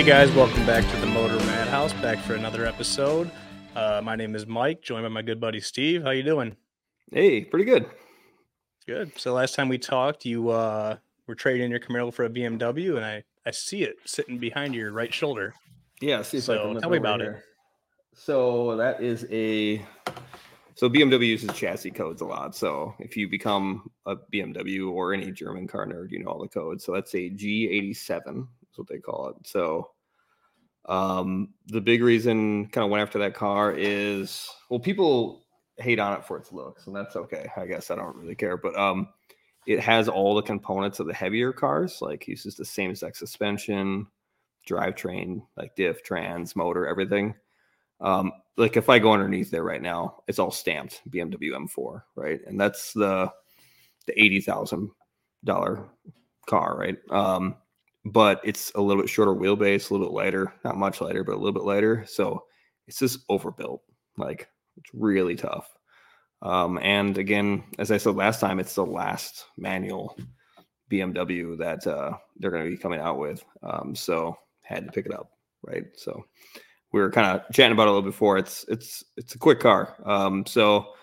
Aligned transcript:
Hey 0.00 0.06
guys, 0.06 0.32
welcome 0.32 0.64
back 0.64 0.90
to 0.90 0.96
the 0.96 1.06
Motor 1.06 1.36
Madhouse. 1.44 1.92
Back 1.92 2.16
for 2.20 2.34
another 2.34 2.64
episode. 2.64 3.30
Uh, 3.76 4.00
my 4.02 4.16
name 4.16 4.34
is 4.34 4.46
Mike, 4.46 4.80
joined 4.80 5.02
by 5.02 5.10
my 5.10 5.20
good 5.20 5.38
buddy 5.38 5.60
Steve. 5.60 6.02
How 6.02 6.08
you 6.08 6.22
doing? 6.22 6.56
Hey, 7.12 7.44
pretty 7.44 7.66
good. 7.66 7.84
Good. 8.86 9.12
So 9.20 9.34
last 9.34 9.54
time 9.54 9.68
we 9.68 9.76
talked, 9.76 10.24
you 10.24 10.48
uh, 10.48 10.96
were 11.26 11.34
trading 11.34 11.70
your 11.70 11.80
Camaro 11.80 12.14
for 12.14 12.24
a 12.24 12.30
BMW, 12.30 12.96
and 12.96 13.04
I 13.04 13.22
I 13.44 13.50
see 13.50 13.82
it 13.82 13.96
sitting 14.06 14.38
behind 14.38 14.74
your 14.74 14.90
right 14.90 15.12
shoulder. 15.12 15.52
Yeah, 16.00 16.22
see 16.22 16.38
if 16.38 16.44
I 16.44 16.54
So, 16.54 16.78
tell 16.80 16.88
me 16.88 16.96
about 16.96 17.20
it. 17.20 17.36
So 18.14 18.78
that 18.78 19.02
is 19.02 19.26
a 19.30 19.84
so 20.76 20.88
BMW 20.88 21.26
uses 21.26 21.52
chassis 21.52 21.90
codes 21.90 22.22
a 22.22 22.24
lot. 22.24 22.56
So 22.56 22.94
if 23.00 23.18
you 23.18 23.28
become 23.28 23.90
a 24.06 24.16
BMW 24.16 24.90
or 24.90 25.12
any 25.12 25.30
German 25.30 25.68
car 25.68 25.84
nerd, 25.84 26.10
you 26.10 26.24
know 26.24 26.30
all 26.30 26.40
the 26.40 26.48
codes. 26.48 26.86
So 26.86 26.94
that's 26.94 27.14
a 27.14 27.28
G87 27.28 28.46
is 28.72 28.78
what 28.78 28.88
they 28.88 28.98
call 28.98 29.28
it. 29.28 29.36
So 29.46 29.90
um 30.86 31.50
the 31.66 31.80
big 31.80 32.02
reason 32.02 32.66
kind 32.68 32.84
of 32.84 32.90
went 32.90 33.02
after 33.02 33.18
that 33.18 33.34
car 33.34 33.70
is 33.76 34.48
well 34.70 34.80
people 34.80 35.44
hate 35.76 35.98
on 35.98 36.16
it 36.18 36.24
for 36.24 36.38
its 36.38 36.52
looks 36.52 36.86
and 36.86 36.96
that's 36.96 37.16
okay 37.16 37.50
i 37.58 37.66
guess 37.66 37.90
i 37.90 37.94
don't 37.94 38.16
really 38.16 38.34
care 38.34 38.56
but 38.56 38.74
um 38.78 39.06
it 39.66 39.78
has 39.78 40.08
all 40.08 40.34
the 40.34 40.42
components 40.42 40.98
of 40.98 41.06
the 41.06 41.12
heavier 41.12 41.52
cars 41.52 41.98
like 42.00 42.26
uses 42.26 42.54
the 42.54 42.64
same 42.64 42.90
exact 42.90 43.16
suspension 43.16 44.06
drivetrain 44.68 45.42
like 45.56 45.74
diff 45.76 46.02
trans 46.02 46.54
motor 46.56 46.86
everything. 46.86 47.34
Um 48.00 48.32
like 48.56 48.76
if 48.76 48.88
i 48.88 48.98
go 48.98 49.12
underneath 49.12 49.50
there 49.50 49.64
right 49.64 49.82
now 49.82 50.22
it's 50.28 50.38
all 50.38 50.50
stamped 50.50 51.02
bmw 51.10 51.38
m4 51.38 52.02
right? 52.14 52.40
And 52.46 52.60
that's 52.60 52.92
the 52.92 53.30
the 54.06 54.14
$80000 54.14 55.88
car 56.46 56.76
right? 56.76 56.98
Um 57.10 57.56
but 58.04 58.40
it's 58.44 58.72
a 58.74 58.80
little 58.80 59.02
bit 59.02 59.10
shorter 59.10 59.32
wheelbase, 59.32 59.90
a 59.90 59.94
little 59.94 60.08
bit 60.08 60.14
lighter, 60.14 60.52
not 60.64 60.76
much 60.76 61.00
lighter, 61.00 61.24
but 61.24 61.34
a 61.34 61.38
little 61.38 61.52
bit 61.52 61.64
lighter. 61.64 62.04
So 62.06 62.44
it's 62.86 62.98
just 62.98 63.20
overbuilt. 63.28 63.82
Like 64.16 64.48
it's 64.76 64.90
really 64.94 65.36
tough. 65.36 65.68
Um, 66.42 66.78
and 66.82 67.18
again, 67.18 67.64
as 67.78 67.90
I 67.90 67.98
said 67.98 68.16
last 68.16 68.40
time, 68.40 68.58
it's 68.58 68.74
the 68.74 68.86
last 68.86 69.44
manual 69.58 70.16
BMW 70.90 71.58
that 71.58 71.86
uh, 71.86 72.16
they're 72.36 72.50
going 72.50 72.64
to 72.64 72.70
be 72.70 72.76
coming 72.76 73.00
out 73.00 73.18
with. 73.18 73.44
Um, 73.62 73.94
so 73.94 74.36
had 74.62 74.86
to 74.86 74.92
pick 74.92 75.06
it 75.06 75.14
up, 75.14 75.30
right? 75.62 75.84
So 75.94 76.24
we 76.92 77.00
were 77.00 77.10
kind 77.10 77.26
of 77.26 77.52
chatting 77.52 77.72
about 77.72 77.84
it 77.84 77.90
a 77.90 77.92
little 77.92 78.10
before. 78.10 78.38
It's 78.38 78.64
it's 78.68 79.04
it's 79.16 79.34
a 79.34 79.38
quick 79.38 79.60
car. 79.60 79.96
Um, 80.04 80.46
so 80.46 80.94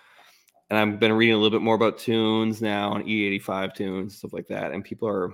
and 0.70 0.78
I've 0.78 1.00
been 1.00 1.14
reading 1.14 1.36
a 1.36 1.38
little 1.38 1.58
bit 1.58 1.64
more 1.64 1.76
about 1.76 1.98
tunes 1.98 2.62
now 2.62 2.94
and 2.96 3.06
E85 3.06 3.74
tunes, 3.74 4.18
stuff 4.18 4.34
like 4.34 4.48
that. 4.48 4.72
And 4.72 4.84
people 4.84 5.08
are 5.08 5.34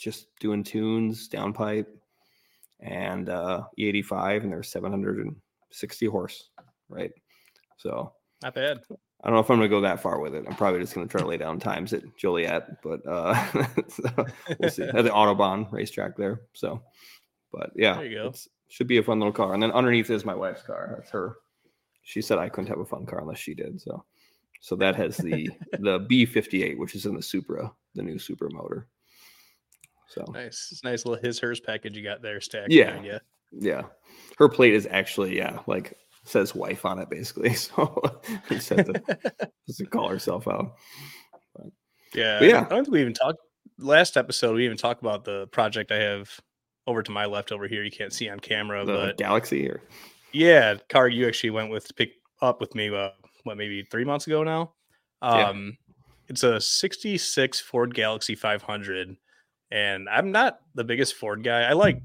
just 0.00 0.26
doing 0.40 0.64
tunes, 0.64 1.28
downpipe, 1.28 1.86
and 2.80 3.28
uh, 3.28 3.62
E85, 3.78 4.42
and 4.42 4.52
they're 4.52 4.62
760 4.62 6.06
horse, 6.06 6.48
right? 6.88 7.10
So 7.76 8.12
Not 8.42 8.54
bad. 8.54 8.80
I 9.22 9.28
don't 9.28 9.34
know 9.34 9.40
if 9.40 9.50
I'm 9.50 9.58
going 9.58 9.68
to 9.68 9.76
go 9.76 9.82
that 9.82 10.00
far 10.00 10.18
with 10.20 10.34
it. 10.34 10.44
I'm 10.48 10.56
probably 10.56 10.80
just 10.80 10.94
going 10.94 11.06
to 11.06 11.10
try 11.10 11.20
to 11.20 11.26
lay 11.26 11.36
down 11.36 11.58
times 11.60 11.92
at 11.92 12.02
Joliet, 12.16 12.82
but 12.82 13.06
uh, 13.06 13.34
so 13.88 14.26
we'll 14.58 14.70
see. 14.70 14.84
At 14.84 15.04
the 15.04 15.10
Autobahn 15.10 15.70
racetrack 15.70 16.16
there. 16.16 16.40
So, 16.54 16.82
but 17.52 17.70
yeah, 17.76 17.94
There 17.96 18.06
you 18.06 18.16
go. 18.16 18.20
it's- 18.28 18.48
should 18.68 18.86
be 18.86 18.98
a 18.98 19.02
fun 19.02 19.18
little 19.18 19.32
car. 19.32 19.52
And 19.52 19.60
then 19.60 19.72
underneath 19.72 20.10
is 20.10 20.24
my 20.24 20.34
wife's 20.34 20.62
car. 20.62 20.94
That's 20.96 21.10
her. 21.10 21.38
She 22.02 22.22
said 22.22 22.38
I 22.38 22.48
couldn't 22.48 22.68
have 22.68 22.78
a 22.78 22.84
fun 22.84 23.04
car 23.04 23.18
unless 23.20 23.38
she 23.40 23.52
did. 23.52 23.80
So, 23.80 24.04
so 24.60 24.76
that 24.76 24.94
has 24.94 25.16
the 25.16 25.50
the 25.80 26.00
B58, 26.08 26.78
which 26.78 26.94
is 26.94 27.04
in 27.04 27.16
the 27.16 27.22
Supra, 27.22 27.72
the 27.96 28.02
new 28.02 28.16
Supra 28.18 28.48
motor. 28.52 28.86
So 30.10 30.24
Nice. 30.32 30.68
It's 30.70 30.82
a 30.82 30.86
nice 30.86 31.06
little 31.06 31.22
his 31.22 31.38
hers 31.38 31.60
package 31.60 31.96
you 31.96 32.04
got 32.04 32.22
there 32.22 32.40
stacked. 32.40 32.72
Yeah. 32.72 33.00
you. 33.00 33.18
yeah, 33.52 33.82
her 34.38 34.48
plate 34.48 34.74
is 34.74 34.86
actually 34.90 35.36
yeah 35.36 35.60
like 35.66 35.96
says 36.24 36.54
wife 36.54 36.84
on 36.84 36.98
it 36.98 37.08
basically. 37.08 37.54
So 37.54 38.02
it 38.50 38.62
says 38.62 38.86
to, 38.86 39.02
just 39.66 39.78
to 39.78 39.86
call 39.86 40.08
herself 40.08 40.46
out. 40.48 40.74
Yeah. 42.14 42.40
But 42.40 42.48
yeah. 42.48 42.60
I 42.62 42.68
don't 42.68 42.84
think 42.84 42.94
we 42.94 43.00
even 43.00 43.14
talked 43.14 43.38
last 43.78 44.16
episode. 44.16 44.56
We 44.56 44.64
even 44.64 44.76
talked 44.76 45.00
about 45.00 45.24
the 45.24 45.46
project 45.48 45.92
I 45.92 45.98
have 45.98 46.30
over 46.86 47.02
to 47.02 47.10
my 47.10 47.26
left 47.26 47.52
over 47.52 47.68
here. 47.68 47.84
You 47.84 47.90
can't 47.90 48.12
see 48.12 48.28
on 48.28 48.40
camera, 48.40 48.84
The 48.84 48.92
but 48.92 49.16
Galaxie 49.16 49.68
or 49.68 49.80
yeah, 50.32 50.76
car 50.88 51.08
you 51.08 51.26
actually 51.26 51.50
went 51.50 51.70
with 51.70 51.86
to 51.88 51.94
pick 51.94 52.12
up 52.42 52.60
with 52.60 52.74
me. 52.74 52.94
Uh, 52.94 53.10
what 53.44 53.56
maybe 53.56 53.82
three 53.90 54.04
months 54.04 54.26
ago 54.26 54.42
now. 54.42 54.72
Yeah. 55.22 55.48
Um, 55.48 55.76
it's 56.28 56.42
a 56.42 56.60
'66 56.60 57.60
Ford 57.60 57.94
Galaxie 57.94 58.34
500, 58.34 59.16
and 59.70 60.08
I'm 60.08 60.32
not 60.32 60.60
the 60.74 60.84
biggest 60.84 61.14
Ford 61.14 61.44
guy. 61.44 61.62
I 61.62 61.72
like 61.72 62.02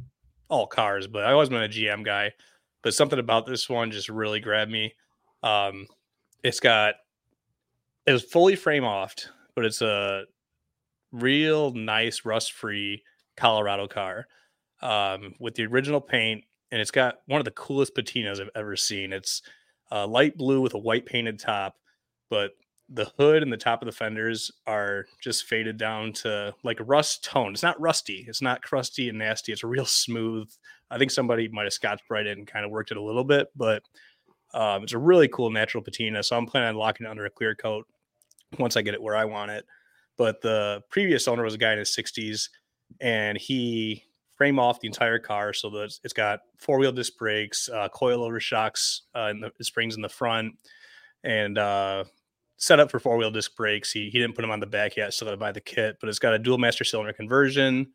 all 0.49 0.67
cars, 0.67 1.07
but 1.07 1.23
I 1.23 1.31
always 1.31 1.49
been 1.49 1.63
a 1.63 1.69
GM 1.69 2.03
guy. 2.03 2.31
But 2.83 2.93
something 2.93 3.19
about 3.19 3.45
this 3.45 3.67
one 3.67 3.91
just 3.91 4.09
really 4.09 4.39
grabbed 4.39 4.71
me. 4.71 4.93
Um, 5.41 5.87
it's 6.43 6.59
got 6.59 6.95
it 8.05 8.11
was 8.11 8.23
fully 8.23 8.55
frame 8.55 8.83
offed, 8.83 9.27
but 9.55 9.65
it's 9.65 9.81
a 9.81 10.25
real 11.11 11.71
nice 11.73 12.25
rust 12.25 12.51
free 12.51 13.03
Colorado 13.35 13.87
car 13.87 14.27
um, 14.81 15.33
with 15.39 15.55
the 15.55 15.65
original 15.65 16.01
paint, 16.01 16.43
and 16.71 16.79
it's 16.79 16.91
got 16.91 17.19
one 17.25 17.41
of 17.41 17.45
the 17.45 17.51
coolest 17.51 17.95
patinas 17.95 18.39
I've 18.39 18.49
ever 18.55 18.75
seen. 18.75 19.13
It's 19.13 19.41
uh, 19.91 20.05
light 20.05 20.37
blue 20.37 20.61
with 20.61 20.75
a 20.75 20.79
white 20.79 21.05
painted 21.05 21.39
top, 21.39 21.75
but 22.29 22.51
the 22.90 23.06
hood 23.18 23.41
and 23.41 23.51
the 23.51 23.57
top 23.57 23.81
of 23.81 23.88
the 23.88 23.91
fenders 23.91 24.51
are 24.68 25.06
just 25.19 25.46
faded 25.46 25.78
down 25.78 26.13
to 26.13 26.53
like 26.63 26.79
a 26.79 26.84
rust 26.84 27.23
tone. 27.23 27.51
It's 27.53 27.63
not 27.63 27.79
rusty. 27.81 28.25
It's 28.28 28.41
not 28.41 28.62
crusty 28.62 29.09
and 29.09 29.18
nasty. 29.18 29.51
It's 29.51 29.63
real 29.63 29.85
smooth. 29.85 30.50
I 30.91 30.97
think 30.97 31.09
somebody 31.12 31.47
might 31.47 31.63
have 31.63 31.74
Scotch-Brite 31.74 32.28
it 32.28 32.38
and 32.38 32.45
kind 32.45 32.63
of 32.63 32.69
worked 32.72 32.91
it 32.91 32.97
a 32.97 33.01
little 33.01 33.24
bit, 33.24 33.47
but 33.56 33.81
um, 34.53 34.84
it's 34.84 34.94
a 34.94 34.97
really 35.00 35.28
cool 35.28 35.50
natural 35.50 35.84
patina. 35.84 36.22
So 36.22 36.38
I'm 36.38 36.45
planning 36.45 36.69
on 36.69 36.75
locking 36.75 37.07
it 37.07 37.09
under 37.09 37.25
a 37.25 37.29
clear 37.29 37.56
coat 37.56 37.88
once 38.59 38.78
I 38.78 38.84
get 38.84 38.94
it 38.94 39.01
where 39.01 39.16
I 39.16 39.25
want 39.25 39.51
it. 39.51 39.66
But 40.18 40.41
the 40.41 40.81
previous 40.90 41.28
owner 41.28 41.44
was 41.44 41.56
a 41.56 41.57
guy 41.57 41.74
in 41.74 41.79
his 41.79 41.90
60s, 41.94 42.50
and 43.01 43.38
he 43.38 44.03
frame 44.38 44.59
off 44.59 44.79
the 44.79 44.88
entire 44.88 45.19
car 45.19 45.53
so 45.53 45.69
that 45.72 45.84
it's- 46.03 46.13
got 46.13 46.41
four 46.57 46.78
wheel 46.78 46.91
disc 46.91 47.18
brakes, 47.18 47.68
uh, 47.68 47.90
coilover 47.90 48.40
shocks, 48.40 49.03
uh, 49.16 49.28
in 49.31 49.40
the 49.40 49.51
springs 49.63 49.95
in 49.95 50.01
the 50.01 50.09
front, 50.09 50.53
and 51.24 51.57
uh, 51.57 52.03
set 52.57 52.79
up 52.79 52.89
for 52.89 52.99
four 52.99 53.17
wheel 53.17 53.31
disc 53.31 53.55
brakes. 53.55 53.91
He 53.91 54.09
he 54.09 54.19
didn't 54.19 54.35
put 54.35 54.41
them 54.41 54.51
on 54.51 54.59
the 54.59 54.66
back 54.66 54.95
yet, 54.95 55.13
still 55.13 55.27
got 55.27 55.31
to 55.31 55.38
buy 55.38 55.51
the 55.51 55.61
kit. 55.61 55.97
But 55.99 56.09
it's 56.09 56.19
got 56.19 56.33
a 56.33 56.39
dual 56.39 56.57
master 56.57 56.83
cylinder 56.83 57.13
conversion. 57.13 57.91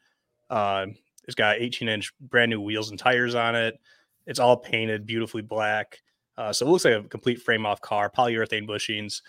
Uh, 0.48 0.87
it's 1.25 1.34
got 1.34 1.60
18 1.60 1.88
inch 1.88 2.12
brand 2.21 2.50
new 2.50 2.60
wheels 2.60 2.91
and 2.91 2.99
tires 2.99 3.34
on 3.34 3.54
it. 3.54 3.78
It's 4.26 4.41
all 4.41 4.56
painted 4.56 5.06
beautifully 5.06 5.43
black. 5.43 6.00
Uh, 6.37 6.53
so 6.53 6.66
it 6.66 6.70
looks 6.70 6.84
like 6.84 6.94
a 6.94 7.03
complete 7.03 7.43
frame 7.43 7.66
off 7.66 7.81
car, 7.81 8.10
polyurethane 8.10 8.69
bushings. 8.69 9.22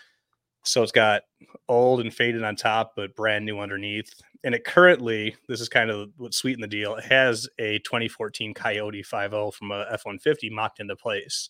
So 0.64 0.84
it's 0.84 0.91
got 0.91 1.24
old 1.68 2.02
and 2.02 2.14
faded 2.14 2.44
on 2.44 2.56
top, 2.56 2.94
but 2.96 3.16
brand 3.16 3.46
new 3.46 3.59
underneath. 3.59 4.14
And 4.44 4.56
it 4.56 4.64
currently, 4.64 5.36
this 5.47 5.62
is 5.62 5.70
kind 5.70 5.90
of 5.90 6.09
what 6.18 6.34
sweetened 6.34 6.64
the 6.64 6.68
deal. 6.68 6.96
It 6.96 7.06
has 7.06 7.47
a 7.59 7.80
2014 7.80 8.53
Coyote 8.53 9.03
5.0 9.03 9.53
from 9.53 9.72
a 9.72 9.81
F 9.91 10.06
150 10.06 10.50
mocked 10.52 10.80
into 10.80 10.96
place. 10.96 11.50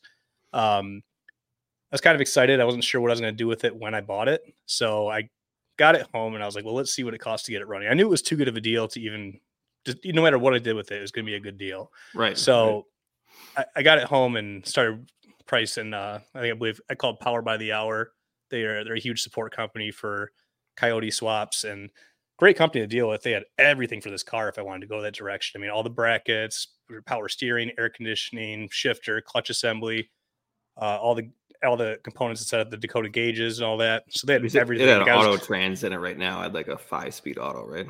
Um, 0.53 1.03
I 1.91 1.95
was 1.95 2.01
kind 2.01 2.15
of 2.15 2.21
excited. 2.21 2.61
I 2.61 2.65
wasn't 2.65 2.83
sure 2.83 3.01
what 3.01 3.09
I 3.09 3.13
was 3.13 3.19
going 3.19 3.33
to 3.33 3.37
do 3.37 3.47
with 3.47 3.65
it 3.65 3.75
when 3.75 3.93
I 3.93 4.01
bought 4.01 4.29
it. 4.29 4.41
So 4.65 5.09
I 5.09 5.29
got 5.77 5.95
it 5.95 6.07
home 6.13 6.35
and 6.35 6.43
I 6.43 6.45
was 6.45 6.55
like, 6.55 6.63
well, 6.63 6.73
let's 6.73 6.93
see 6.93 7.03
what 7.03 7.13
it 7.13 7.19
costs 7.19 7.45
to 7.47 7.51
get 7.51 7.61
it 7.61 7.67
running. 7.67 7.89
I 7.89 7.93
knew 7.93 8.05
it 8.05 8.09
was 8.09 8.21
too 8.21 8.37
good 8.37 8.47
of 8.47 8.55
a 8.55 8.61
deal 8.61 8.87
to 8.87 8.99
even, 9.01 9.39
just 9.85 9.97
no 10.05 10.21
matter 10.21 10.39
what 10.39 10.53
I 10.53 10.59
did 10.59 10.75
with 10.75 10.91
it, 10.91 10.99
it 10.99 11.01
was 11.01 11.11
going 11.11 11.25
to 11.25 11.29
be 11.29 11.35
a 11.35 11.39
good 11.39 11.57
deal. 11.57 11.91
right. 12.15 12.37
So 12.37 12.85
I, 13.57 13.65
I 13.75 13.81
got 13.81 13.97
it 13.97 14.05
home 14.05 14.37
and 14.37 14.65
started 14.65 15.09
pricing. 15.45 15.93
Uh, 15.93 16.19
I 16.33 16.39
think 16.39 16.55
I 16.55 16.57
believe 16.57 16.79
I 16.89 16.95
called 16.95 17.19
Power 17.19 17.41
by 17.41 17.57
the 17.57 17.73
Hour. 17.73 18.13
They 18.49 18.63
are 18.63 18.83
they're 18.83 18.95
a 18.95 18.99
huge 18.99 19.21
support 19.21 19.53
company 19.55 19.91
for 19.91 20.31
Coyote 20.77 21.11
swaps 21.11 21.63
and 21.63 21.89
great 22.37 22.57
company 22.57 22.81
to 22.81 22.87
deal 22.87 23.09
with. 23.09 23.23
They 23.23 23.31
had 23.31 23.43
everything 23.57 24.01
for 24.01 24.09
this 24.09 24.23
car 24.23 24.49
if 24.49 24.57
I 24.57 24.61
wanted 24.61 24.81
to 24.81 24.87
go 24.87 25.01
that 25.01 25.13
direction. 25.13 25.59
I 25.59 25.61
mean, 25.61 25.71
all 25.71 25.83
the 25.83 25.89
brackets, 25.89 26.67
power 27.05 27.29
steering, 27.29 27.71
air 27.77 27.89
conditioning, 27.89 28.69
shifter, 28.71 29.21
clutch 29.21 29.49
assembly, 29.49 30.09
uh, 30.81 30.97
all 30.97 31.15
the 31.15 31.29
all 31.63 31.77
the 31.77 31.99
components 32.03 32.45
set 32.47 32.59
up 32.59 32.69
the 32.69 32.77
Dakota 32.77 33.09
gauges 33.09 33.59
and 33.59 33.65
all 33.67 33.77
that. 33.77 34.03
So 34.09 34.25
they 34.25 34.33
had 34.33 34.43
it, 34.45 34.55
everything. 34.55 34.87
it 34.87 34.89
had 34.91 35.01
an 35.01 35.07
Like, 35.07 35.11
I 35.15 35.17
was- 35.17 35.27
auto 35.39 35.45
trans 35.45 35.83
in 35.83 35.93
it 35.93 35.97
right 35.97 36.17
now. 36.17 36.39
I 36.39 36.43
had 36.43 36.53
like 36.53 36.67
a 36.67 36.77
five 36.77 37.13
speed 37.13 37.37
auto, 37.37 37.65
right? 37.65 37.87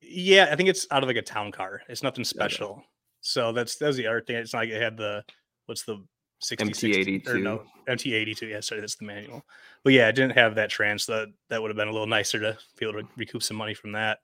Yeah, 0.00 0.48
I 0.50 0.56
think 0.56 0.68
it's 0.68 0.86
out 0.90 1.02
of 1.02 1.08
like 1.08 1.16
a 1.16 1.22
town 1.22 1.52
car. 1.52 1.82
It's 1.88 2.02
nothing 2.02 2.24
special. 2.24 2.84
So 3.20 3.52
that's 3.52 3.76
that's 3.76 3.96
the 3.96 4.06
other 4.06 4.20
thing. 4.20 4.36
It's 4.36 4.52
not 4.52 4.60
like 4.60 4.68
it 4.70 4.80
had 4.82 4.96
the 4.96 5.24
what's 5.66 5.82
the 5.84 6.04
66 6.40 7.28
or 7.28 7.34
MT82. 7.36 7.42
no 7.42 7.62
MT82. 7.88 8.42
Yeah, 8.50 8.60
sorry, 8.60 8.80
that's 8.80 8.96
the 8.96 9.04
manual. 9.04 9.44
But 9.84 9.92
yeah, 9.92 10.08
it 10.08 10.12
didn't 10.14 10.36
have 10.36 10.56
that 10.56 10.70
trans. 10.70 11.04
So 11.04 11.12
that 11.20 11.28
that 11.50 11.62
would 11.62 11.70
have 11.70 11.76
been 11.76 11.88
a 11.88 11.92
little 11.92 12.06
nicer 12.08 12.40
to 12.40 12.58
be 12.78 12.86
able 12.86 13.00
to 13.00 13.08
recoup 13.16 13.42
some 13.42 13.56
money 13.56 13.74
from 13.74 13.92
that. 13.92 14.18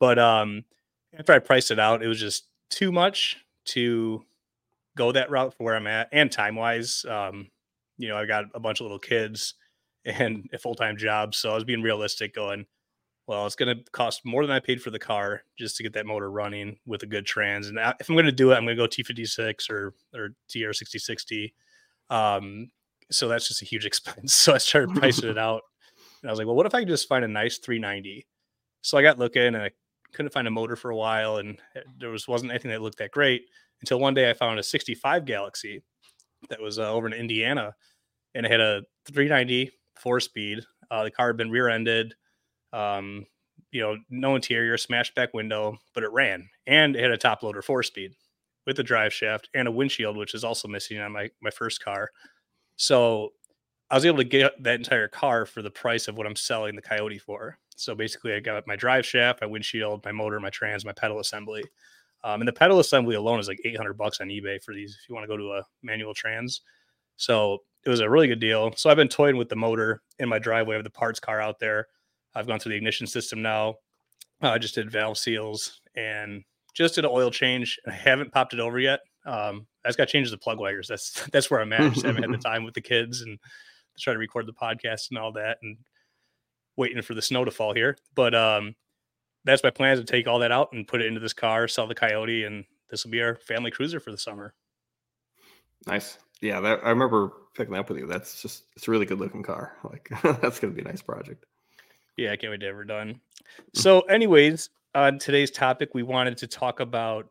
But 0.00 0.18
um 0.18 0.64
after 1.16 1.32
I 1.32 1.38
priced 1.38 1.70
it 1.70 1.78
out, 1.78 2.02
it 2.02 2.08
was 2.08 2.18
just 2.18 2.48
too 2.70 2.90
much 2.90 3.36
to 3.66 4.24
go 4.96 5.12
that 5.12 5.30
route 5.30 5.54
for 5.54 5.62
where 5.64 5.76
I'm 5.76 5.86
at 5.86 6.08
and 6.12 6.30
time 6.30 6.56
wise. 6.56 7.04
Um, 7.08 7.48
you 7.98 8.08
know, 8.08 8.16
I 8.16 8.26
got 8.26 8.44
a 8.54 8.60
bunch 8.60 8.80
of 8.80 8.84
little 8.84 8.98
kids 8.98 9.54
and 10.04 10.48
a 10.52 10.58
full 10.58 10.74
time 10.74 10.96
job. 10.96 11.34
So 11.34 11.50
I 11.50 11.54
was 11.54 11.64
being 11.64 11.82
realistic 11.82 12.34
going, 12.34 12.66
well, 13.26 13.46
it's 13.46 13.56
going 13.56 13.74
to 13.74 13.82
cost 13.92 14.22
more 14.24 14.46
than 14.46 14.54
I 14.54 14.60
paid 14.60 14.82
for 14.82 14.90
the 14.90 14.98
car 14.98 15.42
just 15.58 15.76
to 15.76 15.82
get 15.82 15.94
that 15.94 16.06
motor 16.06 16.30
running 16.30 16.76
with 16.86 17.02
a 17.04 17.06
good 17.06 17.24
trans. 17.24 17.68
And 17.68 17.78
if 17.78 18.08
I'm 18.08 18.14
going 18.14 18.26
to 18.26 18.32
do 18.32 18.52
it, 18.52 18.56
I'm 18.56 18.64
going 18.64 18.76
to 18.76 18.82
go 18.82 18.86
T56 18.86 19.70
or 19.70 19.94
or 20.14 20.30
TR6060. 20.50 21.52
Um, 22.10 22.70
so 23.10 23.28
that's 23.28 23.48
just 23.48 23.62
a 23.62 23.66
huge 23.66 23.86
expense. 23.86 24.34
So 24.34 24.54
I 24.54 24.58
started 24.58 24.94
pricing 24.94 25.30
it 25.30 25.38
out, 25.50 25.62
and 26.22 26.30
I 26.30 26.32
was 26.32 26.38
like, 26.38 26.46
well, 26.46 26.56
what 26.56 26.66
if 26.66 26.74
I 26.74 26.80
could 26.80 26.88
just 26.88 27.08
find 27.08 27.24
a 27.24 27.28
nice 27.28 27.58
390? 27.58 28.26
So 28.82 28.98
I 28.98 29.02
got 29.02 29.18
looking, 29.18 29.42
and 29.42 29.56
I 29.56 29.70
couldn't 30.12 30.32
find 30.32 30.46
a 30.46 30.50
motor 30.50 30.76
for 30.76 30.90
a 30.90 30.96
while, 30.96 31.38
and 31.38 31.58
eh, 31.74 31.80
there 31.98 32.10
was 32.10 32.28
wasn't 32.28 32.50
anything 32.50 32.70
that 32.70 32.82
looked 32.82 32.98
that 32.98 33.10
great 33.10 33.46
until 33.80 33.98
one 33.98 34.14
day 34.14 34.28
I 34.28 34.34
found 34.34 34.58
a 34.58 34.62
65 34.62 35.24
Galaxie 35.24 35.82
that 36.48 36.60
was 36.60 36.78
uh, 36.78 36.92
over 36.92 37.06
in 37.06 37.12
Indiana, 37.12 37.74
and 38.34 38.46
it 38.46 38.52
had 38.52 38.60
a 38.60 38.82
390 39.06 39.70
four 39.96 40.20
speed. 40.20 40.60
Uh, 40.90 41.04
the 41.04 41.10
car 41.10 41.28
had 41.28 41.36
been 41.36 41.50
rear-ended 41.50 42.14
um, 42.74 43.24
you 43.70 43.80
know, 43.80 43.96
no 44.10 44.36
interior, 44.36 44.76
smashed 44.76 45.14
back 45.14 45.32
window, 45.34 45.76
but 45.94 46.04
it 46.04 46.12
ran 46.12 46.48
and 46.66 46.96
it 46.96 47.02
had 47.02 47.10
a 47.10 47.16
top 47.16 47.42
loader 47.42 47.62
four 47.62 47.82
speed 47.82 48.12
with 48.66 48.78
a 48.78 48.82
drive 48.82 49.12
shaft 49.12 49.48
and 49.54 49.68
a 49.68 49.72
windshield, 49.72 50.16
which 50.16 50.34
is 50.34 50.44
also 50.44 50.68
missing 50.68 50.98
on 50.98 51.12
my 51.12 51.30
my 51.42 51.50
first 51.50 51.82
car. 51.82 52.10
So 52.76 53.30
I 53.90 53.96
was 53.96 54.06
able 54.06 54.18
to 54.18 54.24
get 54.24 54.62
that 54.62 54.76
entire 54.76 55.08
car 55.08 55.44
for 55.44 55.62
the 55.62 55.70
price 55.70 56.08
of 56.08 56.16
what 56.16 56.26
I'm 56.26 56.36
selling 56.36 56.74
the 56.74 56.82
Coyote 56.82 57.18
for. 57.18 57.58
So 57.76 57.94
basically, 57.94 58.34
I 58.34 58.40
got 58.40 58.66
my 58.66 58.76
drive 58.76 59.04
shaft, 59.06 59.40
my 59.40 59.46
windshield, 59.46 60.04
my 60.04 60.12
motor, 60.12 60.40
my 60.40 60.50
trans, 60.50 60.84
my 60.84 60.92
pedal 60.92 61.18
assembly. 61.18 61.64
Um, 62.24 62.40
and 62.40 62.48
the 62.48 62.52
pedal 62.52 62.80
assembly 62.80 63.16
alone 63.16 63.38
is 63.38 63.48
like 63.48 63.60
800 63.64 63.92
bucks 63.94 64.20
on 64.20 64.28
eBay 64.28 64.62
for 64.62 64.74
these 64.74 64.96
if 65.00 65.08
you 65.08 65.14
want 65.14 65.24
to 65.24 65.28
go 65.28 65.36
to 65.36 65.52
a 65.52 65.62
manual 65.82 66.14
trans. 66.14 66.62
So 67.16 67.58
it 67.84 67.90
was 67.90 68.00
a 68.00 68.08
really 68.08 68.28
good 68.28 68.40
deal. 68.40 68.72
So 68.76 68.88
I've 68.88 68.96
been 68.96 69.08
toying 69.08 69.36
with 69.36 69.50
the 69.50 69.56
motor 69.56 70.00
in 70.18 70.28
my 70.28 70.38
driveway 70.38 70.76
of 70.76 70.84
the 70.84 70.90
parts 70.90 71.20
car 71.20 71.40
out 71.40 71.58
there. 71.60 71.86
I've 72.34 72.46
gone 72.46 72.58
through 72.58 72.70
the 72.70 72.76
ignition 72.76 73.06
system 73.06 73.42
now. 73.42 73.74
Uh, 74.42 74.48
I 74.48 74.58
just 74.58 74.74
did 74.74 74.90
valve 74.90 75.18
seals 75.18 75.80
and 75.96 76.42
just 76.74 76.94
did 76.94 77.04
an 77.04 77.10
oil 77.12 77.30
change. 77.30 77.78
I 77.86 77.92
haven't 77.92 78.32
popped 78.32 78.54
it 78.54 78.60
over 78.60 78.78
yet. 78.78 79.00
Um, 79.26 79.66
I 79.84 79.88
just 79.88 79.98
got 79.98 80.08
changes 80.08 80.30
the 80.30 80.38
plug 80.38 80.58
wires. 80.58 80.88
That's 80.88 81.26
that's 81.32 81.50
where 81.50 81.60
I'm 81.60 81.72
at. 81.72 81.80
I 81.80 81.88
just 81.90 82.06
haven't 82.06 82.22
had 82.22 82.32
the 82.32 82.38
time 82.44 82.64
with 82.64 82.74
the 82.74 82.80
kids 82.80 83.20
and 83.20 83.38
to 83.38 84.00
try 84.00 84.12
to 84.12 84.18
record 84.18 84.46
the 84.46 84.52
podcast 84.52 85.10
and 85.10 85.18
all 85.18 85.32
that, 85.32 85.58
and 85.62 85.76
waiting 86.76 87.00
for 87.02 87.14
the 87.14 87.22
snow 87.22 87.44
to 87.44 87.50
fall 87.50 87.74
here. 87.74 87.96
But 88.14 88.34
um, 88.34 88.74
that's 89.44 89.62
my 89.62 89.70
plan 89.70 89.96
to 89.96 90.04
take 90.04 90.26
all 90.26 90.38
that 90.40 90.52
out 90.52 90.72
and 90.72 90.86
put 90.86 91.00
it 91.00 91.06
into 91.06 91.20
this 91.20 91.32
car, 91.32 91.68
sell 91.68 91.86
the 91.86 91.94
Coyote, 91.94 92.44
and 92.44 92.64
this 92.90 93.04
will 93.04 93.10
be 93.10 93.22
our 93.22 93.36
family 93.36 93.70
cruiser 93.70 94.00
for 94.00 94.10
the 94.10 94.18
summer. 94.18 94.54
Nice. 95.86 96.18
Yeah, 96.40 96.60
that, 96.60 96.80
I 96.84 96.90
remember 96.90 97.32
picking 97.54 97.74
up 97.74 97.88
with 97.88 97.98
you. 97.98 98.06
That's 98.06 98.40
just 98.40 98.64
it's 98.76 98.88
a 98.88 98.90
really 98.90 99.06
good 99.06 99.18
looking 99.18 99.42
car. 99.42 99.76
Like 99.84 100.10
that's 100.40 100.58
gonna 100.58 100.72
be 100.72 100.82
a 100.82 100.84
nice 100.84 101.02
project. 101.02 101.44
Yeah, 102.16 102.32
I 102.32 102.36
can't 102.36 102.50
wait 102.50 102.60
to 102.60 102.66
ever 102.66 102.84
done. 102.84 103.08
Mm. 103.08 103.80
So, 103.80 104.00
anyways, 104.02 104.70
on 104.94 105.18
today's 105.18 105.50
topic, 105.50 105.90
we 105.94 106.02
wanted 106.02 106.36
to 106.38 106.46
talk 106.46 106.80
about 106.80 107.28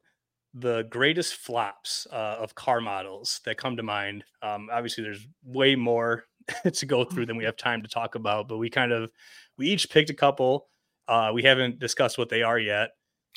the 0.54 0.84
greatest 0.90 1.36
flops 1.36 2.06
uh, 2.12 2.38
of 2.40 2.54
car 2.56 2.80
models 2.80 3.42
that 3.46 3.58
come 3.58 3.78
to 3.78 3.84
mind. 3.84 4.24
Um, 4.42 4.70
obviously, 4.72 5.04
there's 5.04 5.26
way 5.44 5.76
more 5.76 6.26
to 6.74 6.86
go 6.86 7.04
through 7.06 7.26
than 7.26 7.38
we 7.38 7.46
have 7.46 7.58
time 7.58 7.82
to 7.82 7.88
talk 7.88 8.16
about, 8.16 8.48
but 8.48 8.58
we 8.58 8.70
kind 8.70 8.92
of 8.92 9.10
we 9.58 9.68
each 9.68 9.90
picked 9.90 10.10
a 10.10 10.14
couple. 10.14 10.68
Uh, 11.08 11.32
we 11.34 11.44
haven't 11.44 11.80
discussed 11.80 12.18
what 12.18 12.30
they 12.30 12.44
are 12.44 12.60
yet. 12.60 12.92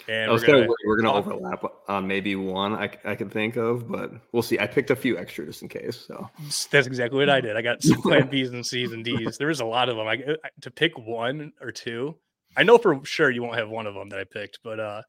And 0.09 0.31
I 0.31 0.33
was 0.33 0.43
we're 0.43 0.47
gonna, 0.47 0.69
we're 0.85 0.97
gonna 1.01 1.15
overlap 1.15 1.65
on 1.89 2.07
maybe 2.07 2.37
one 2.37 2.75
I, 2.75 2.91
I 3.05 3.15
can 3.15 3.31
think 3.31 3.57
of, 3.57 3.89
but 3.91 4.13
we'll 4.33 4.43
see. 4.43 4.59
I 4.59 4.67
picked 4.67 4.91
a 4.91 4.97
few 4.97 5.17
extra 5.17 5.47
just 5.47 5.63
in 5.63 5.69
case. 5.69 6.05
So 6.07 6.29
that's 6.71 6.87
exactly 6.87 7.19
what 7.19 7.31
I 7.31 7.41
did. 7.41 7.57
I 7.57 7.63
got 7.63 7.83
some 7.83 8.03
plan 8.03 8.27
B's 8.31 8.51
and 8.51 8.65
C's 8.65 8.93
and 8.93 9.03
D's. 9.03 9.39
There 9.39 9.49
was 9.49 9.61
a 9.61 9.65
lot 9.65 9.89
of 9.89 9.97
them. 9.97 10.07
I, 10.07 10.13
I 10.13 10.49
to 10.61 10.71
pick 10.71 10.99
one 10.99 11.53
or 11.63 11.73
two. 11.73 12.15
I 12.57 12.63
know 12.63 12.77
for 12.77 13.01
sure 13.05 13.31
you 13.31 13.43
won't 13.43 13.57
have 13.57 13.71
one 13.71 13.87
of 13.87 13.95
them 13.95 14.11
that 14.11 14.19
I 14.21 14.25
picked, 14.25 14.59
but 14.63 14.79
uh, 14.79 15.03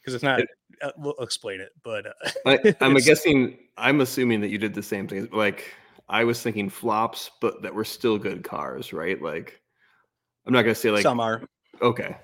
because 0.00 0.14
it's 0.14 0.24
not. 0.24 0.40
It, 0.40 0.48
uh, 0.82 0.90
we'll 0.98 1.14
explain 1.20 1.60
it, 1.60 1.70
but 1.82 2.06
uh, 2.06 2.30
I, 2.46 2.74
I'm 2.82 2.94
guessing. 2.96 3.58
I'm 3.78 4.02
assuming 4.02 4.42
that 4.42 4.48
you 4.48 4.58
did 4.58 4.74
the 4.74 4.82
same 4.82 5.08
thing. 5.08 5.28
Like 5.32 5.74
I 6.08 6.24
was 6.24 6.42
thinking 6.42 6.68
flops, 6.68 7.30
but 7.40 7.62
that 7.62 7.74
were 7.74 7.84
still 7.84 8.18
good 8.18 8.44
cars, 8.44 8.92
right? 8.92 9.20
Like 9.20 9.60
I'm 10.46 10.52
not 10.52 10.62
gonna 10.62 10.74
say 10.74 10.90
like 10.90 11.02
some 11.02 11.20
are 11.20 11.42
okay. 11.82 12.16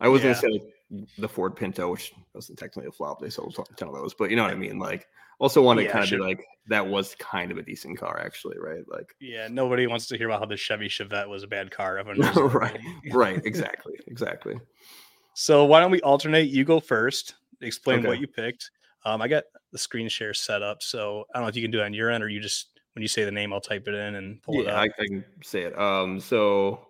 I 0.00 0.08
was 0.08 0.22
yeah. 0.22 0.32
gonna 0.32 0.40
say 0.40 0.48
like 0.48 1.08
the 1.18 1.28
Ford 1.28 1.56
Pinto, 1.56 1.90
which 1.90 2.12
wasn't 2.34 2.58
technically 2.58 2.88
a 2.88 2.92
flop. 2.92 3.20
They 3.20 3.30
sold 3.30 3.56
a 3.58 3.74
ton 3.74 3.88
of 3.88 3.94
those, 3.94 4.14
but 4.14 4.30
you 4.30 4.36
know 4.36 4.42
what 4.42 4.52
I 4.52 4.56
mean. 4.56 4.78
Like, 4.78 5.06
also 5.38 5.62
want 5.62 5.78
to 5.78 5.84
yeah, 5.84 5.92
kind 5.92 6.02
of 6.02 6.08
sure. 6.08 6.18
be 6.18 6.24
like 6.24 6.44
that 6.68 6.86
was 6.86 7.14
kind 7.18 7.50
of 7.50 7.58
a 7.58 7.62
decent 7.62 7.98
car, 7.98 8.20
actually, 8.24 8.58
right? 8.58 8.82
Like, 8.88 9.14
yeah, 9.20 9.48
nobody 9.48 9.86
wants 9.86 10.06
to 10.08 10.18
hear 10.18 10.28
about 10.28 10.40
how 10.40 10.46
the 10.46 10.56
Chevy 10.56 10.88
Chevette 10.88 11.28
was 11.28 11.42
a 11.42 11.48
bad 11.48 11.70
car. 11.70 12.02
Right, 12.36 12.80
right, 13.12 13.40
exactly, 13.44 13.94
exactly. 14.06 14.58
So 15.34 15.64
why 15.64 15.80
don't 15.80 15.90
we 15.90 16.00
alternate? 16.02 16.48
You 16.48 16.64
go 16.64 16.80
first. 16.80 17.34
Explain 17.62 18.00
okay. 18.00 18.08
what 18.08 18.20
you 18.20 18.26
picked. 18.26 18.70
Um, 19.04 19.22
I 19.22 19.28
got 19.28 19.44
the 19.72 19.78
screen 19.78 20.08
share 20.08 20.34
set 20.34 20.62
up, 20.62 20.82
so 20.82 21.24
I 21.34 21.38
don't 21.38 21.44
know 21.44 21.48
if 21.48 21.56
you 21.56 21.62
can 21.62 21.70
do 21.70 21.80
it 21.80 21.84
on 21.84 21.94
your 21.94 22.10
end 22.10 22.22
or 22.22 22.28
you 22.28 22.40
just 22.40 22.68
when 22.94 23.02
you 23.02 23.08
say 23.08 23.24
the 23.24 23.30
name, 23.30 23.52
I'll 23.52 23.60
type 23.60 23.86
it 23.86 23.94
in 23.94 24.16
and 24.16 24.42
pull 24.42 24.56
yeah, 24.56 24.62
it 24.62 24.66
up. 24.68 24.76
I, 24.76 24.84
I 24.84 25.06
can 25.06 25.24
say 25.42 25.62
it. 25.62 25.78
Um, 25.78 26.20
so 26.20 26.80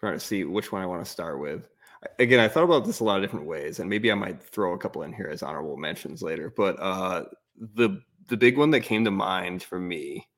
trying 0.00 0.14
to 0.14 0.20
see 0.20 0.44
which 0.44 0.72
one 0.72 0.82
I 0.82 0.86
want 0.86 1.04
to 1.04 1.10
start 1.10 1.40
with 1.40 1.68
again, 2.18 2.40
I 2.40 2.48
thought 2.48 2.64
about 2.64 2.84
this 2.84 3.00
a 3.00 3.04
lot 3.04 3.16
of 3.16 3.22
different 3.22 3.46
ways, 3.46 3.78
and 3.78 3.88
maybe 3.88 4.10
I 4.10 4.14
might 4.14 4.42
throw 4.42 4.72
a 4.72 4.78
couple 4.78 5.02
in 5.02 5.12
here 5.12 5.28
as 5.28 5.42
honorable 5.42 5.76
mentions 5.76 6.22
later. 6.22 6.52
But 6.56 6.78
uh, 6.80 7.24
the 7.56 8.00
the 8.28 8.36
big 8.36 8.58
one 8.58 8.70
that 8.70 8.80
came 8.80 9.04
to 9.04 9.10
mind 9.10 9.62
for 9.62 9.78
me 9.78 10.28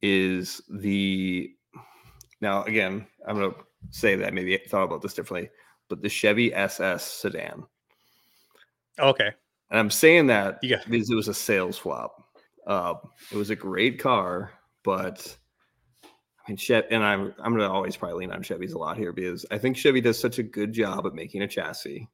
is 0.00 0.60
the 0.68 1.54
now 2.40 2.64
again 2.64 3.06
I'm 3.26 3.36
gonna 3.36 3.54
say 3.90 4.16
that 4.16 4.34
maybe 4.34 4.54
I 4.54 4.60
thought 4.68 4.84
about 4.84 5.02
this 5.02 5.14
differently, 5.14 5.50
but 5.88 6.02
the 6.02 6.08
Chevy 6.08 6.54
SS 6.54 7.04
sedan. 7.04 7.64
Okay. 8.98 9.30
And 9.70 9.80
I'm 9.80 9.90
saying 9.90 10.26
that 10.26 10.58
yeah. 10.62 10.82
because 10.88 11.10
it 11.10 11.14
was 11.14 11.28
a 11.28 11.34
sales 11.34 11.78
flop. 11.78 12.16
Uh, 12.66 12.94
it 13.30 13.36
was 13.36 13.50
a 13.50 13.56
great 13.56 13.98
car, 13.98 14.52
but 14.84 15.36
I 16.46 16.50
mean, 16.50 16.56
Chevy, 16.56 16.86
and 16.90 17.04
I'm 17.04 17.34
I'm 17.38 17.52
gonna 17.52 17.72
always 17.72 17.96
probably 17.96 18.18
lean 18.18 18.32
on 18.32 18.42
Chevys 18.42 18.74
a 18.74 18.78
lot 18.78 18.96
here 18.96 19.12
because 19.12 19.46
I 19.50 19.58
think 19.58 19.76
Chevy 19.76 20.00
does 20.00 20.18
such 20.18 20.38
a 20.38 20.42
good 20.42 20.72
job 20.72 21.06
at 21.06 21.14
making 21.14 21.42
a 21.42 21.48
chassis, 21.48 22.08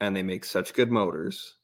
and 0.00 0.14
they 0.14 0.22
make 0.22 0.44
such 0.44 0.74
good 0.74 0.90
motors, 0.90 1.56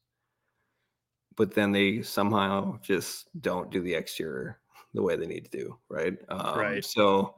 but 1.37 1.55
then 1.55 1.73
they 1.73 2.03
somehow 2.03 2.79
just 2.81 3.29
don't 3.41 3.71
do 3.71 3.81
the 3.81 3.95
exterior 3.95 4.59
the 4.95 5.03
way 5.03 5.17
they 5.17 5.27
need 5.27 5.45
to 5.45 5.51
do, 5.51 5.79
right? 5.89 6.17
Um, 6.29 6.59
right. 6.59 6.85
So 6.85 7.35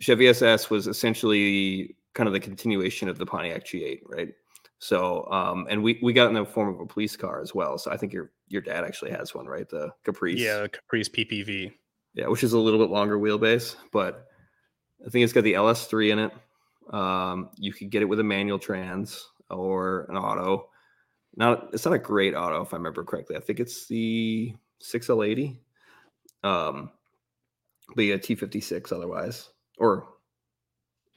Chevy 0.00 0.28
SS 0.28 0.68
was 0.68 0.86
essentially 0.86 1.96
kind 2.14 2.26
of 2.26 2.32
the 2.32 2.40
continuation 2.40 3.08
of 3.08 3.18
the 3.18 3.26
Pontiac 3.26 3.64
G8, 3.64 4.00
right? 4.06 4.34
So, 4.78 5.30
um, 5.30 5.66
and 5.68 5.82
we 5.82 5.98
we 6.02 6.12
got 6.12 6.28
in 6.28 6.34
the 6.34 6.44
form 6.44 6.74
of 6.74 6.80
a 6.80 6.86
police 6.86 7.16
car 7.16 7.40
as 7.40 7.54
well. 7.54 7.78
So 7.78 7.90
I 7.90 7.96
think 7.96 8.12
your 8.12 8.32
your 8.48 8.62
dad 8.62 8.84
actually 8.84 9.10
has 9.12 9.34
one, 9.34 9.46
right? 9.46 9.68
The 9.68 9.92
Caprice. 10.04 10.40
Yeah, 10.40 10.62
the 10.62 10.68
Caprice 10.70 11.08
PPV. 11.08 11.72
Yeah, 12.14 12.26
which 12.26 12.42
is 12.42 12.52
a 12.52 12.58
little 12.58 12.80
bit 12.80 12.90
longer 12.90 13.18
wheelbase, 13.18 13.76
but 13.92 14.26
I 15.06 15.10
think 15.10 15.24
it's 15.24 15.32
got 15.32 15.44
the 15.44 15.54
LS3 15.54 16.12
in 16.12 16.18
it. 16.18 16.32
Um, 16.92 17.50
you 17.56 17.72
could 17.72 17.90
get 17.90 18.02
it 18.02 18.06
with 18.06 18.20
a 18.20 18.24
manual 18.24 18.58
trans 18.58 19.28
or 19.48 20.06
an 20.08 20.16
auto. 20.16 20.68
Now, 21.36 21.68
it's 21.72 21.84
not 21.84 21.94
a 21.94 21.98
great 21.98 22.34
auto 22.34 22.62
if 22.62 22.74
I 22.74 22.76
remember 22.76 23.04
correctly. 23.04 23.36
I 23.36 23.40
think 23.40 23.60
it's 23.60 23.86
the 23.86 24.54
6L80. 24.82 25.56
Um, 26.42 26.90
but 27.94 28.04
yeah, 28.04 28.16
T56 28.16 28.92
otherwise, 28.92 29.50
or 29.78 30.08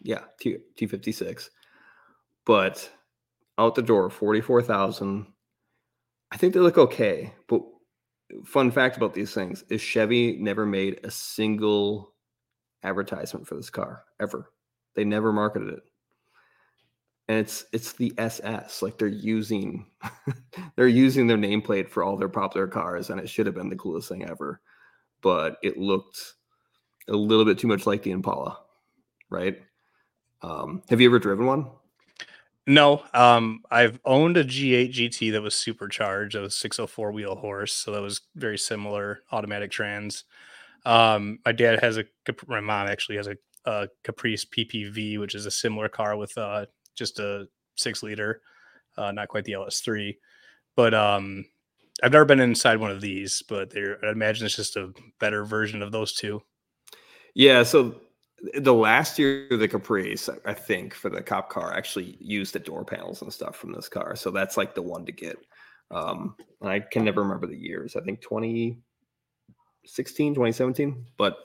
yeah, 0.01 0.21
T 0.39 0.57
T56. 0.77 1.50
But 2.45 2.89
out 3.57 3.75
the 3.75 3.81
door, 3.81 4.09
44,000. 4.09 5.27
I 6.31 6.38
think 6.38 6.53
they 6.53 6.59
look 6.59 6.77
okay, 6.77 7.33
but 7.47 7.62
fun 8.45 8.71
fact 8.71 8.97
about 8.97 9.13
these 9.13 9.33
things 9.33 9.63
is 9.69 9.81
Chevy 9.81 10.37
never 10.37 10.65
made 10.65 10.99
a 11.03 11.11
single 11.11 12.13
advertisement 12.83 13.47
for 13.47 13.55
this 13.55 13.69
car 13.69 14.03
ever. 14.19 14.51
They 14.95 15.03
never 15.03 15.31
marketed 15.31 15.69
it. 15.69 15.83
And 17.29 17.39
it's 17.39 17.65
it's 17.71 17.93
the 17.93 18.13
SS. 18.17 18.81
Like 18.81 18.97
they're 18.97 19.07
using 19.07 19.85
they're 20.75 20.87
using 20.87 21.25
their 21.27 21.37
nameplate 21.37 21.89
for 21.89 22.03
all 22.03 22.17
their 22.17 22.29
popular 22.29 22.67
cars, 22.67 23.09
and 23.09 23.19
it 23.19 23.29
should 23.29 23.45
have 23.45 23.55
been 23.55 23.69
the 23.69 23.75
coolest 23.77 24.09
thing 24.09 24.25
ever. 24.25 24.59
But 25.21 25.57
it 25.63 25.77
looked 25.77 26.33
a 27.07 27.13
little 27.13 27.45
bit 27.45 27.57
too 27.57 27.67
much 27.67 27.87
like 27.87 28.03
the 28.03 28.11
Impala, 28.11 28.59
right? 29.29 29.57
Um, 30.41 30.83
have 30.89 30.99
you 30.99 31.07
ever 31.07 31.19
driven 31.19 31.45
one? 31.45 31.67
No, 32.65 33.03
um, 33.13 33.62
I've 33.70 34.00
owned 34.05 34.38
a 34.38 34.43
G8 34.43 34.93
GT 34.93 35.32
that 35.34 35.41
was 35.41 35.55
supercharged. 35.55 36.36
That 36.36 36.41
was 36.41 36.55
604 36.55 37.12
wheel 37.12 37.36
horse, 37.36 37.74
so 37.74 37.91
that 37.91 38.01
was 38.01 38.22
very 38.36 38.58
similar 38.58 39.20
automatic 39.32 39.70
trans. 39.70 40.24
Um, 40.86 41.39
my 41.46 41.51
dad 41.51 41.82
has 41.82 41.98
a, 41.98 42.05
my 42.48 42.62
mom 42.62 42.88
actually 42.88 43.17
has 43.17 43.27
a, 43.27 43.36
a 43.65 43.88
Caprice 44.03 44.46
PPV, 44.46 45.20
which 45.20 45.36
is 45.36 45.46
a 45.46 45.51
similar 45.51 45.89
car 45.89 46.15
with 46.15 46.38
uh, 46.38 46.65
just 46.96 47.20
a 47.20 47.48
six 47.75 48.01
liter, 48.01 48.41
uh, 48.98 49.12
not 49.12 49.27
quite 49.27 49.43
the 49.43 49.53
LS3. 49.53 50.15
But 50.75 50.93
um, 50.93 51.46
I've 52.01 52.13
never 52.13 52.25
been 52.25 52.39
inside 52.39 52.79
one 52.79 52.91
of 52.91 53.01
these, 53.01 53.43
but 53.48 53.74
I 53.75 54.10
imagine 54.10 54.46
it's 54.46 54.55
just 54.55 54.77
a 54.77 54.93
better 55.20 55.43
version 55.43 55.82
of 55.82 55.91
those 55.91 56.13
two. 56.13 56.41
Yeah, 57.36 57.63
so 57.63 57.96
the 58.55 58.73
last 58.73 59.17
year 59.17 59.47
the 59.50 59.67
Caprice, 59.67 60.29
I 60.45 60.53
think, 60.53 60.93
for 60.93 61.09
the 61.09 61.21
cop 61.21 61.50
car 61.50 61.73
actually 61.73 62.17
used 62.19 62.53
the 62.53 62.59
door 62.59 62.83
panels 62.83 63.21
and 63.21 63.31
stuff 63.31 63.55
from 63.55 63.71
this 63.71 63.88
car. 63.88 64.15
So 64.15 64.31
that's 64.31 64.57
like 64.57 64.75
the 64.75 64.81
one 64.81 65.05
to 65.05 65.13
get. 65.13 65.38
Um, 65.91 66.35
and 66.62 66.69
I 66.69 66.81
can 66.81 67.05
never 67.05 67.21
remember 67.21 67.47
the 67.47 67.55
years. 67.55 67.95
I 67.95 68.01
think 68.01 68.21
2016, 68.21 70.33
2017. 70.33 71.05
But 71.17 71.38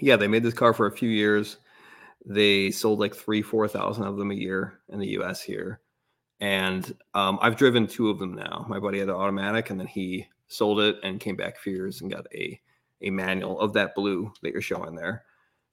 yeah, 0.00 0.16
they 0.16 0.26
made 0.26 0.42
this 0.42 0.54
car 0.54 0.72
for 0.72 0.86
a 0.86 0.92
few 0.92 1.08
years. 1.08 1.58
They 2.24 2.72
sold 2.72 2.98
like 2.98 3.14
three, 3.14 3.42
4,000 3.42 4.04
of 4.04 4.16
them 4.16 4.32
a 4.32 4.34
year 4.34 4.80
in 4.88 4.98
the 4.98 5.20
US 5.20 5.40
here. 5.40 5.80
And 6.40 6.96
um, 7.14 7.38
I've 7.40 7.56
driven 7.56 7.86
two 7.86 8.10
of 8.10 8.18
them 8.18 8.34
now. 8.34 8.66
My 8.68 8.80
buddy 8.80 8.98
had 8.98 9.08
an 9.08 9.14
automatic 9.14 9.70
and 9.70 9.78
then 9.78 9.86
he 9.86 10.26
sold 10.48 10.80
it 10.80 10.96
and 11.02 11.20
came 11.20 11.36
back 11.36 11.58
a 11.58 11.70
years 11.70 12.00
and 12.00 12.10
got 12.10 12.26
a, 12.34 12.60
a 13.02 13.10
manual 13.10 13.60
of 13.60 13.72
that 13.74 13.94
blue 13.94 14.32
that 14.42 14.52
you're 14.52 14.60
showing 14.60 14.96
there. 14.96 15.24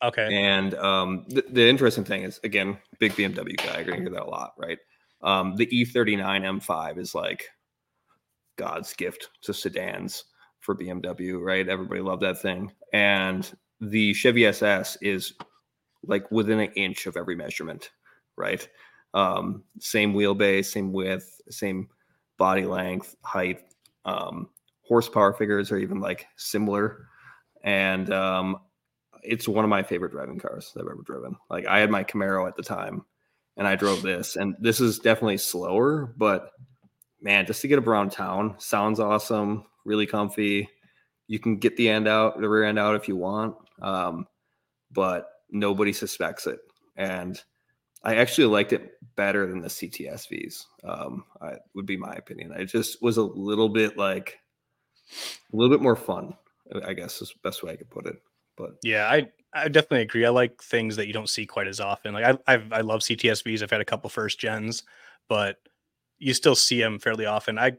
Okay. 0.03 0.27
And 0.35 0.73
um, 0.75 1.25
the, 1.29 1.45
the 1.49 1.67
interesting 1.67 2.03
thing 2.03 2.23
is, 2.23 2.39
again, 2.43 2.77
big 2.99 3.13
BMW 3.13 3.55
guy. 3.57 3.83
To 3.83 3.95
hear 3.95 4.09
that 4.09 4.23
a 4.23 4.25
lot, 4.25 4.53
right? 4.57 4.77
Um, 5.21 5.55
the 5.55 5.65
E39 5.67 6.19
M5 6.41 6.97
is 6.97 7.15
like 7.15 7.47
God's 8.57 8.93
gift 8.93 9.29
to 9.43 9.53
sedans 9.53 10.25
for 10.59 10.75
BMW, 10.75 11.41
right? 11.41 11.67
Everybody 11.67 12.01
loved 12.01 12.21
that 12.23 12.41
thing. 12.41 12.71
And 12.91 13.49
the 13.79 14.13
Chevy 14.13 14.45
SS 14.45 14.97
is 15.01 15.33
like 16.03 16.29
within 16.31 16.59
an 16.59 16.71
inch 16.75 17.05
of 17.05 17.15
every 17.15 17.35
measurement, 17.35 17.91
right? 18.37 18.67
Um, 19.13 19.63
same 19.79 20.13
wheelbase, 20.13 20.65
same 20.65 20.91
width, 20.91 21.41
same 21.49 21.87
body 22.37 22.65
length, 22.65 23.15
height, 23.23 23.61
um, 24.05 24.49
horsepower 24.81 25.33
figures 25.33 25.71
are 25.71 25.77
even 25.77 26.01
like 26.01 26.27
similar. 26.35 27.07
And 27.63 28.11
um, 28.11 28.57
it's 29.23 29.47
one 29.47 29.63
of 29.63 29.69
my 29.69 29.83
favorite 29.83 30.11
driving 30.11 30.39
cars 30.39 30.71
that 30.73 30.81
I've 30.81 30.91
ever 30.91 31.03
driven. 31.03 31.35
Like 31.49 31.65
I 31.65 31.79
had 31.79 31.89
my 31.89 32.03
Camaro 32.03 32.47
at 32.47 32.55
the 32.55 32.63
time 32.63 33.05
and 33.57 33.67
I 33.67 33.75
drove 33.75 34.01
this, 34.01 34.35
and 34.35 34.55
this 34.59 34.79
is 34.79 34.99
definitely 34.99 35.37
slower, 35.37 36.13
but 36.17 36.51
man, 37.21 37.45
just 37.45 37.61
to 37.61 37.67
get 37.67 37.79
around 37.79 38.11
town 38.11 38.55
sounds 38.57 38.99
awesome, 38.99 39.65
really 39.85 40.05
comfy. 40.05 40.69
You 41.27 41.39
can 41.39 41.57
get 41.57 41.77
the 41.77 41.89
end 41.89 42.07
out, 42.07 42.39
the 42.39 42.49
rear 42.49 42.65
end 42.65 42.79
out 42.79 42.95
if 42.95 43.07
you 43.07 43.15
want. 43.15 43.55
Um, 43.81 44.27
but 44.91 45.29
nobody 45.49 45.93
suspects 45.93 46.47
it. 46.47 46.59
And 46.95 47.41
I 48.03 48.15
actually 48.15 48.47
liked 48.47 48.73
it 48.73 48.91
better 49.15 49.47
than 49.47 49.61
the 49.61 49.69
CTSVs. 49.69 50.65
Um, 50.83 51.23
I, 51.41 51.53
would 51.73 51.85
be 51.85 51.97
my 51.97 52.13
opinion. 52.13 52.51
It 52.51 52.65
just 52.65 53.01
was 53.01 53.17
a 53.17 53.23
little 53.23 53.69
bit 53.69 53.97
like 53.97 54.39
a 55.51 55.55
little 55.55 55.75
bit 55.75 55.81
more 55.81 55.95
fun. 55.95 56.35
I 56.85 56.93
guess 56.93 57.21
is 57.21 57.29
the 57.29 57.47
best 57.47 57.63
way 57.63 57.73
I 57.73 57.75
could 57.75 57.89
put 57.89 58.07
it. 58.07 58.21
But 58.57 58.77
yeah, 58.83 59.07
I 59.07 59.29
I 59.53 59.67
definitely 59.67 60.01
agree. 60.01 60.25
I 60.25 60.29
like 60.29 60.61
things 60.61 60.95
that 60.95 61.07
you 61.07 61.13
don't 61.13 61.29
see 61.29 61.45
quite 61.45 61.67
as 61.67 61.79
often. 61.79 62.13
Like 62.13 62.25
I 62.25 62.53
I've, 62.53 62.71
I 62.71 62.81
love 62.81 63.01
CTSVs. 63.01 63.61
I've 63.61 63.71
had 63.71 63.81
a 63.81 63.85
couple 63.85 64.09
first 64.09 64.39
gens, 64.39 64.83
but 65.27 65.57
you 66.17 66.33
still 66.33 66.55
see 66.55 66.79
them 66.79 66.99
fairly 66.99 67.25
often. 67.25 67.59
I 67.59 67.73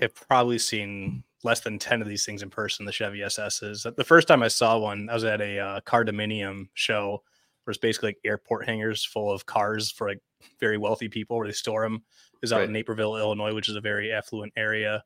have 0.00 0.14
probably 0.14 0.58
seen 0.58 1.22
less 1.42 1.60
than 1.60 1.78
10 1.78 2.02
of 2.02 2.08
these 2.08 2.24
things 2.24 2.42
in 2.42 2.50
person, 2.50 2.84
the 2.84 2.92
Chevy 2.92 3.20
SSs. 3.20 3.94
The 3.94 4.04
first 4.04 4.28
time 4.28 4.42
I 4.42 4.48
saw 4.48 4.78
one, 4.78 5.08
I 5.08 5.14
was 5.14 5.24
at 5.24 5.40
a 5.40 5.58
uh, 5.58 5.80
Cardominium 5.80 6.68
show 6.74 7.22
where 7.64 7.72
it's 7.72 7.78
basically 7.78 8.10
like 8.10 8.18
airport 8.24 8.66
hangars 8.66 9.04
full 9.04 9.30
of 9.30 9.46
cars 9.46 9.90
for 9.90 10.08
like 10.08 10.20
very 10.60 10.78
wealthy 10.78 11.08
people 11.08 11.36
where 11.36 11.46
they 11.46 11.52
store 11.52 11.82
them. 11.82 12.02
Is 12.42 12.52
out 12.52 12.58
right. 12.58 12.66
in 12.66 12.72
Naperville, 12.72 13.16
Illinois, 13.16 13.54
which 13.54 13.68
is 13.68 13.76
a 13.76 13.80
very 13.80 14.12
affluent 14.12 14.52
area. 14.56 15.02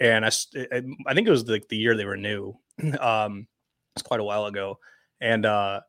And 0.00 0.24
I, 0.24 0.28
I 1.06 1.14
think 1.14 1.28
it 1.28 1.30
was 1.30 1.48
like 1.48 1.68
the 1.68 1.76
year 1.76 1.96
they 1.96 2.04
were 2.04 2.16
new. 2.16 2.58
um, 3.00 3.46
it's 3.94 4.02
quite 4.02 4.20
a 4.20 4.24
while 4.24 4.46
ago. 4.46 4.78
And 5.20 5.46
uh, 5.46 5.80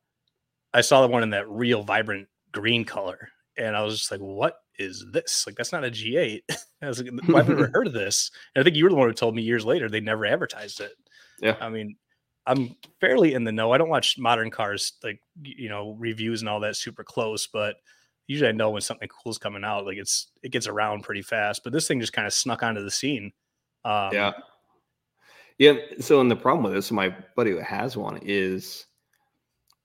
I 0.73 0.81
saw 0.81 1.01
the 1.01 1.07
one 1.07 1.23
in 1.23 1.31
that 1.31 1.49
real 1.49 1.83
vibrant 1.83 2.27
green 2.51 2.85
color. 2.85 3.29
And 3.57 3.75
I 3.75 3.81
was 3.83 3.97
just 3.97 4.11
like, 4.11 4.19
what 4.19 4.57
is 4.77 5.05
this? 5.11 5.45
Like, 5.47 5.55
that's 5.55 5.71
not 5.71 5.85
a 5.85 5.91
G8. 5.91 6.41
I 6.81 6.87
was 6.87 7.01
like, 7.01 7.11
well, 7.27 7.37
I've 7.37 7.49
never 7.49 7.67
heard 7.73 7.87
of 7.87 7.93
this. 7.93 8.31
And 8.53 8.61
I 8.61 8.63
think 8.63 8.75
you 8.75 8.83
were 8.83 8.89
the 8.89 8.95
one 8.95 9.07
who 9.07 9.13
told 9.13 9.35
me 9.35 9.41
years 9.41 9.65
later 9.65 9.89
they 9.89 10.01
never 10.01 10.25
advertised 10.25 10.81
it. 10.81 10.93
Yeah. 11.39 11.55
I 11.59 11.69
mean, 11.69 11.95
I'm 12.45 12.75
fairly 12.99 13.33
in 13.33 13.43
the 13.43 13.51
know. 13.51 13.71
I 13.71 13.77
don't 13.77 13.89
watch 13.89 14.19
modern 14.19 14.51
cars, 14.51 14.93
like, 15.03 15.19
you 15.41 15.69
know, 15.69 15.95
reviews 15.97 16.41
and 16.41 16.49
all 16.49 16.59
that 16.59 16.75
super 16.75 17.03
close, 17.03 17.47
but 17.47 17.77
usually 18.27 18.49
I 18.49 18.53
know 18.53 18.69
when 18.69 18.81
something 18.81 19.07
cool 19.07 19.31
is 19.31 19.37
coming 19.39 19.63
out. 19.63 19.85
Like, 19.85 19.97
it's, 19.97 20.27
it 20.43 20.51
gets 20.51 20.67
around 20.67 21.03
pretty 21.03 21.23
fast. 21.23 21.63
But 21.63 21.73
this 21.73 21.87
thing 21.87 21.99
just 21.99 22.13
kind 22.13 22.27
of 22.27 22.33
snuck 22.33 22.61
onto 22.61 22.83
the 22.83 22.91
scene. 22.91 23.31
Um, 23.83 24.09
yeah. 24.13 24.33
Yeah. 25.57 25.75
So, 25.99 26.21
and 26.21 26.29
the 26.29 26.35
problem 26.35 26.63
with 26.63 26.73
this, 26.73 26.91
my 26.91 27.15
buddy 27.35 27.51
who 27.51 27.59
has 27.59 27.95
one 27.95 28.19
is 28.21 28.85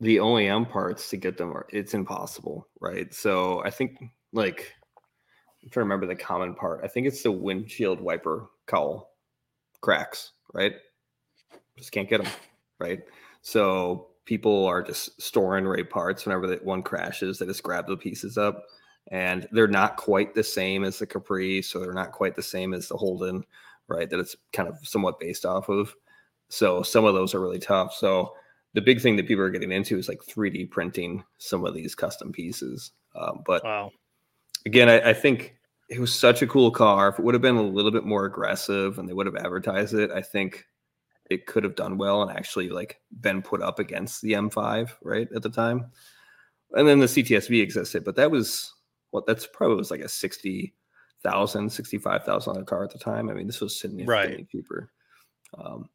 the 0.00 0.16
OEM 0.16 0.68
parts 0.68 1.10
to 1.10 1.16
get 1.16 1.36
them, 1.36 1.52
are, 1.52 1.66
it's 1.70 1.94
impossible. 1.94 2.68
Right. 2.80 3.12
So, 3.14 3.62
I 3.64 3.70
think 3.70 4.02
like 4.32 4.74
I'm 5.62 5.68
trying 5.68 5.82
to 5.82 5.84
remember 5.92 6.06
the 6.06 6.16
common 6.16 6.54
part. 6.54 6.80
I 6.82 6.88
think 6.88 7.06
it's 7.06 7.22
the 7.22 7.32
windshield 7.32 8.00
wiper 8.00 8.48
cowl 8.66 9.10
cracks, 9.80 10.32
right? 10.54 10.74
Just 11.76 11.92
can't 11.92 12.08
get 12.08 12.22
them, 12.22 12.32
right? 12.78 13.00
So 13.42 14.08
people 14.24 14.64
are 14.66 14.82
just 14.82 15.20
storing 15.20 15.66
right 15.66 15.88
parts 15.88 16.24
whenever 16.24 16.46
that 16.46 16.64
one 16.64 16.82
crashes. 16.82 17.38
They 17.38 17.46
just 17.46 17.62
grab 17.62 17.86
the 17.86 17.96
pieces 17.96 18.38
up, 18.38 18.64
and 19.10 19.46
they're 19.52 19.66
not 19.66 19.96
quite 19.96 20.34
the 20.34 20.44
same 20.44 20.84
as 20.84 20.98
the 20.98 21.06
Capri, 21.06 21.60
so 21.62 21.78
they're 21.78 21.92
not 21.92 22.12
quite 22.12 22.36
the 22.36 22.42
same 22.42 22.72
as 22.72 22.88
the 22.88 22.96
Holden, 22.96 23.44
right? 23.90 24.08
That 24.08 24.20
it's 24.20 24.36
kind 24.52 24.68
of 24.68 24.76
somewhat 24.82 25.20
based 25.20 25.44
off 25.44 25.68
of. 25.68 25.94
So 26.48 26.82
some 26.82 27.04
of 27.04 27.14
those 27.14 27.34
are 27.34 27.40
really 27.40 27.58
tough. 27.58 27.94
So 27.94 28.32
the 28.72 28.80
big 28.80 29.00
thing 29.00 29.16
that 29.16 29.28
people 29.28 29.44
are 29.44 29.50
getting 29.50 29.72
into 29.72 29.98
is 29.98 30.08
like 30.08 30.20
3D 30.20 30.70
printing 30.70 31.24
some 31.38 31.64
of 31.64 31.74
these 31.74 31.94
custom 31.94 32.32
pieces. 32.32 32.92
Um, 33.14 33.42
but 33.44 33.64
wow 33.64 33.90
again, 34.66 34.88
I, 34.88 35.10
I, 35.10 35.12
think 35.12 35.56
it 35.88 35.98
was 35.98 36.14
such 36.14 36.42
a 36.42 36.46
cool 36.46 36.70
car. 36.70 37.08
If 37.08 37.18
it 37.18 37.24
would 37.24 37.34
have 37.34 37.42
been 37.42 37.56
a 37.56 37.62
little 37.62 37.90
bit 37.90 38.04
more 38.04 38.24
aggressive 38.24 38.98
and 38.98 39.08
they 39.08 39.12
would 39.12 39.26
have 39.26 39.36
advertised 39.36 39.94
it, 39.94 40.10
I 40.10 40.22
think 40.22 40.64
it 41.30 41.46
could 41.46 41.64
have 41.64 41.76
done 41.76 41.98
well 41.98 42.22
and 42.22 42.36
actually 42.36 42.68
like 42.70 43.00
been 43.20 43.42
put 43.42 43.62
up 43.62 43.78
against 43.78 44.20
the 44.22 44.32
M5 44.32 44.90
right 45.02 45.28
at 45.34 45.42
the 45.42 45.50
time. 45.50 45.90
And 46.72 46.86
then 46.86 47.00
the 47.00 47.06
CTSV 47.06 47.62
existed, 47.62 48.04
but 48.04 48.16
that 48.16 48.30
was 48.30 48.72
what 49.10 49.26
well, 49.26 49.34
that's 49.34 49.46
probably 49.46 49.76
was 49.76 49.90
like 49.90 50.00
a 50.00 50.08
60,000, 51.22 51.70
65,000 51.70 52.66
car 52.66 52.84
at 52.84 52.90
the 52.90 52.98
time. 52.98 53.28
I 53.28 53.34
mean, 53.34 53.46
this 53.46 53.60
was 53.60 53.78
significantly 53.78 54.36
right. 54.36 54.50
cheaper. 54.50 54.90
Um, 55.56 55.88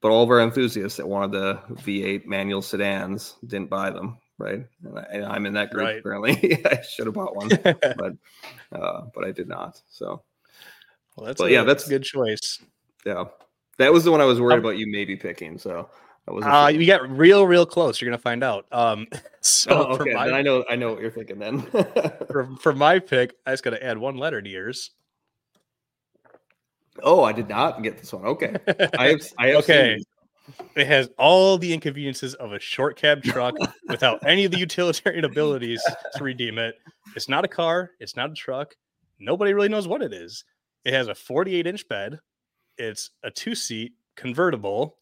but 0.00 0.10
all 0.10 0.22
of 0.22 0.30
our 0.30 0.40
enthusiasts 0.40 0.96
that 0.96 1.06
wanted 1.06 1.32
the 1.32 1.60
V8 1.82 2.26
manual 2.26 2.62
sedans 2.62 3.36
didn't 3.46 3.68
buy 3.68 3.90
them 3.90 4.16
right? 4.40 4.64
And 4.82 5.26
I, 5.26 5.36
am 5.36 5.44
in 5.44 5.52
that 5.52 5.70
group 5.70 5.84
right. 5.84 5.98
apparently. 5.98 6.64
I 6.70 6.80
should 6.80 7.04
have 7.06 7.14
bought 7.14 7.36
one, 7.36 7.50
but 7.62 8.14
uh, 8.72 9.02
but 9.14 9.24
I 9.24 9.32
did 9.32 9.48
not. 9.48 9.82
So, 9.90 10.22
well, 11.14 11.26
that's 11.26 11.42
a, 11.42 11.50
yeah, 11.50 11.62
that's 11.62 11.86
a 11.86 11.90
good 11.90 12.04
choice. 12.04 12.58
Yeah, 13.04 13.24
that 13.76 13.92
was 13.92 14.04
the 14.04 14.10
one 14.10 14.22
I 14.22 14.24
was 14.24 14.40
worried 14.40 14.54
um, 14.54 14.60
about 14.60 14.78
you 14.78 14.86
maybe 14.90 15.14
picking. 15.14 15.58
So. 15.58 15.90
Uh, 16.28 16.70
you 16.72 16.86
got 16.86 17.08
real, 17.10 17.46
real 17.46 17.66
close. 17.66 18.00
You're 18.00 18.10
gonna 18.10 18.18
find 18.18 18.44
out. 18.44 18.66
Um, 18.72 19.06
so 19.40 19.70
oh, 19.70 19.94
okay, 19.94 20.12
my, 20.12 20.26
then 20.26 20.34
I 20.34 20.42
know, 20.42 20.64
I 20.70 20.76
know 20.76 20.92
what 20.92 21.00
you're 21.00 21.10
thinking. 21.10 21.38
Then 21.38 21.62
for, 22.30 22.48
for 22.60 22.72
my 22.72 22.98
pick, 22.98 23.34
I 23.46 23.52
just 23.52 23.62
got 23.62 23.70
to 23.70 23.84
add 23.84 23.98
one 23.98 24.16
letter 24.16 24.40
to 24.40 24.48
yours. 24.48 24.90
Oh, 27.02 27.22
I 27.22 27.32
did 27.32 27.48
not 27.48 27.82
get 27.82 27.98
this 27.98 28.12
one. 28.12 28.26
Okay, 28.26 28.54
I 28.98 29.08
have, 29.08 29.20
I 29.38 29.46
have 29.48 29.56
okay. 29.64 29.98
It 30.74 30.86
has 30.86 31.08
all 31.16 31.58
the 31.58 31.72
inconveniences 31.72 32.34
of 32.34 32.52
a 32.52 32.58
short 32.58 32.96
cab 32.96 33.22
truck 33.22 33.54
without 33.88 34.26
any 34.26 34.44
of 34.44 34.50
the 34.50 34.58
utilitarian 34.58 35.24
abilities 35.24 35.80
to 36.16 36.24
redeem 36.24 36.58
it. 36.58 36.74
It's 37.14 37.28
not 37.28 37.44
a 37.44 37.48
car, 37.48 37.92
it's 38.00 38.16
not 38.16 38.30
a 38.30 38.34
truck. 38.34 38.74
Nobody 39.20 39.54
really 39.54 39.68
knows 39.68 39.86
what 39.86 40.02
it 40.02 40.12
is. 40.12 40.44
It 40.84 40.92
has 40.92 41.06
a 41.08 41.14
48 41.14 41.66
inch 41.66 41.88
bed, 41.88 42.18
it's 42.78 43.10
a 43.22 43.30
two 43.30 43.54
seat 43.54 43.92
convertible. 44.16 44.96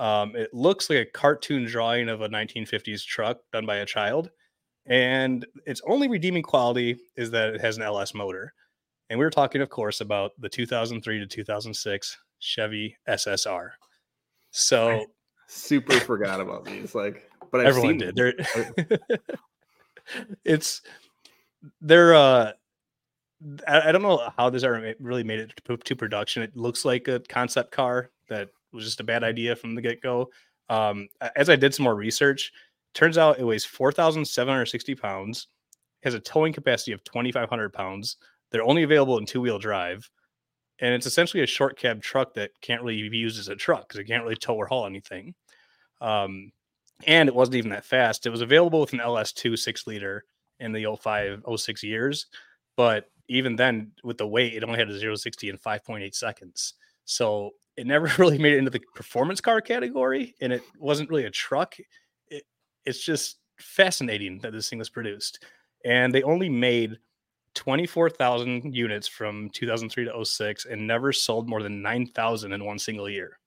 Um, 0.00 0.34
it 0.34 0.54
looks 0.54 0.88
like 0.88 0.98
a 0.98 1.04
cartoon 1.04 1.66
drawing 1.66 2.08
of 2.08 2.22
a 2.22 2.28
1950s 2.28 3.04
truck 3.04 3.38
done 3.52 3.66
by 3.66 3.76
a 3.76 3.86
child. 3.86 4.30
And 4.86 5.46
its 5.66 5.82
only 5.86 6.08
redeeming 6.08 6.42
quality 6.42 6.96
is 7.16 7.30
that 7.32 7.54
it 7.54 7.60
has 7.60 7.76
an 7.76 7.82
LS 7.82 8.14
motor. 8.14 8.54
And 9.10 9.18
we 9.18 9.26
were 9.26 9.30
talking, 9.30 9.60
of 9.60 9.68
course, 9.68 10.00
about 10.00 10.32
the 10.38 10.48
2003 10.48 11.18
to 11.18 11.26
2006 11.26 12.18
Chevy 12.38 12.96
SSR. 13.06 13.72
So 14.52 14.88
I 14.88 15.06
super 15.48 16.00
forgot 16.00 16.40
about 16.40 16.64
these. 16.64 16.94
Like, 16.94 17.30
but 17.50 17.60
I've 17.60 17.66
everyone 17.66 17.98
did. 17.98 18.16
They're 18.16 18.34
it's 20.46 20.80
they're 21.82 22.14
uh 22.14 22.52
I, 23.68 23.88
I, 23.88 23.92
don't 23.92 24.02
know 24.02 24.30
how 24.36 24.50
this 24.50 24.64
ever 24.64 24.94
really 24.98 25.24
made 25.24 25.40
it 25.40 25.52
to, 25.64 25.76
to, 25.76 25.96
production. 25.96 26.42
It 26.42 26.56
looks 26.56 26.84
like 26.84 27.08
a 27.08 27.20
concept 27.20 27.72
car 27.72 28.10
that 28.28 28.50
was 28.72 28.84
just 28.84 29.00
a 29.00 29.04
bad 29.04 29.24
idea 29.24 29.56
from 29.56 29.74
the 29.74 29.82
get 29.82 30.02
go. 30.02 30.30
Um, 30.68 31.08
as 31.36 31.50
I 31.50 31.56
did 31.56 31.74
some 31.74 31.84
more 31.84 31.96
research, 31.96 32.52
turns 32.94 33.18
out 33.18 33.38
it 33.38 33.44
weighs 33.44 33.64
4,760 33.64 34.94
pounds, 34.94 35.48
has 36.02 36.14
a 36.14 36.20
towing 36.20 36.52
capacity 36.52 36.92
of 36.92 37.02
2,500 37.04 37.72
pounds. 37.72 38.16
They're 38.50 38.62
only 38.62 38.82
available 38.82 39.18
in 39.18 39.26
two 39.26 39.40
wheel 39.40 39.58
drive 39.58 40.08
and 40.80 40.94
it's 40.94 41.06
essentially 41.06 41.42
a 41.42 41.46
short 41.46 41.78
cab 41.78 42.02
truck 42.02 42.34
that 42.34 42.50
can't 42.60 42.82
really 42.82 43.08
be 43.08 43.18
used 43.18 43.38
as 43.38 43.48
a 43.48 43.56
truck 43.56 43.86
because 43.86 44.00
it 44.00 44.04
can't 44.04 44.22
really 44.22 44.36
tow 44.36 44.56
or 44.56 44.66
haul 44.66 44.86
anything. 44.86 45.34
Um, 46.00 46.52
and 47.06 47.28
it 47.28 47.34
wasn't 47.34 47.56
even 47.56 47.70
that 47.70 47.84
fast. 47.84 48.26
It 48.26 48.30
was 48.30 48.40
available 48.40 48.80
with 48.80 48.92
an 48.92 49.00
LS2 49.00 49.58
six 49.58 49.86
liter 49.86 50.24
in 50.58 50.72
the 50.72 50.96
05, 51.00 51.44
06 51.56 51.82
years, 51.82 52.26
but 52.76 53.06
even 53.28 53.56
then, 53.56 53.92
with 54.02 54.18
the 54.18 54.26
weight, 54.26 54.54
it 54.54 54.64
only 54.64 54.78
had 54.78 54.88
a 54.88 54.98
0 54.98 55.14
60 55.14 55.50
in 55.50 55.58
5.8 55.58 56.14
seconds. 56.14 56.74
So 57.04 57.50
it 57.80 57.86
never 57.86 58.10
really 58.18 58.38
made 58.38 58.52
it 58.52 58.58
into 58.58 58.70
the 58.70 58.82
performance 58.94 59.40
car 59.40 59.60
category, 59.60 60.34
and 60.40 60.52
it 60.52 60.62
wasn't 60.78 61.08
really 61.08 61.24
a 61.24 61.30
truck. 61.30 61.76
It, 62.28 62.44
it's 62.84 63.02
just 63.02 63.38
fascinating 63.58 64.38
that 64.40 64.52
this 64.52 64.68
thing 64.68 64.78
was 64.78 64.90
produced, 64.90 65.44
and 65.84 66.14
they 66.14 66.22
only 66.22 66.50
made 66.50 66.98
24,000 67.54 68.74
units 68.74 69.08
from 69.08 69.50
2003 69.54 70.04
to 70.04 70.24
06 70.24 70.66
and 70.66 70.86
never 70.86 71.12
sold 71.12 71.48
more 71.48 71.62
than 71.62 71.82
9,000 71.82 72.52
in 72.52 72.64
one 72.64 72.78
single 72.78 73.08
year. 73.08 73.38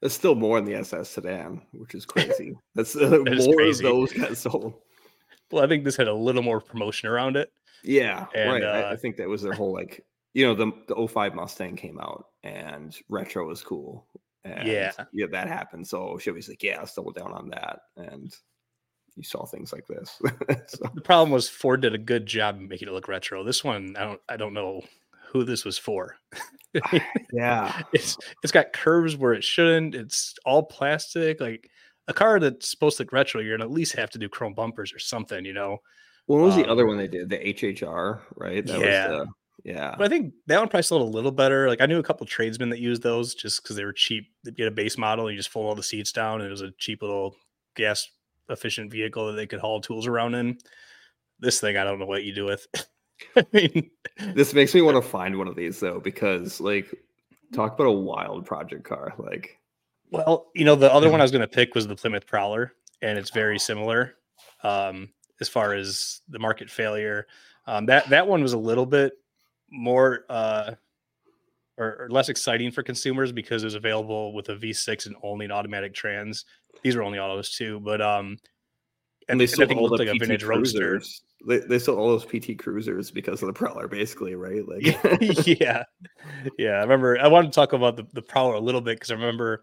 That's 0.00 0.14
still 0.14 0.34
more 0.34 0.60
than 0.60 0.70
the 0.70 0.78
SS 0.78 1.08
sedan, 1.08 1.62
which 1.72 1.94
is 1.94 2.04
crazy. 2.06 2.54
That's 2.74 2.94
uh, 2.96 3.08
that 3.08 3.24
more 3.24 3.56
crazy. 3.56 3.84
of 3.84 3.90
those 3.90 4.12
got 4.12 4.36
sold. 4.36 4.74
Well, 5.50 5.64
I 5.64 5.66
think 5.66 5.84
this 5.84 5.96
had 5.96 6.08
a 6.08 6.14
little 6.14 6.42
more 6.42 6.60
promotion 6.60 7.08
around 7.08 7.36
it. 7.36 7.50
Yeah, 7.82 8.26
and, 8.34 8.52
right. 8.52 8.62
Uh, 8.62 8.66
I, 8.88 8.92
I, 8.92 8.96
think 8.96 9.16
that 9.16 9.28
was 9.28 9.40
their 9.40 9.52
whole 9.52 9.72
like, 9.72 10.04
you 10.34 10.46
know, 10.46 10.54
the 10.54 10.72
the 10.88 11.08
05 11.08 11.34
Mustang 11.34 11.76
came 11.76 11.98
out 11.98 12.26
and 12.42 12.96
retro 13.08 13.46
was 13.46 13.62
cool. 13.62 14.06
And 14.44 14.66
yeah, 14.68 14.92
yeah, 15.12 15.26
that 15.32 15.48
happened. 15.48 15.86
So 15.86 16.18
Chevy's 16.18 16.48
like, 16.48 16.62
yeah, 16.62 16.78
let's 16.78 16.94
double 16.94 17.12
down 17.12 17.32
on 17.32 17.50
that. 17.50 17.80
And 17.96 18.34
you 19.16 19.24
saw 19.24 19.44
things 19.44 19.72
like 19.72 19.86
this. 19.86 20.20
so. 20.68 20.90
The 20.94 21.00
problem 21.00 21.30
was 21.30 21.48
Ford 21.48 21.80
did 21.80 21.94
a 21.94 21.98
good 21.98 22.24
job 22.24 22.58
making 22.58 22.88
it 22.88 22.92
look 22.92 23.08
retro. 23.08 23.42
This 23.42 23.64
one, 23.64 23.96
I 23.98 24.04
don't, 24.04 24.20
I 24.28 24.36
don't 24.36 24.54
know 24.54 24.82
who 25.32 25.44
this 25.44 25.64
was 25.64 25.76
for. 25.76 26.16
yeah, 27.32 27.82
it's 27.92 28.16
it's 28.42 28.52
got 28.52 28.72
curves 28.72 29.16
where 29.16 29.34
it 29.34 29.44
shouldn't. 29.44 29.94
It's 29.94 30.34
all 30.44 30.62
plastic. 30.62 31.40
Like 31.40 31.68
a 32.06 32.14
car 32.14 32.40
that's 32.40 32.70
supposed 32.70 32.96
to 32.96 33.02
look 33.02 33.12
retro, 33.12 33.40
you're 33.40 33.56
gonna 33.56 33.68
at 33.68 33.74
least 33.74 33.96
have 33.96 34.10
to 34.10 34.18
do 34.18 34.28
chrome 34.28 34.54
bumpers 34.54 34.92
or 34.92 34.98
something, 34.98 35.44
you 35.44 35.52
know. 35.52 35.78
Well, 36.26 36.40
What 36.40 36.46
was 36.46 36.54
um, 36.56 36.62
the 36.62 36.68
other 36.68 36.86
one 36.86 36.98
they 36.98 37.08
did? 37.08 37.28
The 37.28 37.38
HHR, 37.38 38.20
right? 38.36 38.64
That 38.66 38.80
yeah. 38.80 39.08
The, 39.08 39.26
yeah. 39.64 39.94
But 39.96 40.06
I 40.06 40.08
think 40.08 40.34
that 40.46 40.58
one 40.58 40.68
probably 40.68 40.82
sold 40.82 41.02
a 41.02 41.16
little 41.16 41.32
better. 41.32 41.68
Like 41.68 41.80
I 41.80 41.86
knew 41.86 41.98
a 41.98 42.02
couple 42.02 42.26
tradesmen 42.26 42.70
that 42.70 42.80
used 42.80 43.02
those 43.02 43.34
just 43.34 43.62
because 43.62 43.76
they 43.76 43.84
were 43.84 43.92
cheap. 43.92 44.30
They 44.44 44.50
get 44.52 44.68
a 44.68 44.72
base 44.72 44.96
model, 44.96 45.30
you 45.30 45.36
just 45.36 45.50
fold 45.50 45.66
all 45.66 45.74
the 45.74 45.82
seats 45.82 46.12
down, 46.12 46.40
and 46.40 46.48
it 46.48 46.50
was 46.50 46.62
a 46.62 46.72
cheap 46.72 47.02
little 47.02 47.36
gas 47.74 48.08
efficient 48.48 48.90
vehicle 48.90 49.26
that 49.26 49.32
they 49.32 49.46
could 49.46 49.60
haul 49.60 49.80
tools 49.80 50.06
around 50.06 50.34
in. 50.34 50.58
This 51.40 51.60
thing, 51.60 51.76
I 51.76 51.84
don't 51.84 51.98
know 51.98 52.06
what 52.06 52.24
you 52.24 52.34
do 52.34 52.44
with. 52.44 52.66
I 53.36 53.44
mean, 53.52 53.90
this 54.34 54.54
makes 54.54 54.74
me 54.74 54.80
want 54.82 54.96
to 54.96 55.08
find 55.08 55.36
one 55.36 55.48
of 55.48 55.56
these 55.56 55.80
though, 55.80 56.00
because 56.00 56.60
like, 56.60 56.92
talk 57.52 57.74
about 57.74 57.86
a 57.86 57.92
wild 57.92 58.46
project 58.46 58.84
car. 58.84 59.14
Like, 59.18 59.58
well, 60.10 60.50
you 60.54 60.64
know, 60.64 60.74
the 60.74 60.92
other 60.92 61.10
one 61.10 61.20
I 61.20 61.24
was 61.24 61.32
going 61.32 61.42
to 61.42 61.48
pick 61.48 61.74
was 61.74 61.86
the 61.86 61.96
Plymouth 61.96 62.26
Prowler, 62.26 62.72
and 63.02 63.18
it's 63.18 63.30
very 63.30 63.58
similar 63.58 64.14
um, 64.62 65.10
as 65.40 65.48
far 65.48 65.74
as 65.74 66.20
the 66.28 66.38
market 66.38 66.70
failure. 66.70 67.26
Um, 67.66 67.86
that 67.86 68.08
that 68.08 68.26
one 68.26 68.42
was 68.42 68.54
a 68.54 68.58
little 68.58 68.86
bit 68.86 69.12
more 69.70 70.24
uh, 70.28 70.72
or, 71.76 71.96
or, 72.00 72.08
less 72.10 72.28
exciting 72.28 72.70
for 72.70 72.82
consumers 72.82 73.32
because 73.32 73.62
it 73.62 73.66
was 73.66 73.74
available 73.74 74.32
with 74.32 74.48
a 74.48 74.56
V6 74.56 75.06
and 75.06 75.16
only 75.22 75.44
an 75.44 75.52
automatic 75.52 75.94
trans. 75.94 76.44
These 76.82 76.96
were 76.96 77.02
only 77.02 77.18
autos 77.18 77.50
too, 77.50 77.80
but 77.80 78.00
um, 78.00 78.38
and, 79.28 79.40
they 79.40 79.46
still 79.46 79.70
all 79.72 79.88
the 79.88 79.96
like 79.96 80.08
PT 80.08 80.16
a 80.16 80.18
vintage 80.18 80.44
cruisers. 80.44 81.22
They, 81.46 81.58
they 81.58 81.78
sold 81.78 81.98
all 81.98 82.08
those 82.08 82.24
PT 82.24 82.58
cruisers 82.58 83.10
because 83.10 83.42
of 83.42 83.46
the 83.46 83.52
Prowler, 83.52 83.86
basically, 83.86 84.34
right? 84.34 84.66
Like, 84.66 84.82
yeah, 85.46 85.84
yeah. 86.58 86.70
I 86.70 86.80
remember. 86.80 87.18
I 87.20 87.28
wanted 87.28 87.52
to 87.52 87.54
talk 87.54 87.74
about 87.74 87.96
the, 87.96 88.06
the 88.12 88.22
Prowler 88.22 88.54
a 88.54 88.60
little 88.60 88.80
bit 88.80 88.96
because 88.96 89.10
I 89.10 89.14
remember 89.14 89.62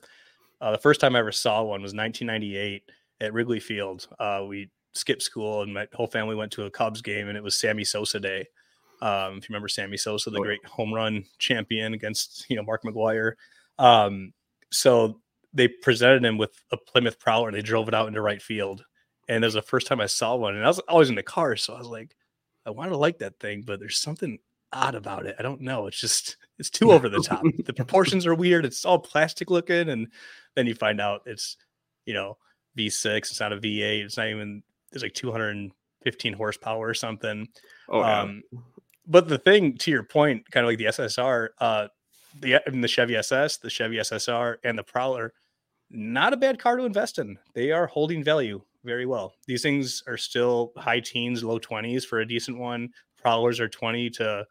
uh, 0.62 0.72
the 0.72 0.78
first 0.78 1.02
time 1.02 1.16
I 1.16 1.20
ever 1.20 1.32
saw 1.32 1.64
one 1.64 1.82
was 1.82 1.94
1998 1.94 2.84
at 3.22 3.34
Wrigley 3.34 3.60
Field. 3.60 4.08
Uh, 4.20 4.44
we 4.48 4.70
skipped 4.94 5.22
school 5.22 5.64
and 5.64 5.74
my 5.74 5.88
whole 5.94 6.08
family 6.08 6.36
went 6.36 6.52
to 6.54 6.64
a 6.64 6.72
Cubs 6.72 7.02
game, 7.02 7.28
and 7.28 7.38
it 7.38 7.44
was 7.44 7.60
Sammy 7.60 7.84
Sosa 7.84 8.20
day. 8.20 8.48
Um, 9.06 9.38
if 9.38 9.44
you 9.44 9.54
remember 9.54 9.68
Sammy 9.68 9.98
Sosa, 9.98 10.32
the 10.32 10.40
oh, 10.40 10.44
great 10.44 10.66
home 10.66 10.92
run 10.92 11.26
champion 11.38 11.94
against 11.94 12.46
you 12.50 12.56
know 12.56 12.64
Mark 12.64 12.84
McGwire. 12.84 13.34
Um, 13.78 14.34
so 14.72 15.22
they 15.54 15.68
presented 15.68 16.26
him 16.26 16.40
with 16.40 16.60
a 16.72 16.78
Plymouth 16.78 17.20
Prowler 17.20 17.50
and 17.50 17.56
they 17.56 17.62
drove 17.62 17.88
it 17.88 17.94
out 17.94 18.08
into 18.08 18.22
right 18.22 18.42
field. 18.42 18.84
And 19.28 19.44
it 19.44 19.48
was 19.48 19.54
the 19.54 19.62
first 19.62 19.88
time 19.88 20.02
I 20.02 20.08
saw 20.08 20.36
one, 20.36 20.56
and 20.56 20.64
I 20.64 20.68
was 20.68 20.80
always 20.80 21.10
in 21.10 21.16
the 21.16 21.24
car, 21.24 21.56
so 21.56 21.74
I 21.74 21.80
was 21.80 21.88
like, 21.88 22.16
I 22.66 22.72
want 22.72 22.92
to 22.92 22.98
like 22.98 23.20
that 23.20 23.40
thing, 23.40 23.62
but 23.62 23.80
there's 23.80 23.98
something 23.98 24.40
odd 24.74 24.96
about 24.96 25.26
it. 25.26 25.36
I 25.38 25.44
don't 25.44 25.62
know. 25.62 25.88
It's 25.88 26.00
just 26.00 26.38
it's 26.58 26.70
too 26.70 26.92
over 26.92 27.10
the 27.10 27.22
top. 27.22 27.44
the 27.66 27.74
proportions 27.74 28.26
are 28.26 28.36
weird. 28.36 28.66
It's 28.66 28.86
all 28.86 29.00
plastic 29.00 29.52
looking, 29.52 29.90
and 29.90 30.08
then 30.56 30.66
you 30.66 30.74
find 30.74 31.00
out 31.00 31.22
it's 31.26 31.58
you 32.06 32.14
know 32.14 32.38
V6. 32.78 33.18
It's 33.18 33.40
not 33.40 33.54
a 33.54 33.58
V8. 33.58 34.04
It's 34.04 34.18
not 34.18 34.28
even. 34.28 34.64
There's 34.92 35.04
like 35.04 35.14
215 35.14 36.34
horsepower 36.34 36.88
or 36.88 36.94
something. 36.94 37.48
Oh, 37.90 38.00
yeah. 38.00 38.22
um, 38.22 38.44
but 39.08 39.28
the 39.28 39.38
thing 39.38 39.78
to 39.78 39.92
your 39.92 40.04
point, 40.04 40.50
kind 40.52 40.66
of 40.66 40.70
like 40.70 40.78
the 40.78 40.86
SSR, 40.86 41.50
uh, 41.60 41.88
the 42.42 42.62
the 42.66 42.88
Chevy 42.88 43.16
SS, 43.16 43.58
the 43.58 43.70
Chevy 43.70 43.98
SSR, 43.98 44.58
and 44.64 44.78
the 44.78 44.84
Prowler, 44.84 45.34
not 45.90 46.34
a 46.34 46.38
bad 46.38 46.60
car 46.60 46.78
to 46.78 46.84
invest 46.84 47.20
in. 47.20 47.38
They 47.54 47.72
are 47.72 47.88
holding 47.88 48.24
value 48.24 48.62
very 48.84 49.06
well. 49.06 49.34
These 49.48 49.62
things 49.62 50.04
are 50.08 50.18
still 50.18 50.72
high 50.78 51.00
teens, 51.00 51.44
low 51.44 51.60
twenties 51.60 52.06
for 52.06 52.20
a 52.20 52.28
decent 52.28 52.58
one. 52.58 52.90
Prowlers 53.18 53.60
are 53.60 53.70
twenty 53.70 54.10
to, 54.12 54.46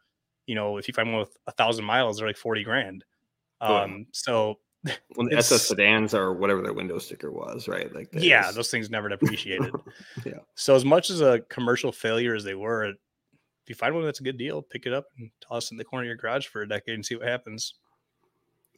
you 0.47 0.55
know, 0.55 0.77
if 0.77 0.87
you 0.87 0.93
find 0.93 1.11
one 1.11 1.21
with 1.21 1.37
a 1.47 1.51
thousand 1.51 1.85
miles, 1.85 2.17
they're 2.17 2.27
like 2.27 2.37
forty 2.37 2.63
grand. 2.63 3.03
Um, 3.61 4.07
so 4.11 4.59
when 5.15 5.27
the 5.27 5.37
SS 5.37 5.67
sedans 5.67 6.13
are 6.13 6.33
whatever 6.33 6.61
their 6.61 6.73
window 6.73 6.99
sticker 6.99 7.31
was, 7.31 7.67
right? 7.67 7.93
Like 7.93 8.09
yeah, 8.13 8.51
those 8.51 8.69
things 8.69 8.89
never 8.89 9.09
depreciated. 9.09 9.71
yeah. 10.25 10.39
So 10.55 10.75
as 10.75 10.85
much 10.85 11.09
as 11.09 11.21
a 11.21 11.41
commercial 11.49 11.91
failure 11.91 12.35
as 12.35 12.43
they 12.43 12.55
were, 12.55 12.93
if 13.65 13.69
you 13.69 13.75
find 13.75 13.95
one 13.95 14.05
that's 14.05 14.19
a 14.19 14.23
good 14.23 14.37
deal, 14.37 14.61
pick 14.61 14.85
it 14.85 14.93
up 14.93 15.07
and 15.17 15.31
toss 15.41 15.65
it 15.65 15.71
in 15.71 15.77
the 15.77 15.83
corner 15.83 16.03
of 16.03 16.07
your 16.07 16.15
garage 16.17 16.45
for 16.45 16.61
a 16.61 16.67
decade 16.67 16.93
and 16.93 17.03
see 17.03 17.15
what 17.15 17.27
happens. 17.27 17.73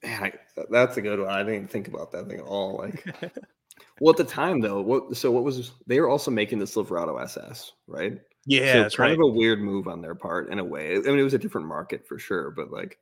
Man, 0.01 0.23
I, 0.23 0.33
that's 0.69 0.95
a 0.95 1.01
good 1.01 1.19
one. 1.19 1.29
I 1.29 1.43
didn't 1.43 1.69
think 1.69 1.89
about 1.89 2.13
that 2.13 2.29
thing 2.29 2.39
at 2.39 2.45
all. 2.45 2.77
Like, 2.77 3.05
well, 3.99 4.11
at 4.11 4.17
the 4.17 4.23
time 4.23 4.61
though, 4.61 4.81
what? 4.81 5.17
So 5.17 5.29
what 5.29 5.43
was? 5.43 5.71
They 5.87 5.99
were 5.99 6.07
also 6.07 6.31
making 6.31 6.59
the 6.59 6.67
Silverado 6.67 7.17
SS, 7.17 7.73
right? 7.85 8.17
Yeah, 8.45 8.71
so 8.71 8.81
that's 8.83 8.95
kind 8.95 9.09
right. 9.09 9.19
of 9.19 9.25
a 9.25 9.37
weird 9.37 9.59
move 9.59 9.89
on 9.89 10.01
their 10.01 10.15
part 10.15 10.53
in 10.53 10.59
a 10.59 10.63
way. 10.63 10.95
I 10.95 10.99
mean, 10.99 11.19
it 11.19 11.23
was 11.23 11.33
a 11.33 11.39
different 11.39 11.67
market 11.67 12.07
for 12.07 12.17
sure, 12.17 12.51
but 12.51 12.71
like 12.71 12.97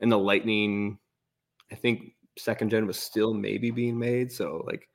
in 0.00 0.10
the 0.10 0.18
Lightning, 0.18 0.98
I 1.70 1.76
think 1.76 2.12
second 2.36 2.68
gen 2.70 2.86
was 2.86 2.98
still 2.98 3.32
maybe 3.32 3.70
being 3.70 3.98
made. 3.98 4.30
So 4.30 4.62
like 4.66 4.86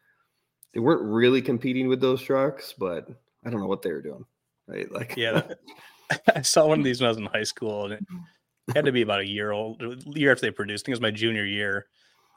they 0.73 0.79
weren't 0.79 1.01
really 1.01 1.41
competing 1.41 1.87
with 1.87 1.99
those 1.99 2.21
trucks, 2.21 2.75
but 2.77 3.07
I 3.43 3.49
don't 3.49 3.59
know 3.59 3.67
what 3.67 3.81
they 3.81 3.91
were 3.91 4.03
doing. 4.03 4.25
Right. 4.67 4.91
Like 4.91 5.15
yeah, 5.17 5.41
I 6.35 6.41
saw 6.41 6.67
one 6.67 6.79
of 6.79 6.85
these 6.85 7.01
when 7.01 7.07
I 7.07 7.09
was 7.09 7.17
in 7.17 7.25
high 7.25 7.43
school, 7.43 7.85
and 7.85 7.93
it 7.93 8.75
had 8.75 8.85
to 8.85 8.91
be 8.91 9.01
about 9.01 9.21
a 9.21 9.27
year 9.27 9.51
old, 9.51 9.81
year 10.15 10.31
after 10.31 10.45
they 10.45 10.51
produced. 10.51 10.83
I 10.83 10.85
think 10.85 10.93
it 10.93 10.97
was 10.97 11.01
my 11.01 11.11
junior 11.11 11.45
year. 11.45 11.87